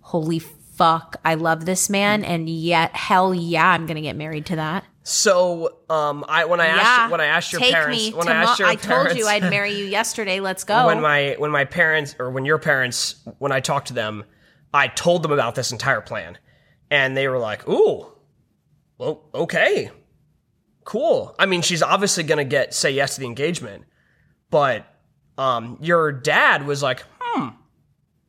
[0.00, 4.56] Holy fuck, I love this man, and yet hell yeah, I'm gonna get married to
[4.56, 4.84] that.
[5.04, 8.26] So, um, I when I yeah, asked when I asked your take parents me when
[8.26, 10.40] I asked your I parents, told you I'd marry you yesterday.
[10.40, 10.86] Let's go.
[10.86, 14.24] when my when my parents or when your parents when I talked to them,
[14.72, 16.36] I told them about this entire plan,
[16.90, 18.08] and they were like, "Ooh,
[18.98, 19.92] well, okay,
[20.84, 23.84] cool." I mean, she's obviously gonna get say yes to the engagement,
[24.50, 24.86] but
[25.38, 27.48] um, your dad was like, "Hmm,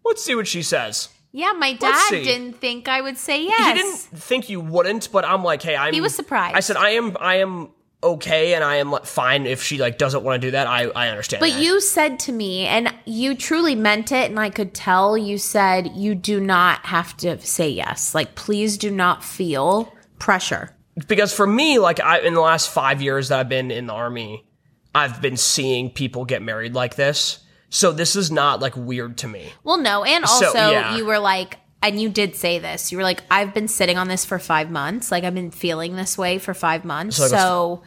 [0.04, 3.68] let's see what she says." yeah, my dad didn't think I would say yes.
[3.68, 6.56] He didn't think you wouldn't, but I'm like, "Hey, I'm." He was surprised.
[6.56, 9.98] I said, "I am, I am." Okay, and I am like, fine if she like
[9.98, 10.66] doesn't want to do that.
[10.66, 11.42] I I understand.
[11.42, 11.62] But that.
[11.62, 15.92] you said to me, and you truly meant it, and I could tell you said
[15.94, 18.16] you do not have to say yes.
[18.16, 20.75] Like, please do not feel pressure.
[21.08, 23.94] Because for me, like I in the last five years that I've been in the
[23.94, 24.46] army,
[24.94, 27.40] I've been seeing people get married like this.
[27.70, 29.52] So this is not like weird to me.
[29.64, 30.96] Well, no, and So, also yeah.
[30.96, 32.92] you were like, and you did say this.
[32.92, 35.12] You were like, I've been sitting on this for five months.
[35.12, 37.18] Like, I've been feeling this way for five months.
[37.18, 37.84] So So,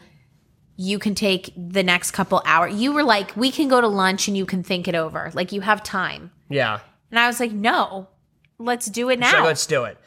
[0.77, 2.75] you can take the next couple hours.
[2.75, 5.31] You were like, we can go to lunch and you can think it over.
[5.33, 6.31] Like, you have time.
[6.49, 6.79] Yeah.
[7.11, 8.07] And I was like, no,
[8.57, 9.31] let's do it now.
[9.31, 9.97] So let's do it.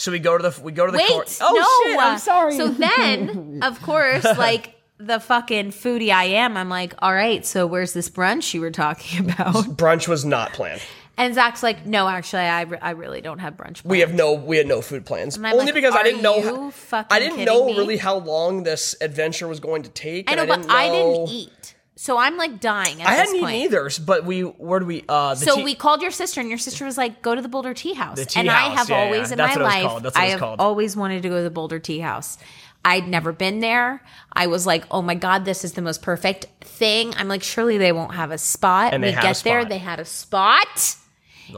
[0.00, 1.38] So we go to the we go to the Wait, court.
[1.42, 1.60] Oh, no.
[1.62, 1.98] Oh shit!
[1.98, 2.56] I'm uh, sorry.
[2.56, 7.66] So then, of course, like the fucking foodie I am, I'm like, all right, so
[7.66, 9.54] where's this brunch you were talking about?
[9.76, 10.80] brunch was not planned.
[11.18, 13.84] And Zach's like, no, actually, I, re- I really don't have brunch.
[13.84, 15.36] We have no we had no food plans.
[15.36, 17.76] Only like, because I didn't know you how- fucking I didn't know me?
[17.76, 20.30] really how long this adventure was going to take.
[20.30, 23.02] I know, and but didn't I didn't eat, so I'm like dying.
[23.02, 23.90] At I hadn't eaten either.
[24.02, 25.04] But we where do we?
[25.06, 27.42] Uh, the So tea- we called your sister, and your sister was like, "Go to
[27.42, 29.04] the Boulder Tea House." The tea and I house, have yeah, yeah.
[29.04, 30.02] always in That's my what it was life, called.
[30.04, 30.60] That's what I have called.
[30.60, 32.38] always wanted to go to the Boulder Tea House.
[32.86, 34.02] I'd never been there.
[34.32, 37.76] I was like, "Oh my god, this is the most perfect thing." I'm like, "Surely
[37.76, 40.06] they won't have a spot." And we they had a get there, they had a
[40.06, 40.96] spot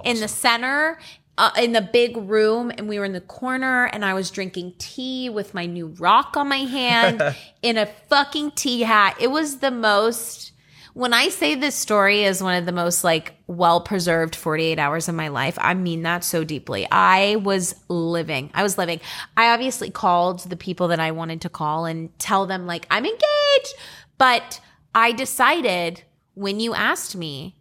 [0.05, 0.99] in the center.
[1.39, 4.74] Uh, in the big room, and we were in the corner, and I was drinking
[4.76, 7.22] tea with my new rock on my hand
[7.62, 9.16] in a fucking tea hat.
[9.18, 10.53] It was the most
[10.95, 15.09] when I say this story is one of the most like well preserved 48 hours
[15.09, 16.87] of my life, I mean that so deeply.
[16.91, 18.51] I was living.
[18.55, 19.01] I was living.
[19.37, 23.07] I obviously called the people that I wanted to call and tell them like I'm
[23.07, 23.74] engaged,
[24.18, 24.61] but
[24.95, 26.03] I decided
[26.35, 27.57] when you asked me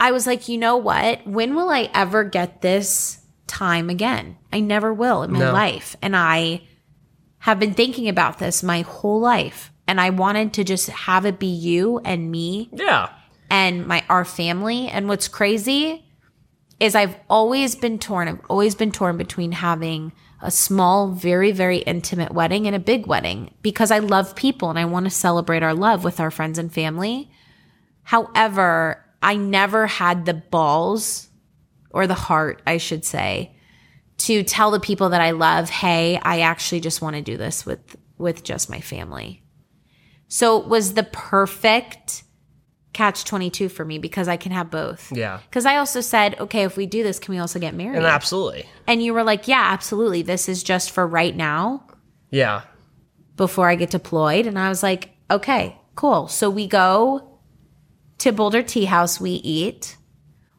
[0.00, 1.26] I was like, "You know what?
[1.26, 4.36] When will I ever get this time again?
[4.52, 5.52] I never will in my No.
[5.52, 6.62] life." And I
[7.38, 11.38] have been thinking about this my whole life and I wanted to just have it
[11.38, 13.10] be you and me yeah.
[13.50, 16.06] and my our family and what's crazy
[16.80, 21.78] is I've always been torn I've always been torn between having a small very very
[21.78, 25.62] intimate wedding and a big wedding because I love people and I want to celebrate
[25.62, 27.30] our love with our friends and family
[28.04, 31.28] however I never had the balls
[31.90, 33.56] or the heart I should say
[34.18, 37.66] to tell the people that I love, hey, I actually just want to do this
[37.66, 39.42] with with just my family.
[40.28, 42.22] So it was the perfect
[42.92, 45.10] catch 22 for me because I can have both.
[45.10, 45.40] Yeah.
[45.50, 47.96] Cuz I also said, okay, if we do this, can we also get married?
[47.96, 48.66] And absolutely.
[48.86, 50.22] and you were like, yeah, absolutely.
[50.22, 51.82] This is just for right now
[52.30, 52.62] Yeah.
[53.36, 54.46] before I get deployed.
[54.46, 56.28] And I was like, okay, cool.
[56.28, 57.33] So we go
[58.24, 59.96] to Boulder Tea House, we eat,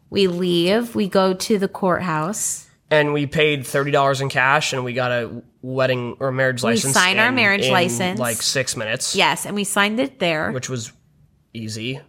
[0.09, 2.69] we leave, we go to the courthouse.
[2.91, 6.93] And we paid thirty dollars in cash, and we got a wedding or marriage license.
[6.95, 8.19] We sign our in- marriage in, license.
[8.19, 9.15] like six minutes.
[9.15, 10.51] Yes, and we signed it there.
[10.51, 10.93] which was
[11.53, 11.99] easy.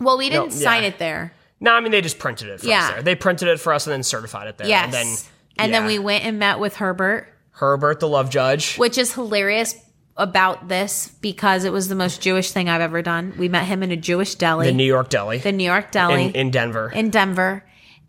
[0.00, 0.88] Well, we didn't No, sign yeah.
[0.88, 1.34] it there.
[1.60, 2.86] No, I mean they just printed it for Yeah.
[2.86, 3.02] us there.
[3.02, 4.66] They printed it for us and then certified it there.
[4.66, 4.84] Yes.
[4.86, 5.16] And then
[5.58, 8.76] and then we went and met with Herbert, Herbert, the love judge.
[8.78, 9.74] which is hilarious
[10.16, 13.34] about this because it was the most Jewish thing I've ever done.
[13.38, 16.26] We met him in a Jewish deli, the New York Deli the New York deli
[16.26, 16.90] in, in Denver.
[16.90, 17.64] in Denver.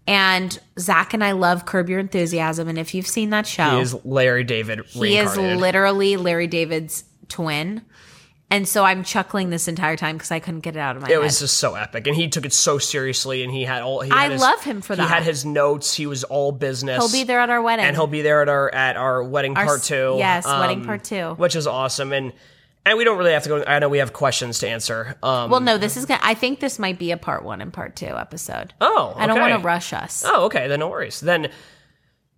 [0.06, 2.68] And Zach and I love Curb Your Enthusiasm.
[2.68, 7.06] And if you've seen that show, he is Larry David he is literally Larry David's
[7.30, 7.82] twin.
[8.54, 11.08] And so I'm chuckling this entire time because I couldn't get it out of my
[11.08, 11.14] head.
[11.14, 11.24] it head.
[11.24, 14.02] was just so epic, and he took it so seriously, and he had all.
[14.02, 15.02] He had I his- love him for that.
[15.02, 15.96] He had his notes.
[15.96, 16.98] He was all business.
[17.04, 17.86] He'll be there at our wedding.
[17.86, 20.12] and he'll be there at our at our wedding Our part s- two.
[20.14, 21.34] Um, yes, wedding part two.
[21.36, 22.32] which is awesome, and
[22.86, 23.64] and we don't really have to go.
[23.66, 25.16] I know we have questions to answer.
[25.24, 26.20] Um, well, no, this is gonna.
[26.24, 28.74] I think this might be a part one and part two episode.
[28.80, 29.50] oh, I don't okay.
[29.50, 30.24] want to rush us.
[30.28, 31.20] Oh, okay, then no worries.
[31.22, 31.50] Then,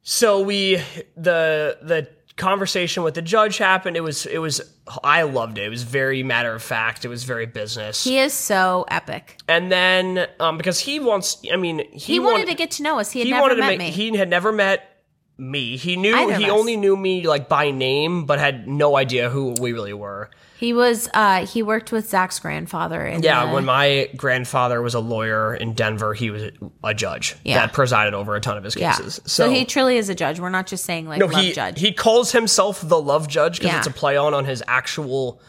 [0.02, 0.78] so we
[1.18, 2.08] the the
[2.38, 3.96] conversation with the judge happened.
[3.98, 4.62] It was it was
[5.04, 5.64] I loved it.
[5.66, 7.06] It was very matter of fact.
[7.06, 8.04] It was very business.
[8.04, 9.38] He is so epic.
[9.48, 12.84] and then um because he wants, I mean, he, He, wanted want- to get to
[12.84, 13.12] know us.
[13.12, 13.92] He had he never met make me.
[13.92, 14.95] he had never met
[15.38, 15.78] me.
[15.78, 19.56] He knew Either he only knew me like by name, but had no idea who
[19.60, 20.30] we really were.
[20.58, 21.10] He was.
[21.14, 23.06] uh He worked with Zach's grandfather.
[23.06, 26.44] In Yeah, the- when my grandfather was a lawyer in Denver, he was
[26.84, 27.60] a judge Yeah.
[27.60, 28.94] that presided over a ton of his yeah.
[28.94, 29.20] cases.
[29.26, 30.40] So, he truly is a judge.
[30.40, 31.80] We're not just saying like No, love he judge.
[31.80, 33.78] he calls himself the love judge because Yeah.
[33.80, 35.42] it's a play on on his actual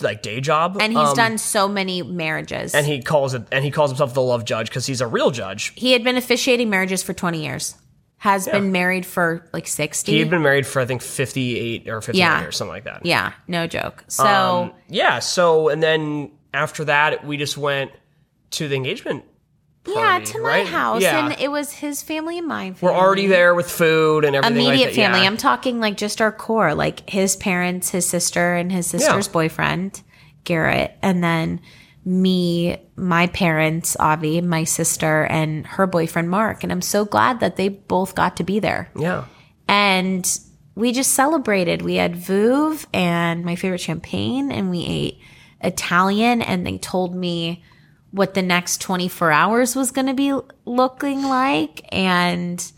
[0.00, 2.74] like day job, and he's Um, done so many marriages.
[2.74, 5.30] And he calls it and he calls himself the love judge because he's a real
[5.30, 5.72] judge.
[5.76, 7.74] he had been officiating marriages for 20 years.
[8.22, 10.12] Has been married for like 60.
[10.12, 12.40] He had been married for I think fifty eight or fifty Yeah.
[12.40, 13.04] years, something like that.
[13.04, 14.04] yeah, no joke.
[14.06, 15.18] So Um, yeah.
[15.18, 17.90] So and then after that, we just went
[18.52, 19.24] to the engagement.
[19.88, 20.66] yeah, to my right?
[20.68, 21.24] house, Yeah.
[21.30, 22.78] and it was his family and my family.
[22.82, 24.56] We're already there with food and everything.
[24.56, 25.02] immediate like that.
[25.02, 25.20] family.
[25.22, 25.26] Yeah.
[25.26, 29.32] I'm talking like just our core, like his parents, his sister, and his sister's Yeah.
[29.32, 30.00] boyfriend,
[30.44, 31.60] Garrett, and then
[32.04, 36.62] me, my parents, Avi, my sister, and her boyfriend Mark.
[36.62, 38.90] And I'm so glad that they both got to be there.
[38.96, 39.24] yeah.
[39.68, 40.26] And
[40.74, 41.82] we just celebrated.
[41.82, 45.18] We had Veuve and my favorite champagne, and we ate
[45.60, 46.42] Italian.
[46.42, 47.62] And they told me
[48.10, 50.34] what the next 24 hours was going to be
[50.64, 51.86] looking like.
[51.92, 52.72] And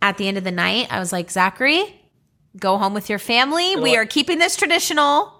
[0.00, 1.82] at the end of the night, I was like, Zachary,
[2.58, 3.76] go home with your family.
[3.76, 5.32] We are keeping this traditional.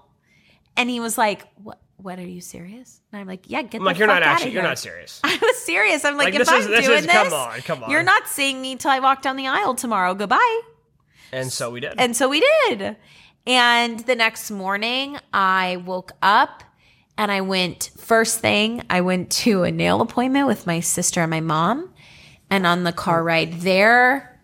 [0.77, 1.81] And he was like, What?
[2.07, 3.01] What are you serious?
[3.11, 3.81] And I'm like, Yeah, get.
[3.81, 5.21] I'm like, you're not actually, you're not serious.
[5.25, 6.05] I was serious.
[6.05, 7.91] I'm like, Like, if this I'm is- this doing is- this, come on, come on.
[7.91, 10.15] you're not seeing me till I walk down the aisle tomorrow.
[10.15, 10.61] Goodbye.
[11.33, 11.95] And so we did.
[11.99, 12.97] And so we did.
[13.45, 16.63] And the next morning, I woke up
[17.19, 21.31] and I went, first thing, I went to a nail appointment with my sister and
[21.31, 21.93] my mom.
[22.51, 24.41] And on the car ride there,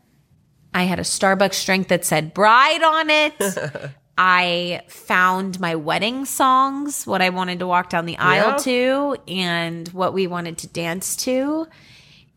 [0.74, 3.90] I had a Starbucks drink that said bride on it.
[4.18, 8.56] I found my wedding songs, what I wanted to walk down the aisle Yeah.
[8.58, 11.66] to, and what we wanted to dance to.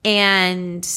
[0.03, 0.88] And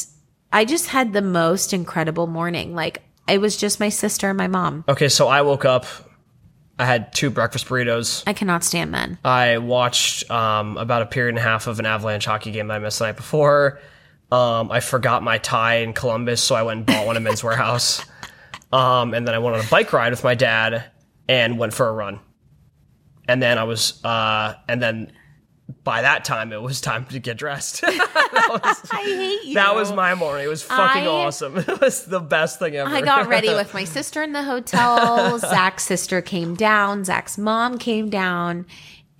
[0.52, 2.74] I just had the most incredible morning.
[2.74, 4.84] Like, it was just my sister and my mom.
[4.88, 5.84] okay, so I woke up.
[6.78, 8.22] I had two breakfast burritos.
[8.26, 9.18] I cannot stand men.
[9.24, 12.74] I watched um, about a period and a half of an Avalanche hockey game that
[12.74, 13.80] I missed the night before.
[14.30, 17.42] Um, I forgot my tie in Columbus, so I went and bought one at Men's
[17.42, 18.06] Wearhouse.
[18.72, 20.84] Um, and then I went on a bike ride with my dad
[21.28, 22.20] and went for a run.
[23.26, 25.12] And then I was, uh, and then
[25.84, 27.82] by that time it was time to get dressed.
[27.84, 29.54] I hate you.
[29.54, 30.44] that was my morning.
[30.46, 31.56] It was fucking I- awesome.
[31.68, 32.90] It was the best thing ever.
[32.90, 35.38] I got ready with my sister in the hotel.
[35.38, 37.04] Zach's sister came down.
[37.04, 38.66] Zach's mom came down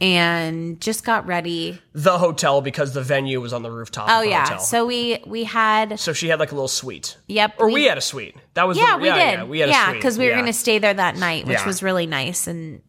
[0.01, 1.81] and just got ready.
[1.93, 4.09] the hotel because the venue was on the rooftop.
[4.09, 4.45] Oh of the yeah.
[4.45, 4.61] hotel.
[4.61, 7.17] So we we had So she had like a little suite.
[7.27, 7.55] yep.
[7.59, 8.37] Or we, had a suite.
[8.55, 9.95] That was yeah the, we did Yeah, we had a suite.
[9.97, 10.37] because we were Yeah.
[10.37, 11.67] going to stay there that night, which Yeah.
[11.67, 12.81] was really nice and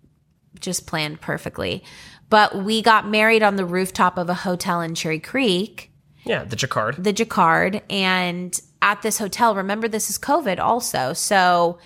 [0.60, 1.84] just planned perfectly.
[2.30, 5.91] But we got married on the rooftop of a hotel in Cherry Creek.
[6.26, 7.03] Yeah, the Jacquard.
[7.03, 7.82] the Jacquard.
[7.89, 11.14] And at this hotel, remember this is COVID also.
[11.14, 11.80] So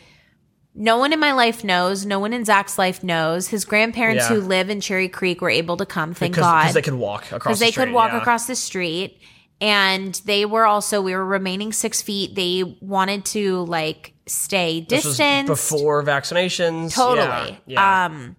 [0.76, 2.06] no one in my life knows.
[2.06, 3.48] No one in Zach's life knows.
[3.50, 4.36] His grandparents Yeah.
[4.36, 6.74] who live in Cherry Creek were able to come, thank Because God.
[6.74, 7.86] they could walk across Because the they street.
[7.86, 8.18] could walk yeah.
[8.20, 9.20] across the street.
[9.62, 12.36] And they were also, we were remaining six feet.
[12.36, 16.94] They wanted to like stay distant before vaccinations.
[16.96, 17.60] Totally.
[17.66, 17.80] Yeah.
[17.80, 18.06] yeah.
[18.06, 18.36] Um,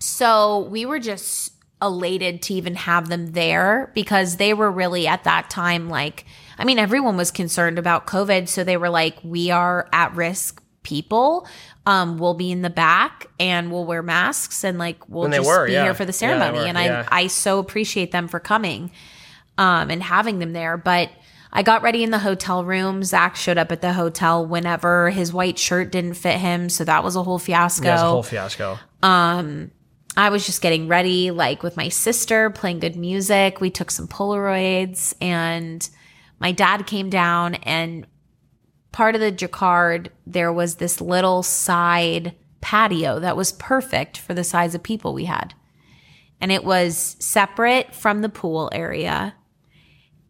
[0.00, 5.24] so we were just elated to even have them there because they were really at
[5.24, 6.24] that time like,
[6.58, 8.48] I mean, everyone was concerned about COVID.
[8.48, 11.48] So they were like, we are at risk people.
[11.86, 15.46] Um, we'll be in the back and we'll wear masks and like we'll And just
[15.46, 15.82] were, be yeah.
[15.84, 16.58] here for the Yeah, ceremony.
[16.60, 17.06] were, and yeah.
[17.10, 18.92] I I so appreciate them for coming
[19.58, 20.76] um, and having them there.
[20.76, 21.10] But
[21.52, 23.02] I got ready in the hotel room.
[23.04, 26.68] Zach showed up at the hotel whenever his white shirt didn't fit him.
[26.68, 27.84] So that was a whole fiasco.
[27.86, 28.78] yeah, it was a whole fiasco.
[29.02, 29.70] Um,
[30.16, 33.60] I was just getting ready, like with my sister, playing good music.
[33.60, 35.88] We took some Polaroids, and
[36.40, 37.54] my dad came down.
[37.56, 38.06] And
[38.94, 44.44] part of the Jacquard, there was this little side patio that was perfect for the
[44.44, 45.52] size of people we had.
[46.40, 49.34] And it was separate from the pool area.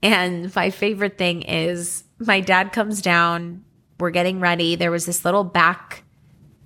[0.02, 3.62] And my favorite thing is my dad comes down,
[4.00, 4.76] we're getting ready.
[4.76, 6.02] There was this little back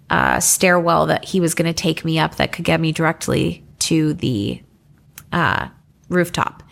[0.09, 3.64] uh, stairwell that he was going to take me up that could get me directly
[3.80, 4.62] to the
[5.32, 5.66] uh,
[6.09, 6.62] rooftop.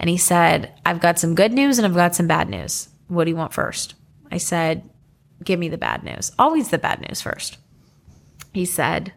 [0.00, 2.88] And he said, I've got some good news and I've got some bad news.
[3.06, 3.94] What do you want first?
[4.30, 4.88] I said,
[5.42, 6.32] Give me the bad news.
[6.38, 7.58] Always the bad news first.
[8.52, 9.12] He said,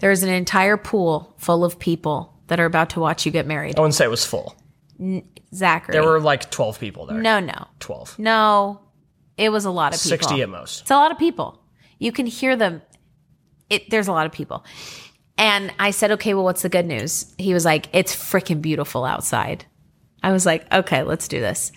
[0.00, 3.76] There's an entire pool full of people that are about to watch you get married.
[3.76, 4.56] I wouldn't say it was full.
[5.54, 5.92] Zachary.
[5.92, 7.18] There were like 12 people there.
[7.18, 8.18] no, no, 12.
[8.18, 8.80] no.
[9.36, 10.16] It was a lot of people.
[10.16, 10.80] 60 at most.
[10.82, 11.60] It's a lot of people.
[11.98, 12.80] You can hear them.
[13.68, 14.64] It, there's a lot of people.
[15.36, 17.34] And I said, okay, well, what's the good news?
[17.36, 19.66] He was like, it's freaking beautiful outside.
[20.22, 21.72] I was like, okay, let's do this.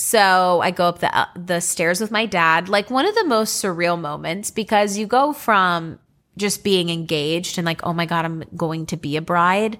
[0.00, 3.24] So I go up the uh, the stairs with my dad, like one of the
[3.24, 5.98] most surreal moments because you go from
[6.36, 9.76] just being engaged and like, oh my god, I'm going to be a bride,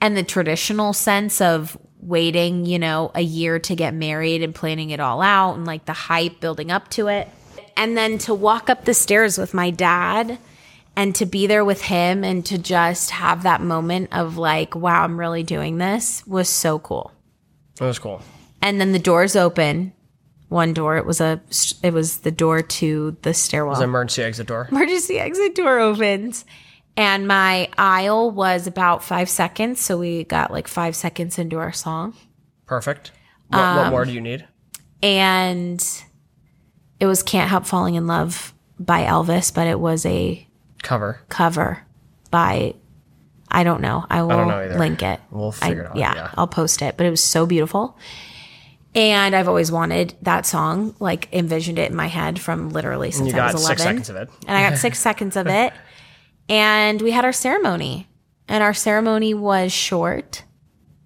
[0.00, 4.90] and the traditional sense of waiting, you know, a year to get married and planning
[4.90, 7.28] it all out and like the hype building up to it.
[7.76, 10.38] And then to walk up the stairs with my dad
[10.96, 15.04] and to be there with him and to just have that moment of like, wow,
[15.04, 17.12] I'm really doing this was so cool.
[17.76, 18.20] That was cool.
[18.64, 19.92] And then the doors open.
[20.48, 21.40] One door, it was a
[21.82, 24.68] it was the door to the stairwell The emergency exit door.
[24.70, 26.44] emergency exit door opens
[26.96, 31.72] and my aisle was about five seconds so we got like five seconds into our
[31.72, 32.14] song
[32.66, 33.10] Perfect.
[33.48, 34.46] What, Um, what more do you need?
[35.02, 35.84] and
[37.00, 40.46] it was can't help falling in love by elvis but it was a
[40.84, 41.20] Cover.
[41.28, 41.80] cover
[42.30, 42.74] by
[43.50, 46.14] i don't know i will don't know link it We'll I- figure it out, yeah,
[46.14, 46.30] yeah.
[46.36, 47.96] i'll post it but it was so beautiful
[48.94, 53.28] and i've always wanted that song like envisioned it in my head from literally since
[53.28, 54.30] You i got was 11 six seconds of it.
[54.46, 55.72] and I got six seconds of it.
[56.48, 58.06] And we had our ceremony,
[58.48, 60.44] and our ceremony was short.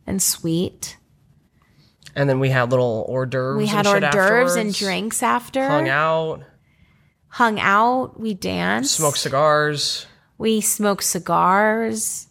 [0.06, 0.96] and sweet.
[2.16, 3.56] And then we had little hors d'oeuvres.
[3.58, 5.68] We had and hors d'oeuvres and drinks after.
[5.68, 6.42] Hung out,
[7.28, 8.18] Hung out.
[8.18, 8.96] We danced.
[8.96, 10.06] smoked cigars.
[10.38, 12.26] We smoked cigars.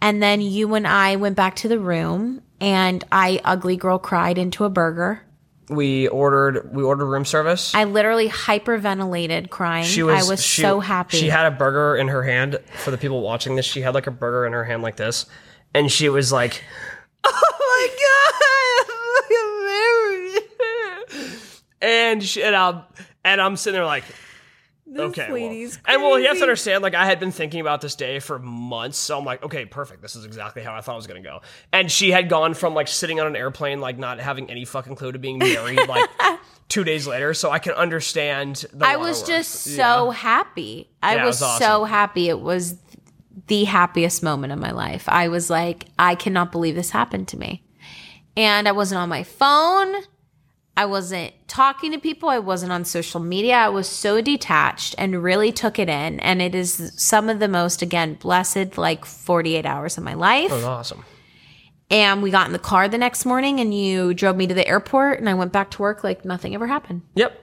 [0.00, 4.38] And then you and I went back to the room and I ugly girl cried
[4.38, 5.22] into a burger.
[5.68, 7.74] We ordered we ordered room service.
[7.74, 9.84] I literally hyperventilated crying.
[9.84, 11.18] she was I was she- so happy.
[11.18, 13.66] She had a burger in her hand for the people watching this.
[13.66, 15.26] She had like a burger in her hand like this,
[15.74, 16.62] and she was like,
[17.24, 18.94] "Oh my god,
[21.10, 21.28] I'm like
[21.82, 22.82] and she, and I'm
[23.24, 24.04] and I'm sitting there like.
[24.96, 25.34] Okay, well.
[25.34, 26.82] lady's and well, you have to understand.
[26.82, 30.02] Like, I had been thinking about this day for months, so I'm like, okay, perfect.
[30.02, 31.40] This is exactly how I thought it was gonna go.
[31.72, 34.96] And she had gone from like sitting on an airplane, like not having any fucking
[34.96, 36.08] clue, to being married, like
[36.68, 37.34] two days later.
[37.34, 38.64] So I can understand.
[38.72, 40.90] The I was just so happy.
[41.02, 42.28] I Yeah, was, was so happy.
[42.28, 42.76] It was
[43.48, 45.08] the happiest moment of my life.
[45.08, 47.64] I was like, I cannot believe this happened to me.
[48.36, 49.94] And I wasn't on my phone.
[50.78, 52.28] I wasn't talking to people.
[52.28, 53.56] I wasn't on social media.
[53.56, 56.20] I was so detached and really took it in.
[56.20, 60.52] And it is some of the most, again, blessed like 48 hours of my life.
[60.52, 61.04] Was awesome.
[61.90, 64.68] And we got in the car the next morning and you drove me to the
[64.68, 67.02] airport and I went back to work like nothing ever happened.
[67.16, 67.36] Yep.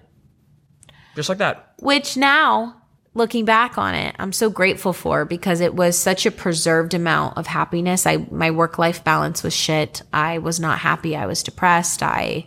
[1.18, 1.74] Just like that.
[1.80, 2.82] which now
[3.14, 7.38] looking back on it i'm so grateful for because it was such a preserved amount
[7.38, 11.42] of happiness i my work life balance was shit i was not happy i was
[11.42, 12.46] depressed i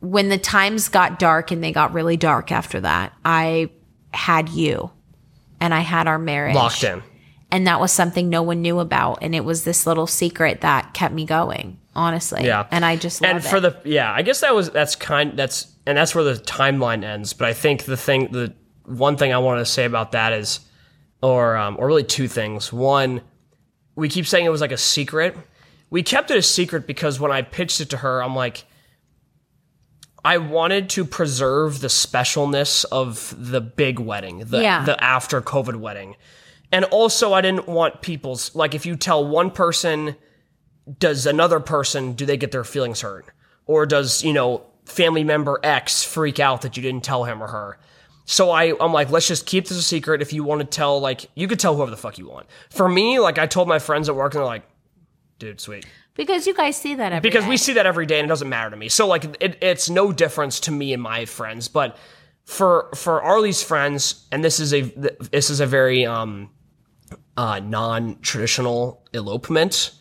[0.00, 3.68] when the times got dark and they got really dark after that i
[4.12, 4.90] had you
[5.60, 7.02] and i had our marriage Locked in.
[7.50, 10.94] and that was something no one knew about and it was this little secret that
[10.94, 12.66] kept me going honestly Yeah.
[12.70, 13.60] and i just and for it.
[13.60, 17.32] the yeah, I guess that was that's kind that's and that's where the timeline ends.
[17.32, 20.60] But I think the thing the one thing I wanted to say about that is,
[21.22, 22.72] or um, or really two things.
[22.72, 23.22] One,
[23.96, 25.36] we keep saying it was like a secret.
[25.88, 28.64] We kept it a secret because when I pitched it to her, I'm like,
[30.24, 34.84] I wanted to preserve the specialness of the big wedding, the Yeah.
[34.84, 36.16] the after COVID wedding.
[36.72, 40.16] And also I didn't want people's like if you tell one person
[40.98, 43.26] does another person do they get their feelings hurt?
[43.66, 47.48] Or does you know family member x freak out that you didn't tell him or
[47.48, 47.78] her?
[48.24, 50.22] So I, i'm like let's just keep this a secret.
[50.22, 52.46] If you want to tell like you could tell whoever the fuck you want.
[52.70, 54.62] For me like i told my friends at work and they're like
[55.38, 55.86] dude sweet
[56.20, 57.48] because you guys see that every because day.
[57.48, 59.88] we see that every day and it doesn't matter to me so like it, it's
[59.88, 61.96] no difference to me and my friends but
[62.44, 64.82] for for arlie's friends and this is a
[65.32, 66.50] this is a very um
[67.38, 69.92] uh non-traditional elopement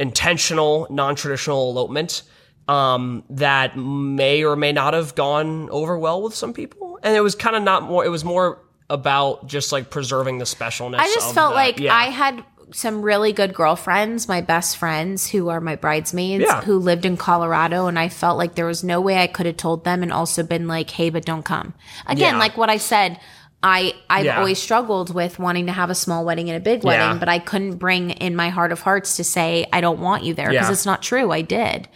[0.00, 2.22] intentional non-traditional elopement
[2.66, 7.20] um that may or may not have gone over well with some people and it
[7.20, 11.06] was kind of not more it was more about just like preserving the specialness I
[11.14, 11.94] just felt the- like yeah.
[11.94, 12.44] I had
[12.74, 16.60] some really good girlfriends, my best friends who are my bridesmaids Yeah.
[16.62, 19.56] who lived in Colorado and I felt like there was no way I could have
[19.56, 21.74] told them and also been like, "Hey, but don't come."
[22.06, 22.38] Again, Yeah.
[22.40, 23.20] like what I said,
[23.62, 24.38] I I've Yeah.
[24.38, 27.38] always struggled with wanting to have a small wedding and a big wedding, but I
[27.38, 30.68] couldn't bring in my heart of hearts to say I don't want you there because
[30.70, 31.30] it's not true.
[31.30, 31.88] I did.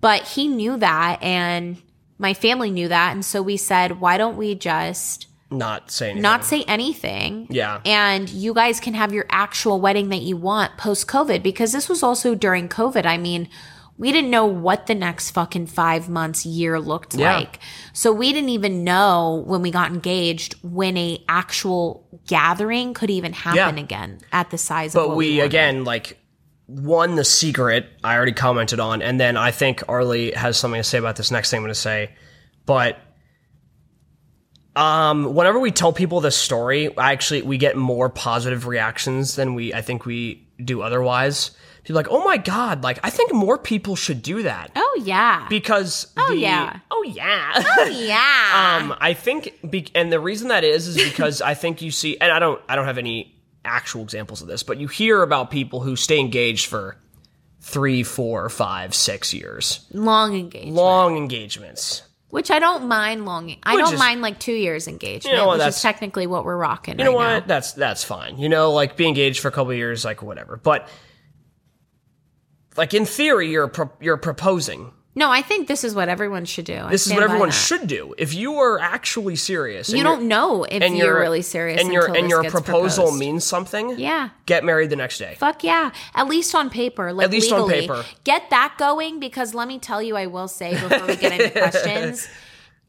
[0.00, 1.78] But he knew that and
[2.18, 6.44] my family knew that and so we said, "Why don't we just not saying not
[6.44, 7.46] say anything.
[7.50, 7.80] Yeah.
[7.84, 11.88] And you guys can have your actual wedding that you want post COVID because this
[11.88, 13.06] was also during COVID.
[13.06, 13.48] I mean,
[13.96, 17.36] we didn't know what the next fucking five months, year looked Yeah.
[17.38, 17.58] like.
[17.92, 23.32] So we didn't even know when we got engaged when a actual gathering could even
[23.32, 23.82] happen Yeah.
[23.82, 26.18] again at the size of but what we, again like
[26.66, 30.84] one the secret i already commented on and then i think arlie has something to
[30.84, 32.10] say about this next thing i'm going to say
[32.66, 32.98] but
[34.76, 39.54] um whenever we tell people this story I actually we get more positive reactions than
[39.54, 41.52] we i think we do otherwise
[41.84, 45.00] people are like oh my god like i think more people should do that Oh
[45.04, 45.46] yeah.
[45.48, 46.80] because oh yeah.
[46.90, 48.78] oh yeah oh yeah.
[48.78, 52.18] Um, I think, be- and the reason that is is because I think you see,
[52.18, 55.50] and I don't, I don't have any actual examples of this, but you hear about
[55.50, 56.96] people who stay engaged for
[57.60, 60.74] three, four, five, six years, long engagement.
[60.74, 62.02] long engagements.
[62.30, 63.56] Which I don't mind long.
[63.62, 65.82] I Which don't is- mind like two years engagement, You know what, which that's- is
[65.82, 67.28] technically what we're rocking You right know what?
[67.40, 67.40] now.
[67.46, 68.38] That's that's fine.
[68.38, 70.58] You know, like be engaged for a couple of years, like whatever.
[70.62, 70.88] But
[72.76, 74.92] like in theory, you're pro- you're proposing.
[75.18, 76.74] No, I think this is what everyone should do.
[76.76, 78.14] I This is what everyone should do.
[78.16, 81.92] If you are actually serious, You don't know if and you're your- really serious and
[81.92, 83.18] your until and this your gets proposal proposed.
[83.18, 83.98] means something.
[83.98, 84.28] Yeah.
[84.46, 85.34] Get married the next day.
[85.38, 85.90] Fuck yeah.
[86.14, 87.12] At least on paper.
[87.12, 87.80] Like At least on legally.
[87.80, 88.04] paper.
[88.24, 91.50] Get that going because let me tell you, I will say before we get into
[91.58, 92.28] questions.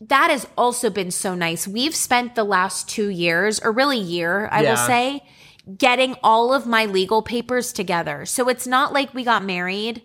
[0.01, 1.67] That has also been so nice.
[1.67, 4.69] We've spent the last two years, or really year, I Yeah.
[4.69, 5.23] will say,
[5.77, 8.25] getting all of my legal papers together.
[8.25, 10.01] So it's not like we got married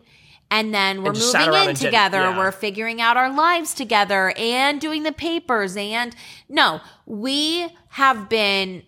[0.54, 2.18] and then we're And moving in together.
[2.20, 2.38] yeah.
[2.38, 5.76] We're figuring out our lives together and doing the papers.
[5.76, 6.14] And
[6.48, 8.84] no, we have been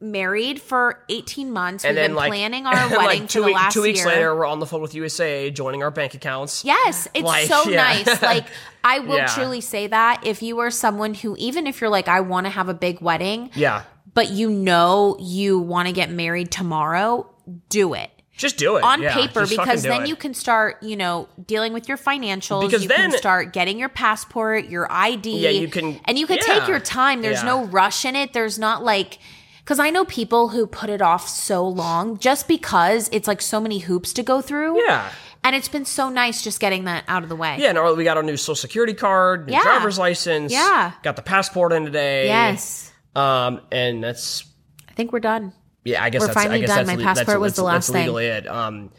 [0.00, 1.84] married for 18 months.
[1.84, 3.98] And We've then been like planning our wedding like, for two, the last two weeks
[4.00, 4.08] year.
[4.08, 6.64] later, we're on the phone with USAA, joining our bank accounts.
[6.64, 7.76] Yes, it's Like, so yeah.
[8.04, 8.22] nice.
[8.22, 8.46] Like
[8.84, 9.26] I will Yeah.
[9.26, 12.50] truly say that if you are someone who even if you're like I want to
[12.50, 13.82] have a big wedding, Yeah,
[14.14, 17.28] but you know you want to get married tomorrow,
[17.68, 18.10] do it.
[18.38, 20.08] Just do it On Yeah, paper because then it.
[20.08, 23.78] you can start, you know, dealing with your financials, Because you then- can start getting
[23.78, 25.38] your passport, your ID.
[25.40, 26.54] Yeah, you can- And you can yeah.
[26.60, 27.20] take your time.
[27.20, 27.48] There's Yeah.
[27.48, 28.32] no rush in it.
[28.32, 29.18] There's not like
[29.66, 33.60] cuz I know people who put it off so long just because it's like so
[33.60, 34.82] many hoops to go through.
[34.86, 35.10] Yeah.
[35.44, 37.56] And it's been so nice just getting that out of the way.
[37.58, 39.62] Yeah, and we got our new social security card, new Yeah.
[39.62, 40.52] driver's license.
[40.52, 40.92] Yeah.
[41.02, 42.26] Got the passport in today.
[42.26, 42.92] Yes.
[43.14, 44.44] Um, and that's
[44.88, 45.52] I think we're done.
[45.88, 46.86] Yeah, I guess We're that's, I finally guess done.
[46.86, 48.02] That's, My passport that's, was the last that's thing.
[48.06, 48.46] legally it.
[48.46, 48.90] Um,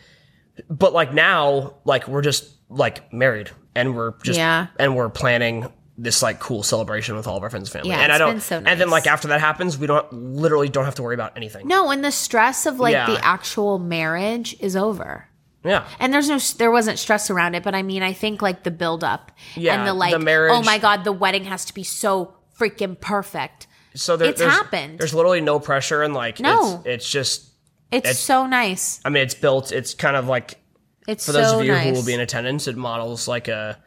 [0.69, 4.67] but like now, like we're just like married, and we're just Yeah.
[4.77, 7.89] and we're planning this like cool celebration with all of our friends and family.
[7.89, 8.35] Yeah, and I don't.
[8.35, 11.13] been so And then like after that happens, we don't literally don't have to worry
[11.15, 11.67] about anything.
[11.67, 13.05] No, and the stress of like Yeah.
[13.07, 15.25] the actual marriage is over.
[15.65, 15.85] Yeah.
[15.99, 18.71] And there's no, there wasn't stress around it, but I mean, I think like the
[18.71, 21.73] build up Yeah, and the the like, marriage- oh my God, the wedding has to
[21.73, 23.67] be so freaking perfect.
[23.95, 24.99] So there, It's there's, happened.
[24.99, 26.75] There's literally no pressure, and like No.
[26.77, 27.45] it's, it's just.
[27.91, 28.99] It's, It's- so nice.
[29.03, 29.71] I mean, it's built.
[29.71, 30.59] It's kind of like
[31.07, 31.85] It's for those so of you nice.
[31.87, 33.77] who will be in attendance, it models like a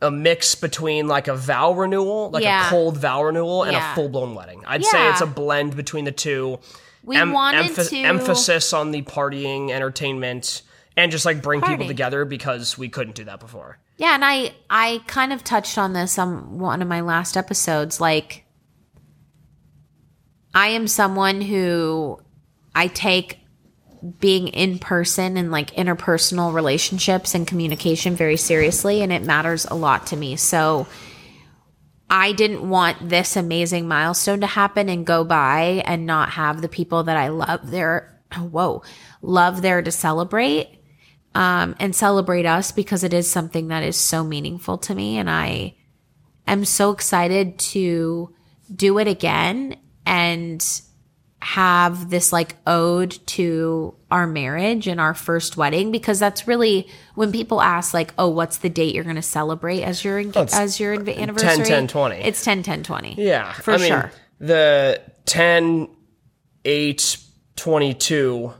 [0.00, 2.66] a mix between like a vow renewal, like Yeah.
[2.66, 3.92] a cold vow renewal, and Yeah.
[3.92, 4.64] a full blown wedding.
[4.66, 6.58] I'd say it's a blend between the two.
[7.04, 10.62] We wanted to- emphasis on the partying, entertainment,
[10.96, 13.78] and just like bring people together because we couldn't do that before.
[13.96, 18.00] Yeah, and I I kind of touched on this on one of my last episodes.
[18.00, 18.41] Like,
[20.54, 22.20] I am someone who
[22.74, 23.38] I take
[24.18, 29.74] being in person and like interpersonal relationships and communication very seriously, and it matters a
[29.74, 30.36] lot to me.
[30.36, 30.86] So.
[32.14, 36.68] I didn't want this amazing milestone to happen and go by and not have the
[36.68, 38.20] people that I love there.
[38.36, 38.82] Whoa,
[39.22, 40.68] love there to celebrate
[41.34, 45.16] um, and celebrate us because it is something that is so meaningful to me.
[45.16, 45.74] And I
[46.46, 48.34] am so excited to
[48.74, 49.76] do it again
[50.06, 50.82] and
[51.40, 56.86] have this like ode to our marriage and our first wedding because that's really
[57.16, 60.22] when people ask like oh what's the date you're going to celebrate as your
[60.52, 62.16] as your anniversary 10, 20.
[62.16, 65.88] it's 10 10 20 Yeah, for I mean, sure The 10,
[66.64, 67.16] 8,
[67.56, 68.52] 22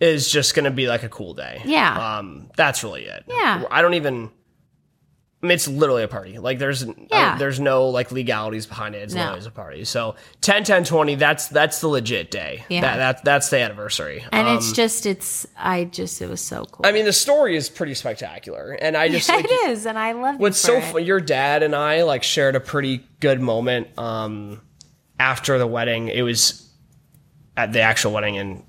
[0.00, 1.56] is just going to be like a cool day.
[1.60, 1.70] Mm-hmm.
[1.70, 2.18] Yeah.
[2.18, 3.24] Um, that's really it.
[3.26, 3.64] Yeah.
[3.70, 4.30] I don't even.
[5.44, 6.38] I mean, it's literally a party.
[6.38, 7.34] Like there's Yeah.
[7.34, 9.02] uh, there's no like legalities behind it.
[9.02, 9.24] It's No.
[9.32, 9.84] literally a party.
[9.84, 12.64] So 10, 10, 20, That's that's the legit day.
[12.70, 12.80] Yeah.
[12.80, 14.24] That, that that's the anniversary.
[14.32, 17.56] and Um, it's just it's i just it was so cool I mean, the story
[17.56, 20.84] is pretty spectacular, and I just like, it is and i love What's so it.
[20.84, 24.62] fun, your dad and I like shared a pretty good moment um,
[25.20, 26.08] after the wedding.
[26.08, 26.66] It was
[27.56, 28.62] at the actual wedding in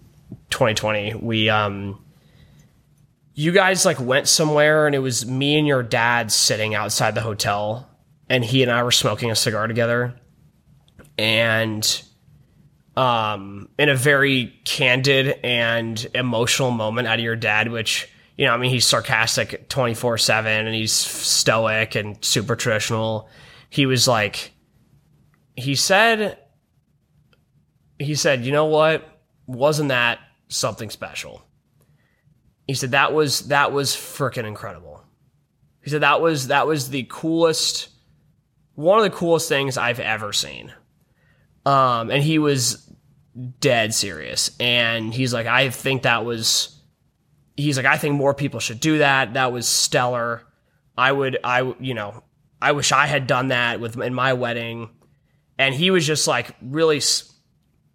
[0.49, 1.13] 2020.
[1.15, 2.03] We um,
[3.35, 7.21] you guys like went somewhere, and it was me and your dad sitting outside the
[7.21, 7.87] hotel,
[8.29, 10.15] and he and I were smoking a cigar together,
[11.17, 12.01] and
[12.95, 18.53] um, in a very candid and emotional moment out of your dad, which, you know,
[18.53, 23.29] I mean, he's sarcastic 24 7 and he's stoic and super traditional.
[23.69, 24.53] He was like,
[25.57, 26.37] he said,
[27.99, 29.05] he said, you know what?
[29.45, 31.44] Wasn't that something special?
[32.67, 35.03] He said, that was, that was freaking incredible.
[35.83, 37.89] He said, that was, that was the coolest,
[38.73, 40.73] one of the coolest things I've ever seen.
[41.65, 42.91] Um, and he was
[43.59, 44.55] dead serious.
[44.59, 46.81] And he's like, I think that was,
[47.55, 49.35] he's like, I think more people should do that.
[49.35, 50.41] That was stellar.
[50.97, 52.23] I would, I, you know,
[52.61, 54.89] I wish I had done that with in my wedding.
[55.57, 57.01] And he was just like really,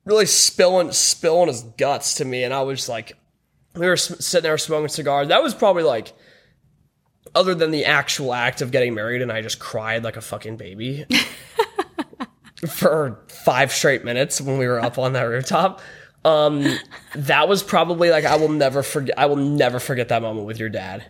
[0.04, 2.44] really spilling, spilling his guts to me.
[2.44, 3.16] And I was like,
[3.80, 5.28] we were sitting there smoking cigars.
[5.28, 6.12] That was probably like,
[7.34, 10.56] other than the actual act of getting married, and I just cried like a fucking
[10.56, 11.06] baby
[12.68, 15.80] for five straight minutes when we were up on that rooftop.
[16.24, 16.66] Um,
[17.14, 19.18] that was probably like I will never forget.
[19.18, 21.06] I will never forget that moment with your dad.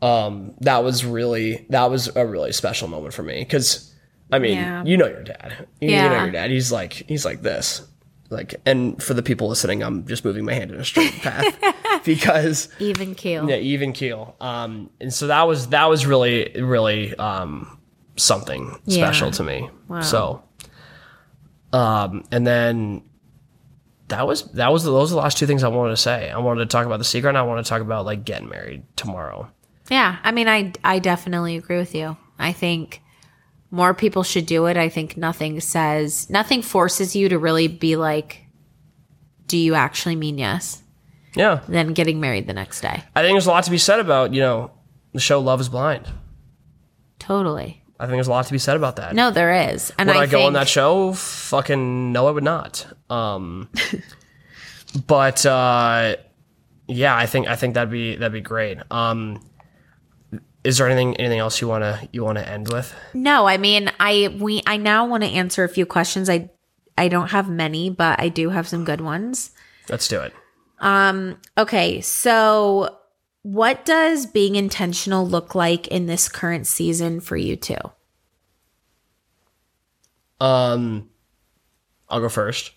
[0.00, 3.92] Um, that was really that was a really special moment for me because
[4.32, 4.82] I mean, Yeah.
[4.84, 5.66] you know your dad.
[5.80, 6.50] You, you know your dad.
[6.50, 7.86] He's like he's like this.
[8.30, 12.04] Like, and for the people listening, I'm just moving my hand in a straight path
[12.04, 14.36] because even keel yeah, even keel.
[14.40, 17.78] Um, and so that was that was really really um
[18.16, 19.70] something special to me.
[19.88, 20.00] Wow.
[20.00, 20.44] So,
[21.72, 23.02] um, and then
[24.08, 26.30] that was that was those are the last two things I wanted to say.
[26.30, 28.48] I wanted to talk about the secret, and I want to talk about like getting
[28.48, 29.50] married tomorrow.
[29.90, 32.16] Yeah, I mean, I I definitely agree with you.
[32.38, 33.02] I think
[33.70, 34.76] more people should do it.
[34.76, 38.46] I think nothing says nothing forces you to really be like,
[39.46, 40.82] do you actually mean yes?
[41.34, 43.02] Yeah, Than getting married the next day.
[43.14, 44.70] I think there's a lot to be said about you know
[45.12, 46.08] the show Love Is Blind.
[47.18, 47.82] Totally.
[47.98, 49.14] I think there's a lot to be said about that.
[49.14, 49.92] No, there is.
[49.98, 51.14] And would I, I, go on that show?
[51.14, 52.86] Fucking no, I would not.
[53.08, 53.70] Um,
[55.06, 56.16] but uh,
[56.86, 58.78] yeah, I think I think that'd be that'd be great.
[58.90, 59.42] Um,
[60.66, 62.92] is there anything anything else you wanna you wanna end with?
[63.14, 66.28] No, I mean, I we I now want to answer a few questions.
[66.28, 66.50] I
[66.98, 69.52] I don't have many, but I do have some good ones.
[69.88, 70.34] Let's do it.
[70.80, 72.98] Um okay, so
[73.42, 77.76] what does being intentional look like in this current season for you two?
[80.40, 81.10] Um,
[82.08, 82.72] I'll go first.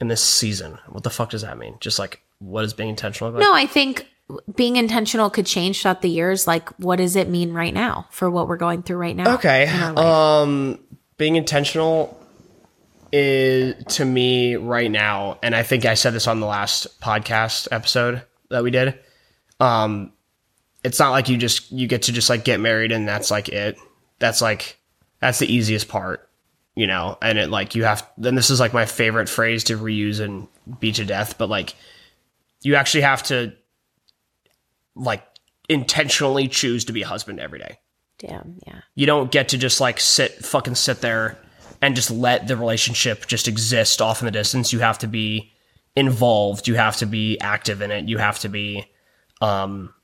[0.00, 1.76] In this season, what the fuck does that mean?
[1.80, 3.40] Just like what is being intentional about?
[3.40, 4.06] No, I think
[4.54, 6.46] being intentional could change throughout the years.
[6.46, 9.34] Like, what does it mean right now for what we're going through right now?
[9.34, 9.64] Okay.
[9.64, 10.04] in our life?
[10.04, 10.78] Um,
[11.16, 12.18] being intentional
[13.12, 17.68] is to me right now, and I think I said this on the last podcast
[17.70, 18.98] episode that we did.
[19.58, 20.12] Um,
[20.82, 23.48] it's not like you just you get to just like get married and that's like
[23.48, 23.76] it.
[24.18, 24.78] That's like
[25.20, 26.28] that's the easiest part,
[26.74, 27.18] you know.
[27.20, 28.08] And it like you have.
[28.16, 30.48] Then this is like my favorite phrase to reuse and
[30.78, 31.74] beat to death, but like
[32.62, 33.52] you actually have to
[35.00, 35.24] like
[35.68, 37.78] intentionally choose to be a husband every day.
[38.18, 38.80] Damn, yeah.
[38.94, 41.38] you don't get to just like sit fucking sit there
[41.80, 44.72] and just let the relationship just exist off in the distance.
[44.72, 45.52] You have to be
[45.96, 46.68] involved.
[46.68, 48.08] You have to be active in it.
[48.08, 48.84] You have to be
[49.40, 49.94] um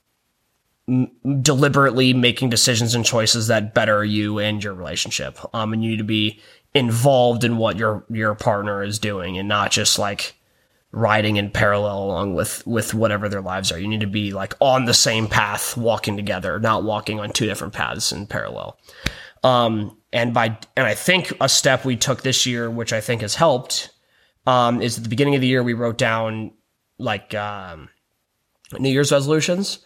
[0.89, 1.11] m-
[1.43, 5.39] deliberately making decisions and choices that better you and your relationship.
[5.55, 6.41] Um and you need to be
[6.75, 10.35] involved in what your your partner is doing and not just like
[10.97, 13.79] riding in parallel along with with whatever their lives are.
[13.79, 17.45] You need to be like on the same path, walking together, not walking on two
[17.45, 18.79] different paths in parallel.
[19.45, 23.21] Um, and by and I think a step we took this year, which I think
[23.21, 23.91] has helped,
[24.47, 26.53] um, is at the beginning of the year we wrote down
[26.99, 27.91] like um,
[28.79, 29.81] New Year's resolutions,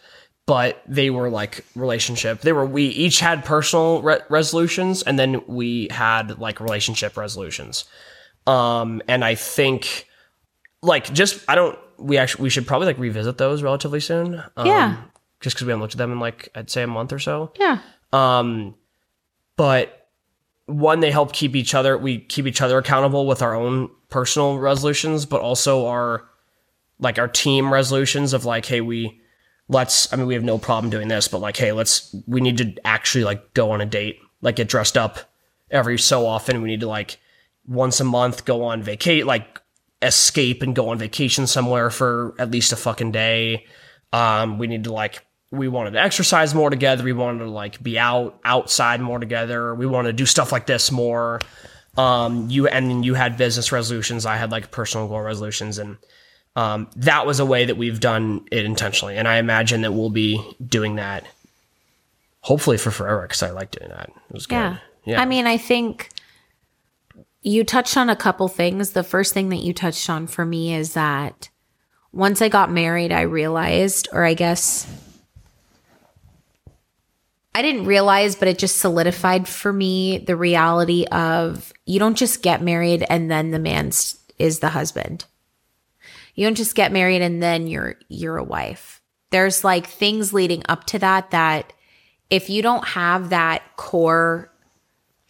[0.45, 2.39] but they were like relationship.
[2.39, 7.83] They were we each had personal re- resolutions, and then we had like relationship resolutions.
[8.47, 10.07] Um, and I think
[10.81, 14.43] like just I don't we actually we should probably like revisit those relatively soon.
[14.57, 14.97] Um, Yeah.
[15.39, 17.51] Just because we haven't looked at them in like I'd say a month or so.
[17.59, 17.79] Yeah.
[18.13, 18.75] Um,
[19.55, 20.07] but
[20.65, 21.97] one, they help keep each other.
[21.97, 26.27] We keep each other accountable with our own personal resolutions, but also our
[26.99, 29.19] like our team resolutions of like, hey, we
[29.67, 30.11] let's.
[30.13, 32.15] I mean, we have no problem doing this, but like, hey, let's.
[32.27, 35.19] We need to actually like go on a date, like get dressed up
[35.71, 36.61] every so often.
[36.61, 37.17] We need to like
[37.67, 39.59] once a month go on vacate, like
[40.01, 43.65] escape and go on vacation somewhere for at least a fucking day.
[44.13, 47.03] Um, we need to like we wanted to exercise more together.
[47.03, 49.75] We wanted to like be out outside more together.
[49.75, 51.39] We wanted to do stuff like this more.
[51.97, 54.25] Um, you and you had business resolutions.
[54.25, 55.97] I had like personal goal resolutions, and
[56.55, 59.17] um, that was a way that we've done it intentionally.
[59.17, 61.25] And I imagine that we'll be doing that
[62.41, 64.09] hopefully for forever because I like doing that.
[64.09, 64.55] It was good.
[64.55, 64.77] Yeah.
[65.03, 65.21] Yeah.
[65.21, 66.09] I mean, I think
[67.41, 68.91] you touched on a couple things.
[68.91, 71.49] The first thing that you touched on for me is that
[72.11, 74.85] once I got married, I realized, or I guess
[77.53, 82.41] I didn't realize, but it just solidified for me the reality of you don't just
[82.41, 83.91] get married and then the man
[84.39, 85.25] is the husband.
[86.35, 89.01] You don't just get married and then you're you're a wife.
[89.31, 91.73] There's like things leading up to that that
[92.29, 94.50] if you don't have that core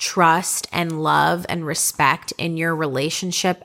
[0.01, 3.63] trust and love and respect in your relationship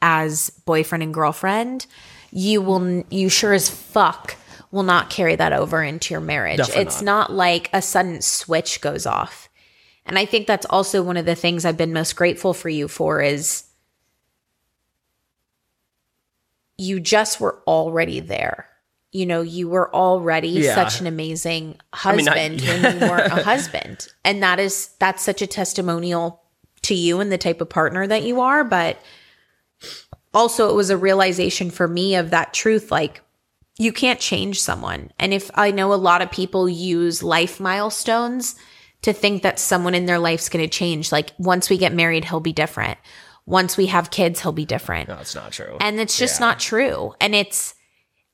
[0.00, 1.86] as boyfriend and girlfriend,
[2.30, 4.36] you will you sure as fuck
[4.70, 6.58] will not carry that over into your marriage.
[6.58, 9.48] Definitely it's not like a sudden switch goes off.
[10.06, 12.86] And I think that's also one of the things I've been most grateful for you
[12.86, 13.64] for is
[16.78, 18.68] you just were already there.
[19.10, 20.74] You know, you were already Yeah.
[20.74, 24.06] such an amazing husband I- when you weren't a husband.
[24.24, 26.42] And that is that's such a testimonial
[26.82, 28.98] to you and the type of partner that you are, but
[30.34, 33.20] also it was a realization for me of that truth like
[33.78, 35.10] you can't change someone.
[35.18, 38.56] And if I know a lot of people use life milestones
[39.02, 42.24] to think that someone in their life's going to change, like once we get married,
[42.24, 42.98] he'll be different.
[43.46, 45.08] Once we have kids, he'll be different.
[45.08, 45.76] no, it's not true.
[45.80, 46.46] And it's just Yeah.
[46.46, 47.14] not true.
[47.20, 47.74] And it's,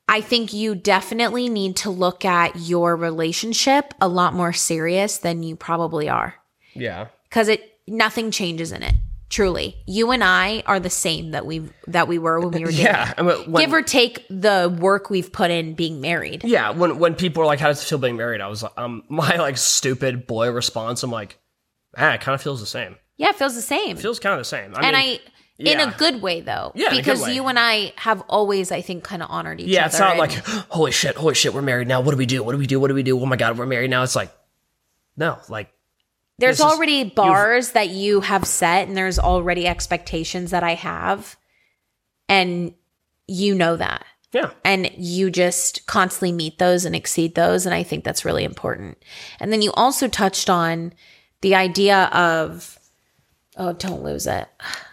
[0.09, 5.43] I think you definitely need to look at your relationship a lot more serious than
[5.43, 6.35] you probably are
[6.75, 7.09] yeah.
[7.29, 8.95] because it, nothing changes in it.
[9.31, 12.67] Truly, you and I are the same that we that we were when we were
[12.71, 12.85] dating.
[12.85, 16.45] Yeah, I mean, when, Give or take the work we've put in being married.
[16.45, 16.71] yeah.
[16.71, 19.03] When when people are like, "How does it feel being married?" I was like, um,
[19.09, 21.03] my like stupid boy response.
[21.03, 21.39] I'm like,
[21.97, 22.97] ah, it kind of feels the same.
[23.17, 23.97] Yeah, it feels the same.
[23.97, 24.75] feels kind of the same.
[24.75, 25.21] I and mean, I
[25.59, 26.73] in a good way though.
[26.75, 29.61] Yeah, in a good because you and I have always, I think, kind of honored
[29.61, 29.73] each other.
[29.73, 30.33] yeah, it's not and- like,
[30.69, 32.01] holy shit, holy shit, we're married now.
[32.01, 32.43] What do we do?
[32.43, 32.81] What do we do?
[32.81, 33.19] What do we do?
[33.21, 34.03] Oh my god, we're married now.
[34.03, 34.33] It's like,
[35.17, 35.73] no, like,
[36.39, 40.75] there's this is- already bars that you have set and there's already expectations that I
[40.75, 41.37] have.
[42.29, 42.75] And
[43.27, 44.05] you know that.
[44.33, 48.45] yeah, and you just constantly meet those and exceed those and i think that's really
[48.45, 48.99] important
[49.41, 50.93] and then you also touched on
[51.41, 52.79] the idea of
[53.57, 54.49] oh don't lose it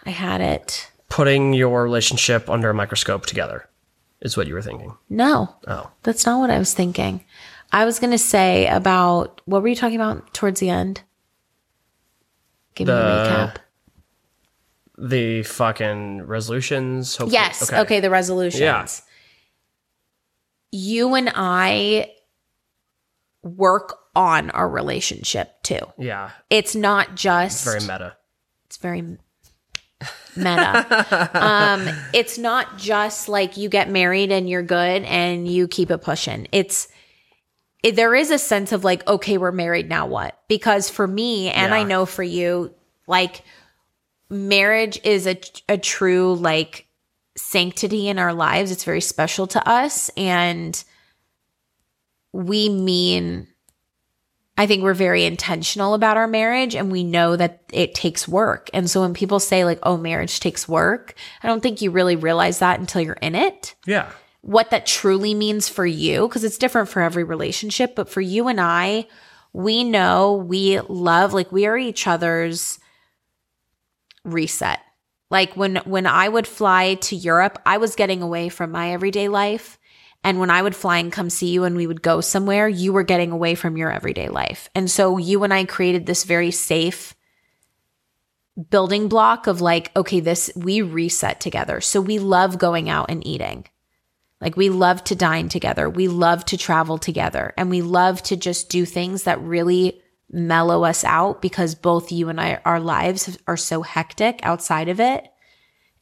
[0.06, 3.68] i had it putting your relationship under a microscope together
[4.20, 4.94] is what you were thinking.
[5.08, 7.24] no Oh, that's not what i was thinking
[7.72, 11.02] i was going to say about what were you talking about towards the end
[12.74, 13.56] give me a recap
[14.98, 17.16] the fucking resolutions.
[17.16, 17.32] Hopefully.
[17.34, 17.98] yes okay.
[18.00, 18.86] the resolutions Yeah.
[20.70, 22.10] you and i
[23.42, 28.16] work on our relationship too Yeah, it's not just very meta.
[28.72, 29.02] It's very
[30.34, 31.28] meta.
[31.34, 35.98] um, it's not just like you get married and you're good and you keep it
[35.98, 36.48] pushing.
[36.52, 36.88] It's
[37.82, 40.06] it, there is a sense of like, okay, we're married now.
[40.06, 40.40] What?
[40.48, 42.74] Because for me, and I know for you,
[43.06, 43.42] like
[44.30, 45.38] marriage is a
[45.68, 46.86] a true like
[47.36, 48.70] sanctity in our lives.
[48.70, 50.82] It's very special to us, and
[52.32, 53.48] we mean
[54.56, 58.68] I think we're very intentional about our marriage and we know that it takes work.
[58.74, 62.16] And so when people say like, oh, marriage takes work, I don't think you really
[62.16, 63.74] realize that until you're in it.
[63.86, 64.10] Yeah,
[64.42, 67.94] What that truly means for you, because it's different for every relationship.
[67.94, 69.06] But for you and I,
[69.54, 72.78] we know we love, like we are each other's
[74.24, 74.80] reset.
[75.30, 79.28] Like when when I would fly to Europe, I was getting away from my everyday
[79.28, 79.78] life.
[80.24, 82.92] And when I would fly and come see you and we would go somewhere, you
[82.92, 84.68] were getting away from your everyday life.
[84.74, 87.14] And so you and I created this very safe
[88.70, 91.80] building block of like, okay, this, we reset together.
[91.80, 93.66] So we love going out and eating.
[94.40, 95.88] Like we love to dine together.
[95.88, 100.84] We love to travel together and we love to just do things that really mellow
[100.84, 105.28] us out because both you and I, our lives are so hectic outside of it.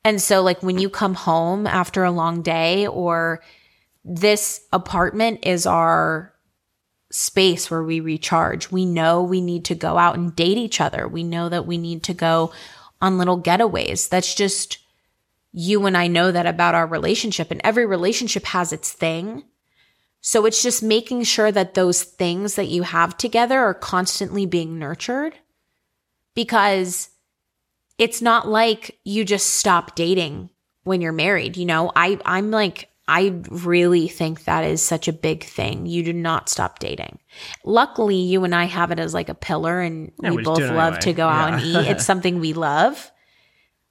[0.05, 3.43] And so like when you come home after a long day or
[4.05, 6.33] this apartment is our
[7.11, 8.71] space where we recharge.
[8.71, 11.09] We know we need to go out and date each other.
[11.09, 12.53] We know that we need to go
[13.01, 14.09] on little getaways.
[14.09, 14.79] That's just
[15.53, 19.45] you and I know that about our relationship, and every relationship has its thing.
[20.21, 24.79] So it's just making sure that those things that you have together are constantly being
[24.79, 25.35] nurtured
[26.35, 27.09] because
[27.99, 30.51] it's not like you just stop dating
[30.85, 31.57] when you're married.
[31.57, 35.87] You know, I, I'm like, I really think that is such a big thing.
[35.87, 37.19] You do not stop dating.
[37.65, 40.95] Luckily, you and I have it as like a pillar and Yeah, we both love
[40.95, 41.01] anyway.
[41.01, 41.89] to go out and eat.
[41.91, 43.11] It's something we love.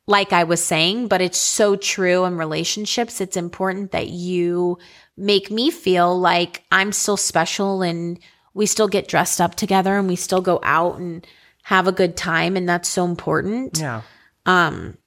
[0.08, 3.20] Like I was saying, but it's so true in relationships.
[3.20, 4.78] It's important that you
[5.18, 8.20] make me feel like I'm still special and
[8.54, 11.28] we still get dressed up together and we still go out and
[11.64, 12.56] have a good time.
[12.56, 13.80] And that's so important.
[13.80, 14.02] yeah.
[14.46, 14.98] Um,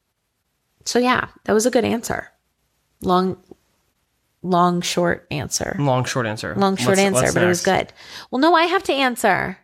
[0.84, 2.28] so yeah, that was a good answer.
[3.00, 3.42] Long,
[4.42, 5.76] long, short answer.
[5.78, 6.54] Long short answer.
[6.56, 7.92] Long, short What's- answer, what's but it was good.
[8.30, 9.58] Well, no, I have to answer.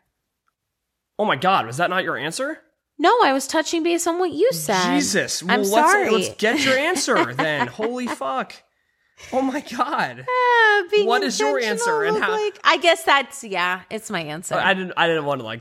[1.18, 2.60] Oh my god, was that not your answer?
[3.00, 4.94] No, I was touching base on what you said.
[4.94, 5.42] Jesus.
[5.42, 6.10] Well, I'm let's, sorry.
[6.10, 7.66] Let's get your answer then.
[7.68, 8.54] Holy fuck.
[9.32, 10.24] Oh my god.
[10.28, 14.20] Ah, being What is your answer and how- like- I guess that's yeah, it's my
[14.22, 14.54] answer.
[14.54, 14.92] I didn't.
[14.96, 15.60] I didn't want to like.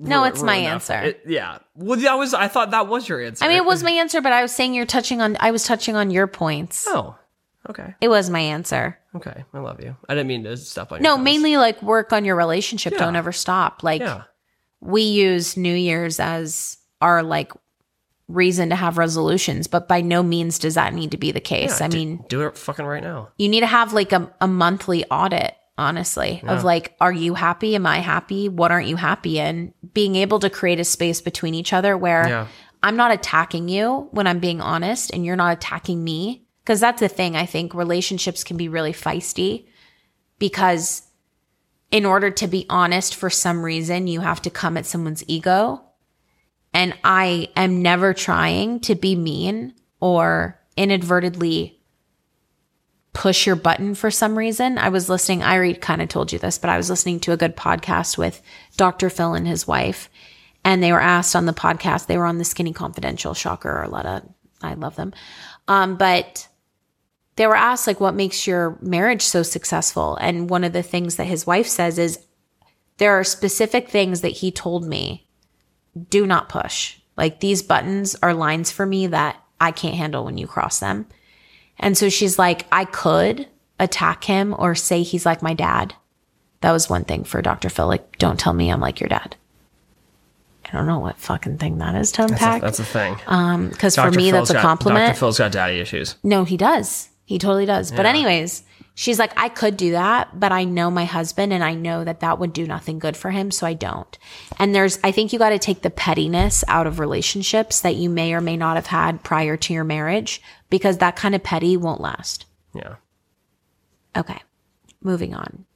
[0.00, 0.94] No, it's my answer.
[0.94, 1.58] it- yeah.
[1.74, 2.34] Well, that was.
[2.34, 3.44] I thought that was your answer.
[3.44, 5.36] I mean, it was my answer, but I was saying you're touching on.
[5.40, 6.84] I was touching on your points.
[6.88, 7.16] Oh.
[7.68, 7.94] Okay.
[8.00, 8.98] It was my answer.
[9.14, 9.44] Okay.
[9.52, 9.96] I love you.
[10.08, 11.02] I didn't mean to step on.
[11.02, 11.24] No, toes.
[11.24, 12.92] mainly like work on your relationship.
[12.94, 12.98] Yeah.
[13.00, 13.82] Don't ever stop.
[13.82, 14.22] Like Yeah.
[14.80, 17.52] we use New Year's as our like
[18.28, 21.80] reason to have resolutions, but by no means does that need to be the case.
[21.80, 23.28] Yeah, I do- mean, do it fucking right now.
[23.38, 27.74] you need to have like a, a monthly audit, honestly, of like, are you happy?
[27.74, 28.48] Am I happy?
[28.48, 29.72] What aren't you happy in?
[29.94, 32.46] Being able to create a space between each other where Yeah.
[32.82, 36.44] I'm not attacking you when I'm being honest and you're not attacking me.
[36.68, 37.34] Cause that's the thing.
[37.34, 39.66] I think relationships can be really feisty
[40.38, 41.02] because
[41.90, 45.82] in order to be honest for some reason, you have to come at someone's ego.
[46.74, 51.80] And I am never trying to be mean or inadvertently
[53.14, 54.76] push your button for some reason.
[54.76, 57.32] I was listening, I already kind of told you this, but I was listening to
[57.32, 58.42] a good podcast with
[58.76, 59.08] Dr.
[59.08, 60.10] Phil and his wife.
[60.64, 62.06] and they were asked on the podcast.
[62.08, 63.32] They were on the Skinny Confidential.
[63.32, 64.28] Shocker, Arletta.
[64.60, 65.14] I love them.
[65.66, 66.47] Um, but
[67.38, 70.16] they were asked like, what makes your marriage so successful?
[70.16, 72.18] And one of the things that his wife says is,
[72.98, 75.26] there are specific things that he told me,
[76.10, 76.98] do not push.
[77.16, 81.06] Like these buttons are lines for me that I can't handle when you cross them.
[81.78, 83.46] And so she's like, I could
[83.78, 85.94] attack him or say he's like my dad.
[86.60, 87.68] That was one thing for Dr.
[87.70, 87.86] Phil.
[87.86, 89.36] Like, don't tell me I'm like your dad.
[90.66, 92.60] I don't know what fucking thing that is to That's a, unpack.
[92.62, 93.16] that's a thing.
[93.26, 95.06] Um, because for me, Phil's that's a got- compliment.
[95.10, 95.18] Dr.
[95.20, 96.16] Phil's got daddy issues.
[96.22, 97.08] No, he does.
[97.28, 97.90] He totally does.
[97.90, 98.08] But Yeah.
[98.12, 98.62] anyways,
[98.94, 102.20] she's like, I could do that, but I know my husband and I know that
[102.20, 104.16] that would do nothing good for him, so I don't.
[104.58, 108.08] And there's, I think you got to take the pettiness out of relationships that you
[108.08, 110.40] may or may not have had prior to your marriage
[110.70, 112.46] because that kind of petty won't last.
[112.74, 112.94] Yeah.
[114.16, 114.40] Okay,
[115.02, 115.66] moving on.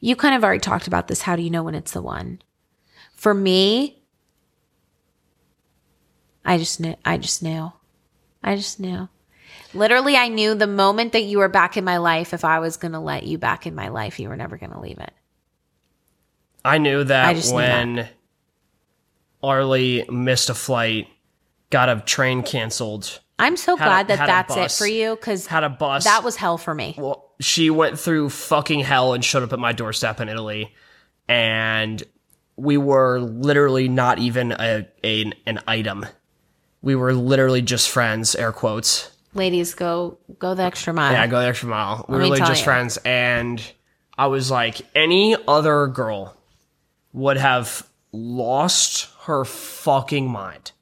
[0.00, 1.22] You kind of already talked about this.
[1.22, 2.42] How do you know when it's the one?
[3.14, 4.02] For me,
[6.44, 6.96] I just knew.
[7.02, 7.72] I just knew.
[8.44, 9.08] I just knew.
[9.76, 12.76] Literally, I knew the moment that you were back in my life, if I was
[12.76, 15.12] going to let you back in my life, you were never going to leave it.
[16.64, 18.08] I knew that I that just knew when
[19.42, 21.06] Arlie missed a flight,
[21.70, 25.46] got a train canceled, I'm so Had a- glad that that's it for you because
[25.46, 26.04] had a bus.
[26.04, 26.94] that was hell for me.
[26.96, 30.74] well, she went through fucking hell and showed up at my doorstep in Italy,
[31.28, 32.02] and
[32.56, 36.06] we were literally not even a, a an item.
[36.80, 39.10] We were literally just friends, air quotes.
[39.36, 41.12] Ladies, go go the extra mile.
[41.12, 42.04] Yeah, go the extra mile.
[42.08, 42.64] We Let were really just you.
[42.64, 43.62] friends, and
[44.16, 46.36] I was like, any other girl
[47.12, 50.72] would have lost her fucking mind.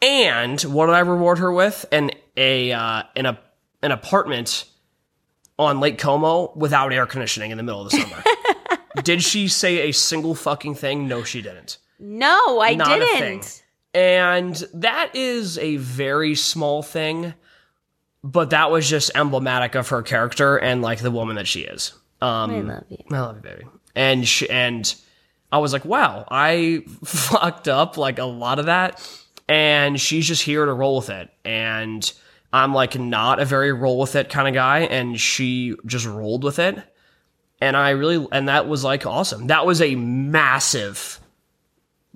[0.00, 1.84] And what did I reward her with?
[1.90, 3.38] An a uh, an a
[3.82, 4.64] an apartment
[5.58, 8.22] on Lake Como without air conditioning in the middle of the summer.
[9.02, 11.08] Did she say a single fucking thing?
[11.08, 11.78] No, she didn't.
[11.98, 13.20] no, I Not a thing.
[13.38, 13.62] didn't.
[13.94, 17.32] And that is a very small thing,
[18.22, 21.92] but that was just emblematic of her character and like the woman that she is.
[22.20, 22.98] Um, I love you.
[23.10, 23.64] I love you, baby.
[23.94, 24.94] And she, and
[25.52, 29.06] I was like, wow, I fucked up like a lot of that,
[29.48, 31.30] and she's just here to roll with it.
[31.44, 32.10] And
[32.52, 36.44] I'm like not a very roll with it kind of guy, and she just rolled
[36.44, 36.76] with it.
[37.60, 39.46] And I really, and that was like awesome.
[39.46, 41.20] That was a massive,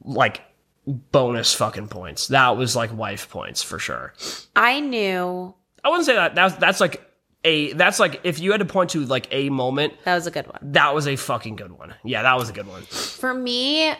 [0.04, 0.42] like,
[0.86, 2.28] bonus fucking points.
[2.28, 4.12] That was like wife points for sure.
[4.56, 5.54] I knew
[5.84, 6.34] I wouldn't say that.
[6.34, 7.02] That's that's like
[7.44, 10.30] a that's like if you had to point to like a moment that was a
[10.30, 10.58] good one.
[10.72, 11.94] that was a fucking good one.
[12.04, 12.82] Yeah, that was a good one.
[12.82, 13.92] For me,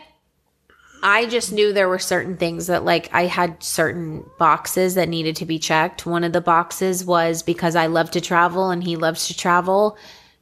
[1.03, 5.35] I just knew there were certain things that like I had certain boxes that needed
[5.37, 6.05] to be checked.
[6.05, 9.97] One of the boxes was because I love to travel and he loves to travel.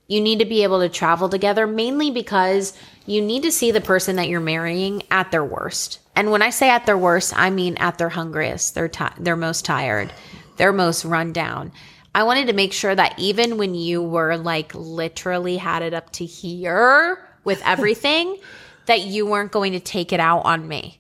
[0.08, 2.74] You need to be able to travel together mainly because
[3.06, 6.00] you need to see the person that you're marrying at their worst.
[6.16, 9.38] And when I say at their worst, I mean at their hungriest, they're ti- they're
[9.38, 10.12] most tired,
[10.60, 11.72] they're most run down.
[12.14, 16.12] I wanted to make sure that even when you were like literally had it up
[16.14, 18.38] to here with everything,
[18.86, 21.00] that you weren't going to take it out on me.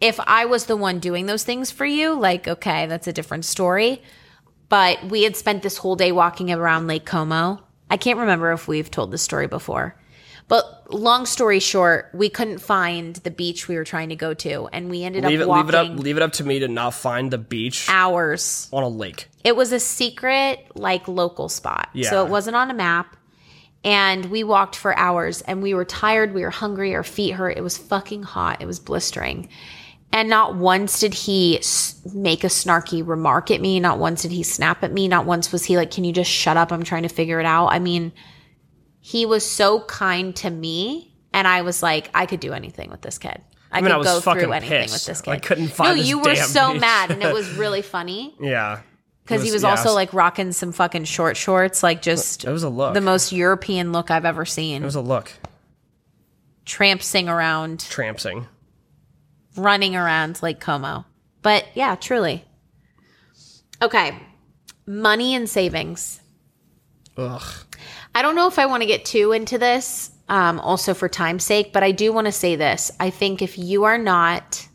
[0.00, 3.44] If I was the one doing those things for you, like, okay, that's a different
[3.44, 4.02] story.
[4.68, 7.62] But we had spent this whole day walking around Lake Como.
[7.88, 9.94] I can't remember if we've told this story before.
[10.48, 14.68] But long story short, we couldn't find the beach we were trying to go to.
[14.72, 16.68] And we ended Leave up it leave it up leave it up to me to
[16.68, 19.28] not find the beach hours on a lake.
[19.42, 21.88] it was a secret, like local spot.
[21.92, 22.10] Yeah.
[22.10, 23.16] So it wasn't on a map.
[23.82, 26.34] And we walked for hours and we were tired.
[26.34, 26.94] We were hungry.
[26.94, 27.56] Our feet hurt.
[27.56, 28.60] It was fucking hot.
[28.60, 29.48] It was blistering.
[30.12, 31.60] And not once did he
[32.14, 33.78] make a snarky remark at me.
[33.80, 35.08] Not once did he snap at me.
[35.08, 36.72] Not once was he like, Can you just shut up?
[36.72, 37.68] I'm trying to figure it out.
[37.68, 38.12] I mean,
[39.08, 41.14] he was so kind to me.
[41.32, 43.40] And I was like, I could do anything with this kid.
[43.70, 44.94] I, mean, could I go through anything pissed.
[44.94, 45.30] with this kid.
[45.30, 46.80] I couldn't find No, you were so beach.
[46.80, 48.80] mad, and it was really funny Yeah.
[49.22, 52.68] because he was also like rocking some fucking short shorts, like just it was a
[52.68, 52.94] look.
[52.94, 54.82] the most European look I've ever seen.
[54.82, 55.30] it was a look.
[56.64, 58.46] Trampsing around, Trampsing.
[59.56, 61.04] running around like Como.
[61.42, 62.44] But yeah, truly.
[63.80, 64.18] Okay,
[64.84, 66.20] money and savings.
[67.16, 67.42] Ugh.
[68.16, 71.44] I don't know if I want to get too into this, um, also for time's
[71.44, 72.90] sake, but I do want to say this.
[72.98, 74.66] I think if you are not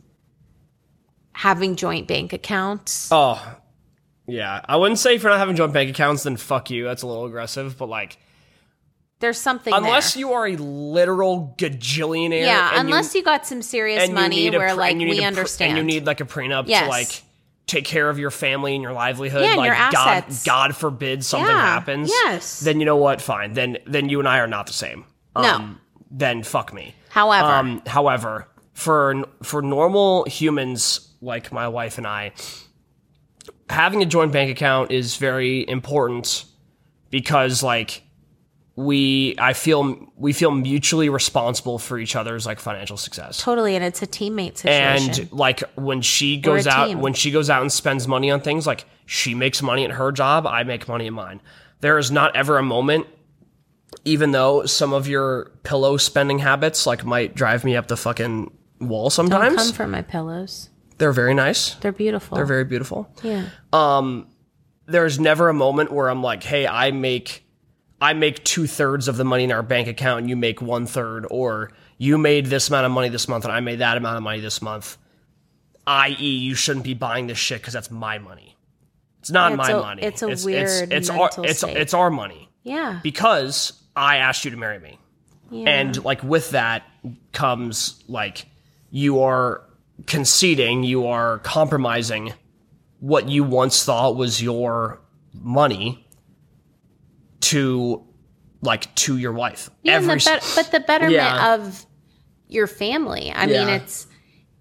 [1.33, 3.57] having joint bank accounts, Oh.
[4.27, 4.61] Yeah.
[4.63, 6.83] I wouldn't say if you're not having joint bank accounts, then fuck you.
[6.85, 7.77] That's a little aggressive.
[7.77, 8.17] But like
[9.19, 10.19] there's something unless there.
[10.21, 12.41] you are a literal gajillionaire.
[12.45, 15.19] yeah, and you- unless you, got some serious money where pre- like and you need
[15.19, 15.71] we understand.
[15.71, 16.83] and you need like a prenup Yes.
[16.83, 17.23] to like
[17.67, 21.47] take care of your family and your livelihood Yeah, like your god god forbid something
[21.49, 22.59] Yeah, happens yes.
[22.59, 23.21] then you know what?
[23.21, 23.53] Fine.
[23.53, 25.05] Then then you and i are not the same.
[25.35, 25.75] Um, No.
[26.11, 26.93] then fuck me.
[27.09, 32.31] However, Um, however, for for normal humans like my wife and I,
[33.69, 36.45] having a joint bank account is very important
[37.09, 38.03] because like
[38.85, 43.41] we I feel we feel mutually responsible for each other's like financial success.
[43.41, 45.23] totally, and it's a teammate situation.
[45.23, 47.01] And like when she goes out team.
[47.01, 50.11] when she goes out and spends money on things, like she makes money at her
[50.11, 51.41] job, I make money at mine.
[51.81, 53.07] There is not ever a moment
[54.05, 58.51] even though some of your pillow spending habits like might drive me up the fucking
[58.79, 59.55] wall Don't sometimes.
[59.55, 60.69] come for my pillows.
[60.97, 61.75] They're very nice.
[61.75, 62.35] They're beautiful.
[62.35, 63.13] They're very beautiful.
[63.21, 63.47] yeah.
[63.73, 64.27] Um
[64.85, 67.45] There's never a moment where I'm like, hey, I make
[68.01, 70.87] I make two thirds of the money in our bank account and you make one
[70.87, 74.17] third, or you made this amount of money this month and I made that amount
[74.17, 74.97] of money this month.
[75.85, 78.57] I.e., you shouldn't be buying this shit because that's my money.
[79.19, 80.01] It's not It's my a- money.
[80.03, 82.99] it's a it's, weird it's, it's our mental it's it's our money Yeah.
[83.03, 84.97] because I asked you to marry me.
[85.51, 85.69] yeah.
[85.69, 86.83] And like with that
[87.33, 88.47] comes like
[88.89, 89.61] you are
[90.07, 92.33] conceding, you are compromising
[92.99, 95.01] what you once thought was your
[95.33, 96.07] money
[97.51, 98.03] to
[98.61, 99.69] like to your wife.
[99.83, 101.55] Yeah, and the Every bet- but the betterment Yeah.
[101.55, 101.85] of
[102.47, 103.31] your family.
[103.33, 104.07] I mean, it's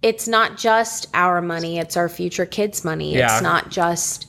[0.02, 3.14] it's not just our money; it's our future kids' money.
[3.14, 3.34] Yeah.
[3.34, 4.26] It's not just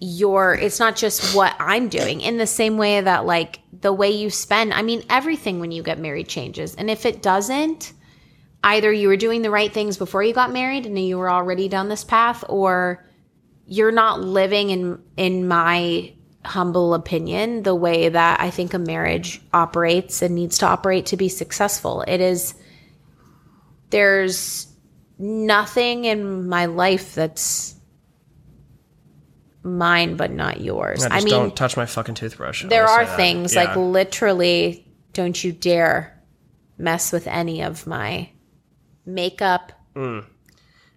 [0.00, 0.54] your.
[0.54, 2.20] It's not just what I'm doing.
[2.20, 4.72] In the same way that, like, the way you spend.
[4.74, 7.92] I mean, everything when you get married changes, and if it doesn't,
[8.64, 11.68] either you were doing the right things before you got married and you were already
[11.68, 13.06] down this path, or
[13.66, 16.12] you're not living in in my
[16.44, 21.16] humble opinion the way that I think a marriage operates and needs to operate to
[21.16, 22.02] be successful.
[22.06, 22.54] It is
[23.90, 24.66] there's
[25.18, 27.74] nothing in my life that's
[29.62, 31.04] mine but not yours.
[31.04, 32.64] I I, mean, don't touch my fucking toothbrush.
[32.64, 33.64] there are things Yeah.
[33.64, 36.18] like literally don't you dare
[36.78, 38.30] mess with any of my
[39.04, 40.24] makeup mm.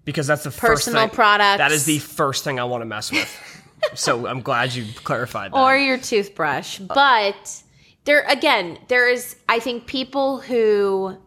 [0.06, 1.58] because that's the personal products.
[1.58, 3.53] That is the first thing I want to mess with.
[3.94, 5.58] So I'm glad you clarified that.
[5.58, 6.80] or your toothbrush.
[6.80, 7.64] But
[8.06, 11.18] there again, there is I think people who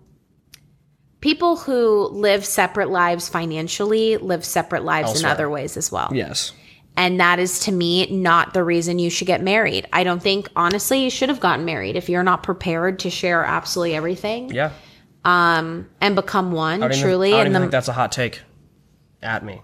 [1.21, 5.31] people who live separate lives financially live separate lives Elsewhere.
[5.31, 6.11] in other ways as well.
[6.13, 6.53] yes.
[6.99, 9.87] And that is to me not the reason you should get married.
[9.93, 13.45] I don't think honestly you should have gotten married if you're not prepared to share
[13.45, 14.71] absolutely everything Yeah.
[15.25, 17.93] Um, and become one I don't even- truly I don't even the think that's a
[17.93, 18.41] hot take.
[19.23, 19.61] At me.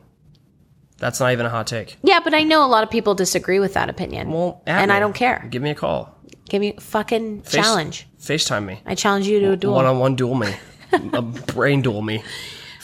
[1.02, 1.96] That's not even a hot take.
[2.04, 4.30] Yeah, but I know a lot of people disagree with that opinion.
[4.30, 4.96] Well, and me.
[4.96, 5.44] I don't care.
[5.50, 6.16] Give me a call.
[6.48, 8.06] Give me a fucking Face- challenge.
[8.20, 8.80] FaceTime me.
[8.86, 9.74] I challenge you to a duel.
[9.74, 10.54] One on one duel me.
[11.12, 12.22] a brain duel me.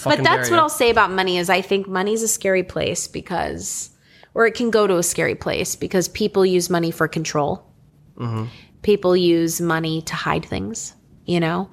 [0.02, 0.62] But that's what ya.
[0.62, 3.90] I'll say about money is I think money's a scary place because,
[4.34, 7.72] or it can go to a scary place because people use money for control.
[8.82, 10.92] People use money to hide things,
[11.24, 11.70] you know?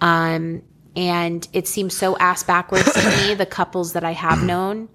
[0.00, 0.62] Um,
[0.94, 3.34] and it seems so ass backwards to me.
[3.38, 4.88] The couples that I have known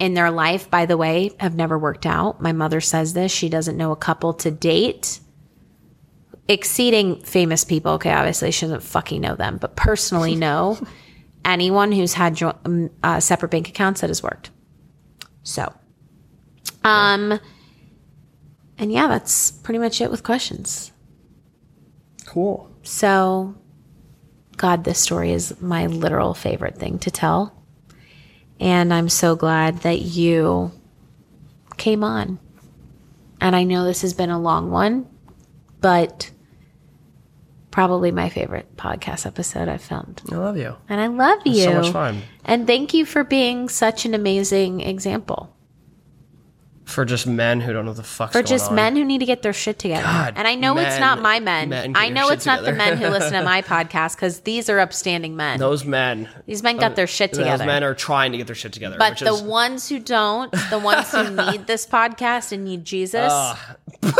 [0.00, 2.40] in their life, by the way, have never worked out.
[2.40, 3.30] My mother says this.
[3.30, 5.20] She doesn't know a couple to date
[6.48, 7.92] exceeding famous people.
[7.92, 10.78] Okay, obviously, she doesn't fucking know them, but personally know
[11.44, 14.50] anyone who's had jo- um, uh, separate bank accounts that has worked.
[15.42, 15.72] So,
[16.82, 17.38] um,
[18.78, 20.92] and yeah, that's pretty much it with questions.
[22.26, 22.70] Cool.
[22.84, 23.54] So,
[24.56, 27.59] God, this story is my literal favorite thing to tell.
[28.60, 30.70] And I'm so glad that you
[31.78, 32.38] came on.
[33.40, 35.08] And I know this has been a long one,
[35.80, 36.30] but
[37.70, 40.20] probably my favorite podcast episode I've filmed.
[40.30, 40.76] I love you.
[40.88, 41.64] And I love you.
[41.64, 42.22] So much fun.
[42.44, 45.56] And thank you for being such an amazing example
[46.90, 48.32] For just men who don't know the fuck.
[48.32, 48.74] for just on.
[48.74, 50.02] men who need to get their shit together.
[50.02, 51.68] God, and I know it's not my men.
[51.68, 54.80] men I know it's not the men who listen to my podcast because these are
[54.80, 55.60] upstanding men.
[55.60, 56.28] Those men.
[56.46, 57.58] These men got their shit together.
[57.58, 58.96] Those men are trying to get their shit together.
[58.98, 63.32] but the is, ones who don't, the ones who need this podcast and need Jesus,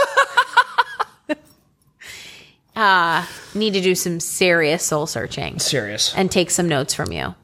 [2.76, 6.14] uh, need to do some serious soul searching serious.
[6.16, 7.34] and take some notes from you.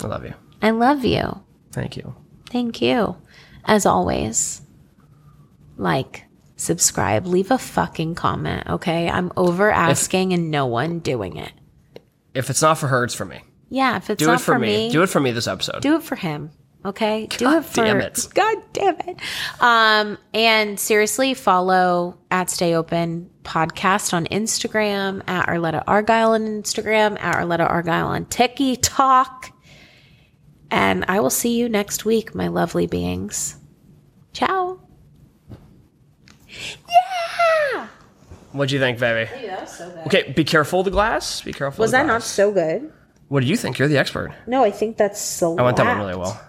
[0.00, 0.34] I love you.
[0.62, 1.42] I love you.
[1.72, 2.14] Thank you.
[2.52, 3.16] Thank you.
[3.64, 4.60] As always,
[5.76, 6.24] like,
[6.56, 9.08] subscribe, leave a fucking comment, okay?
[9.08, 11.52] I'm over asking and no one doing it.
[12.34, 13.40] If it's not for her, it's for me.
[13.70, 14.88] Yeah, if it's Do not it for, me.
[14.88, 15.80] me, Do it for me this episode.
[15.80, 16.50] do it for him.
[16.84, 18.26] Okay, do it for damn it.
[18.34, 19.16] God damn it.
[19.60, 27.20] Um, and seriously, follow at Stay Open podcast on Instagram at Arletta Argyle on Instagram
[27.20, 29.51] at Arletta Argyle on TikTok.
[30.72, 33.58] And I will see you next week, my lovely beings.
[34.32, 34.80] Ciao.
[36.48, 37.88] Yeah.
[38.52, 39.30] What'd you think, baby?
[39.46, 41.42] that Okay, be careful of the glass.
[41.42, 41.82] Be careful.
[41.82, 42.90] Was of the that not so good?
[43.28, 43.78] What do you think?
[43.78, 44.34] You're the expert.
[44.46, 45.58] No, I think that's so.
[45.58, 46.40] I went that one really well.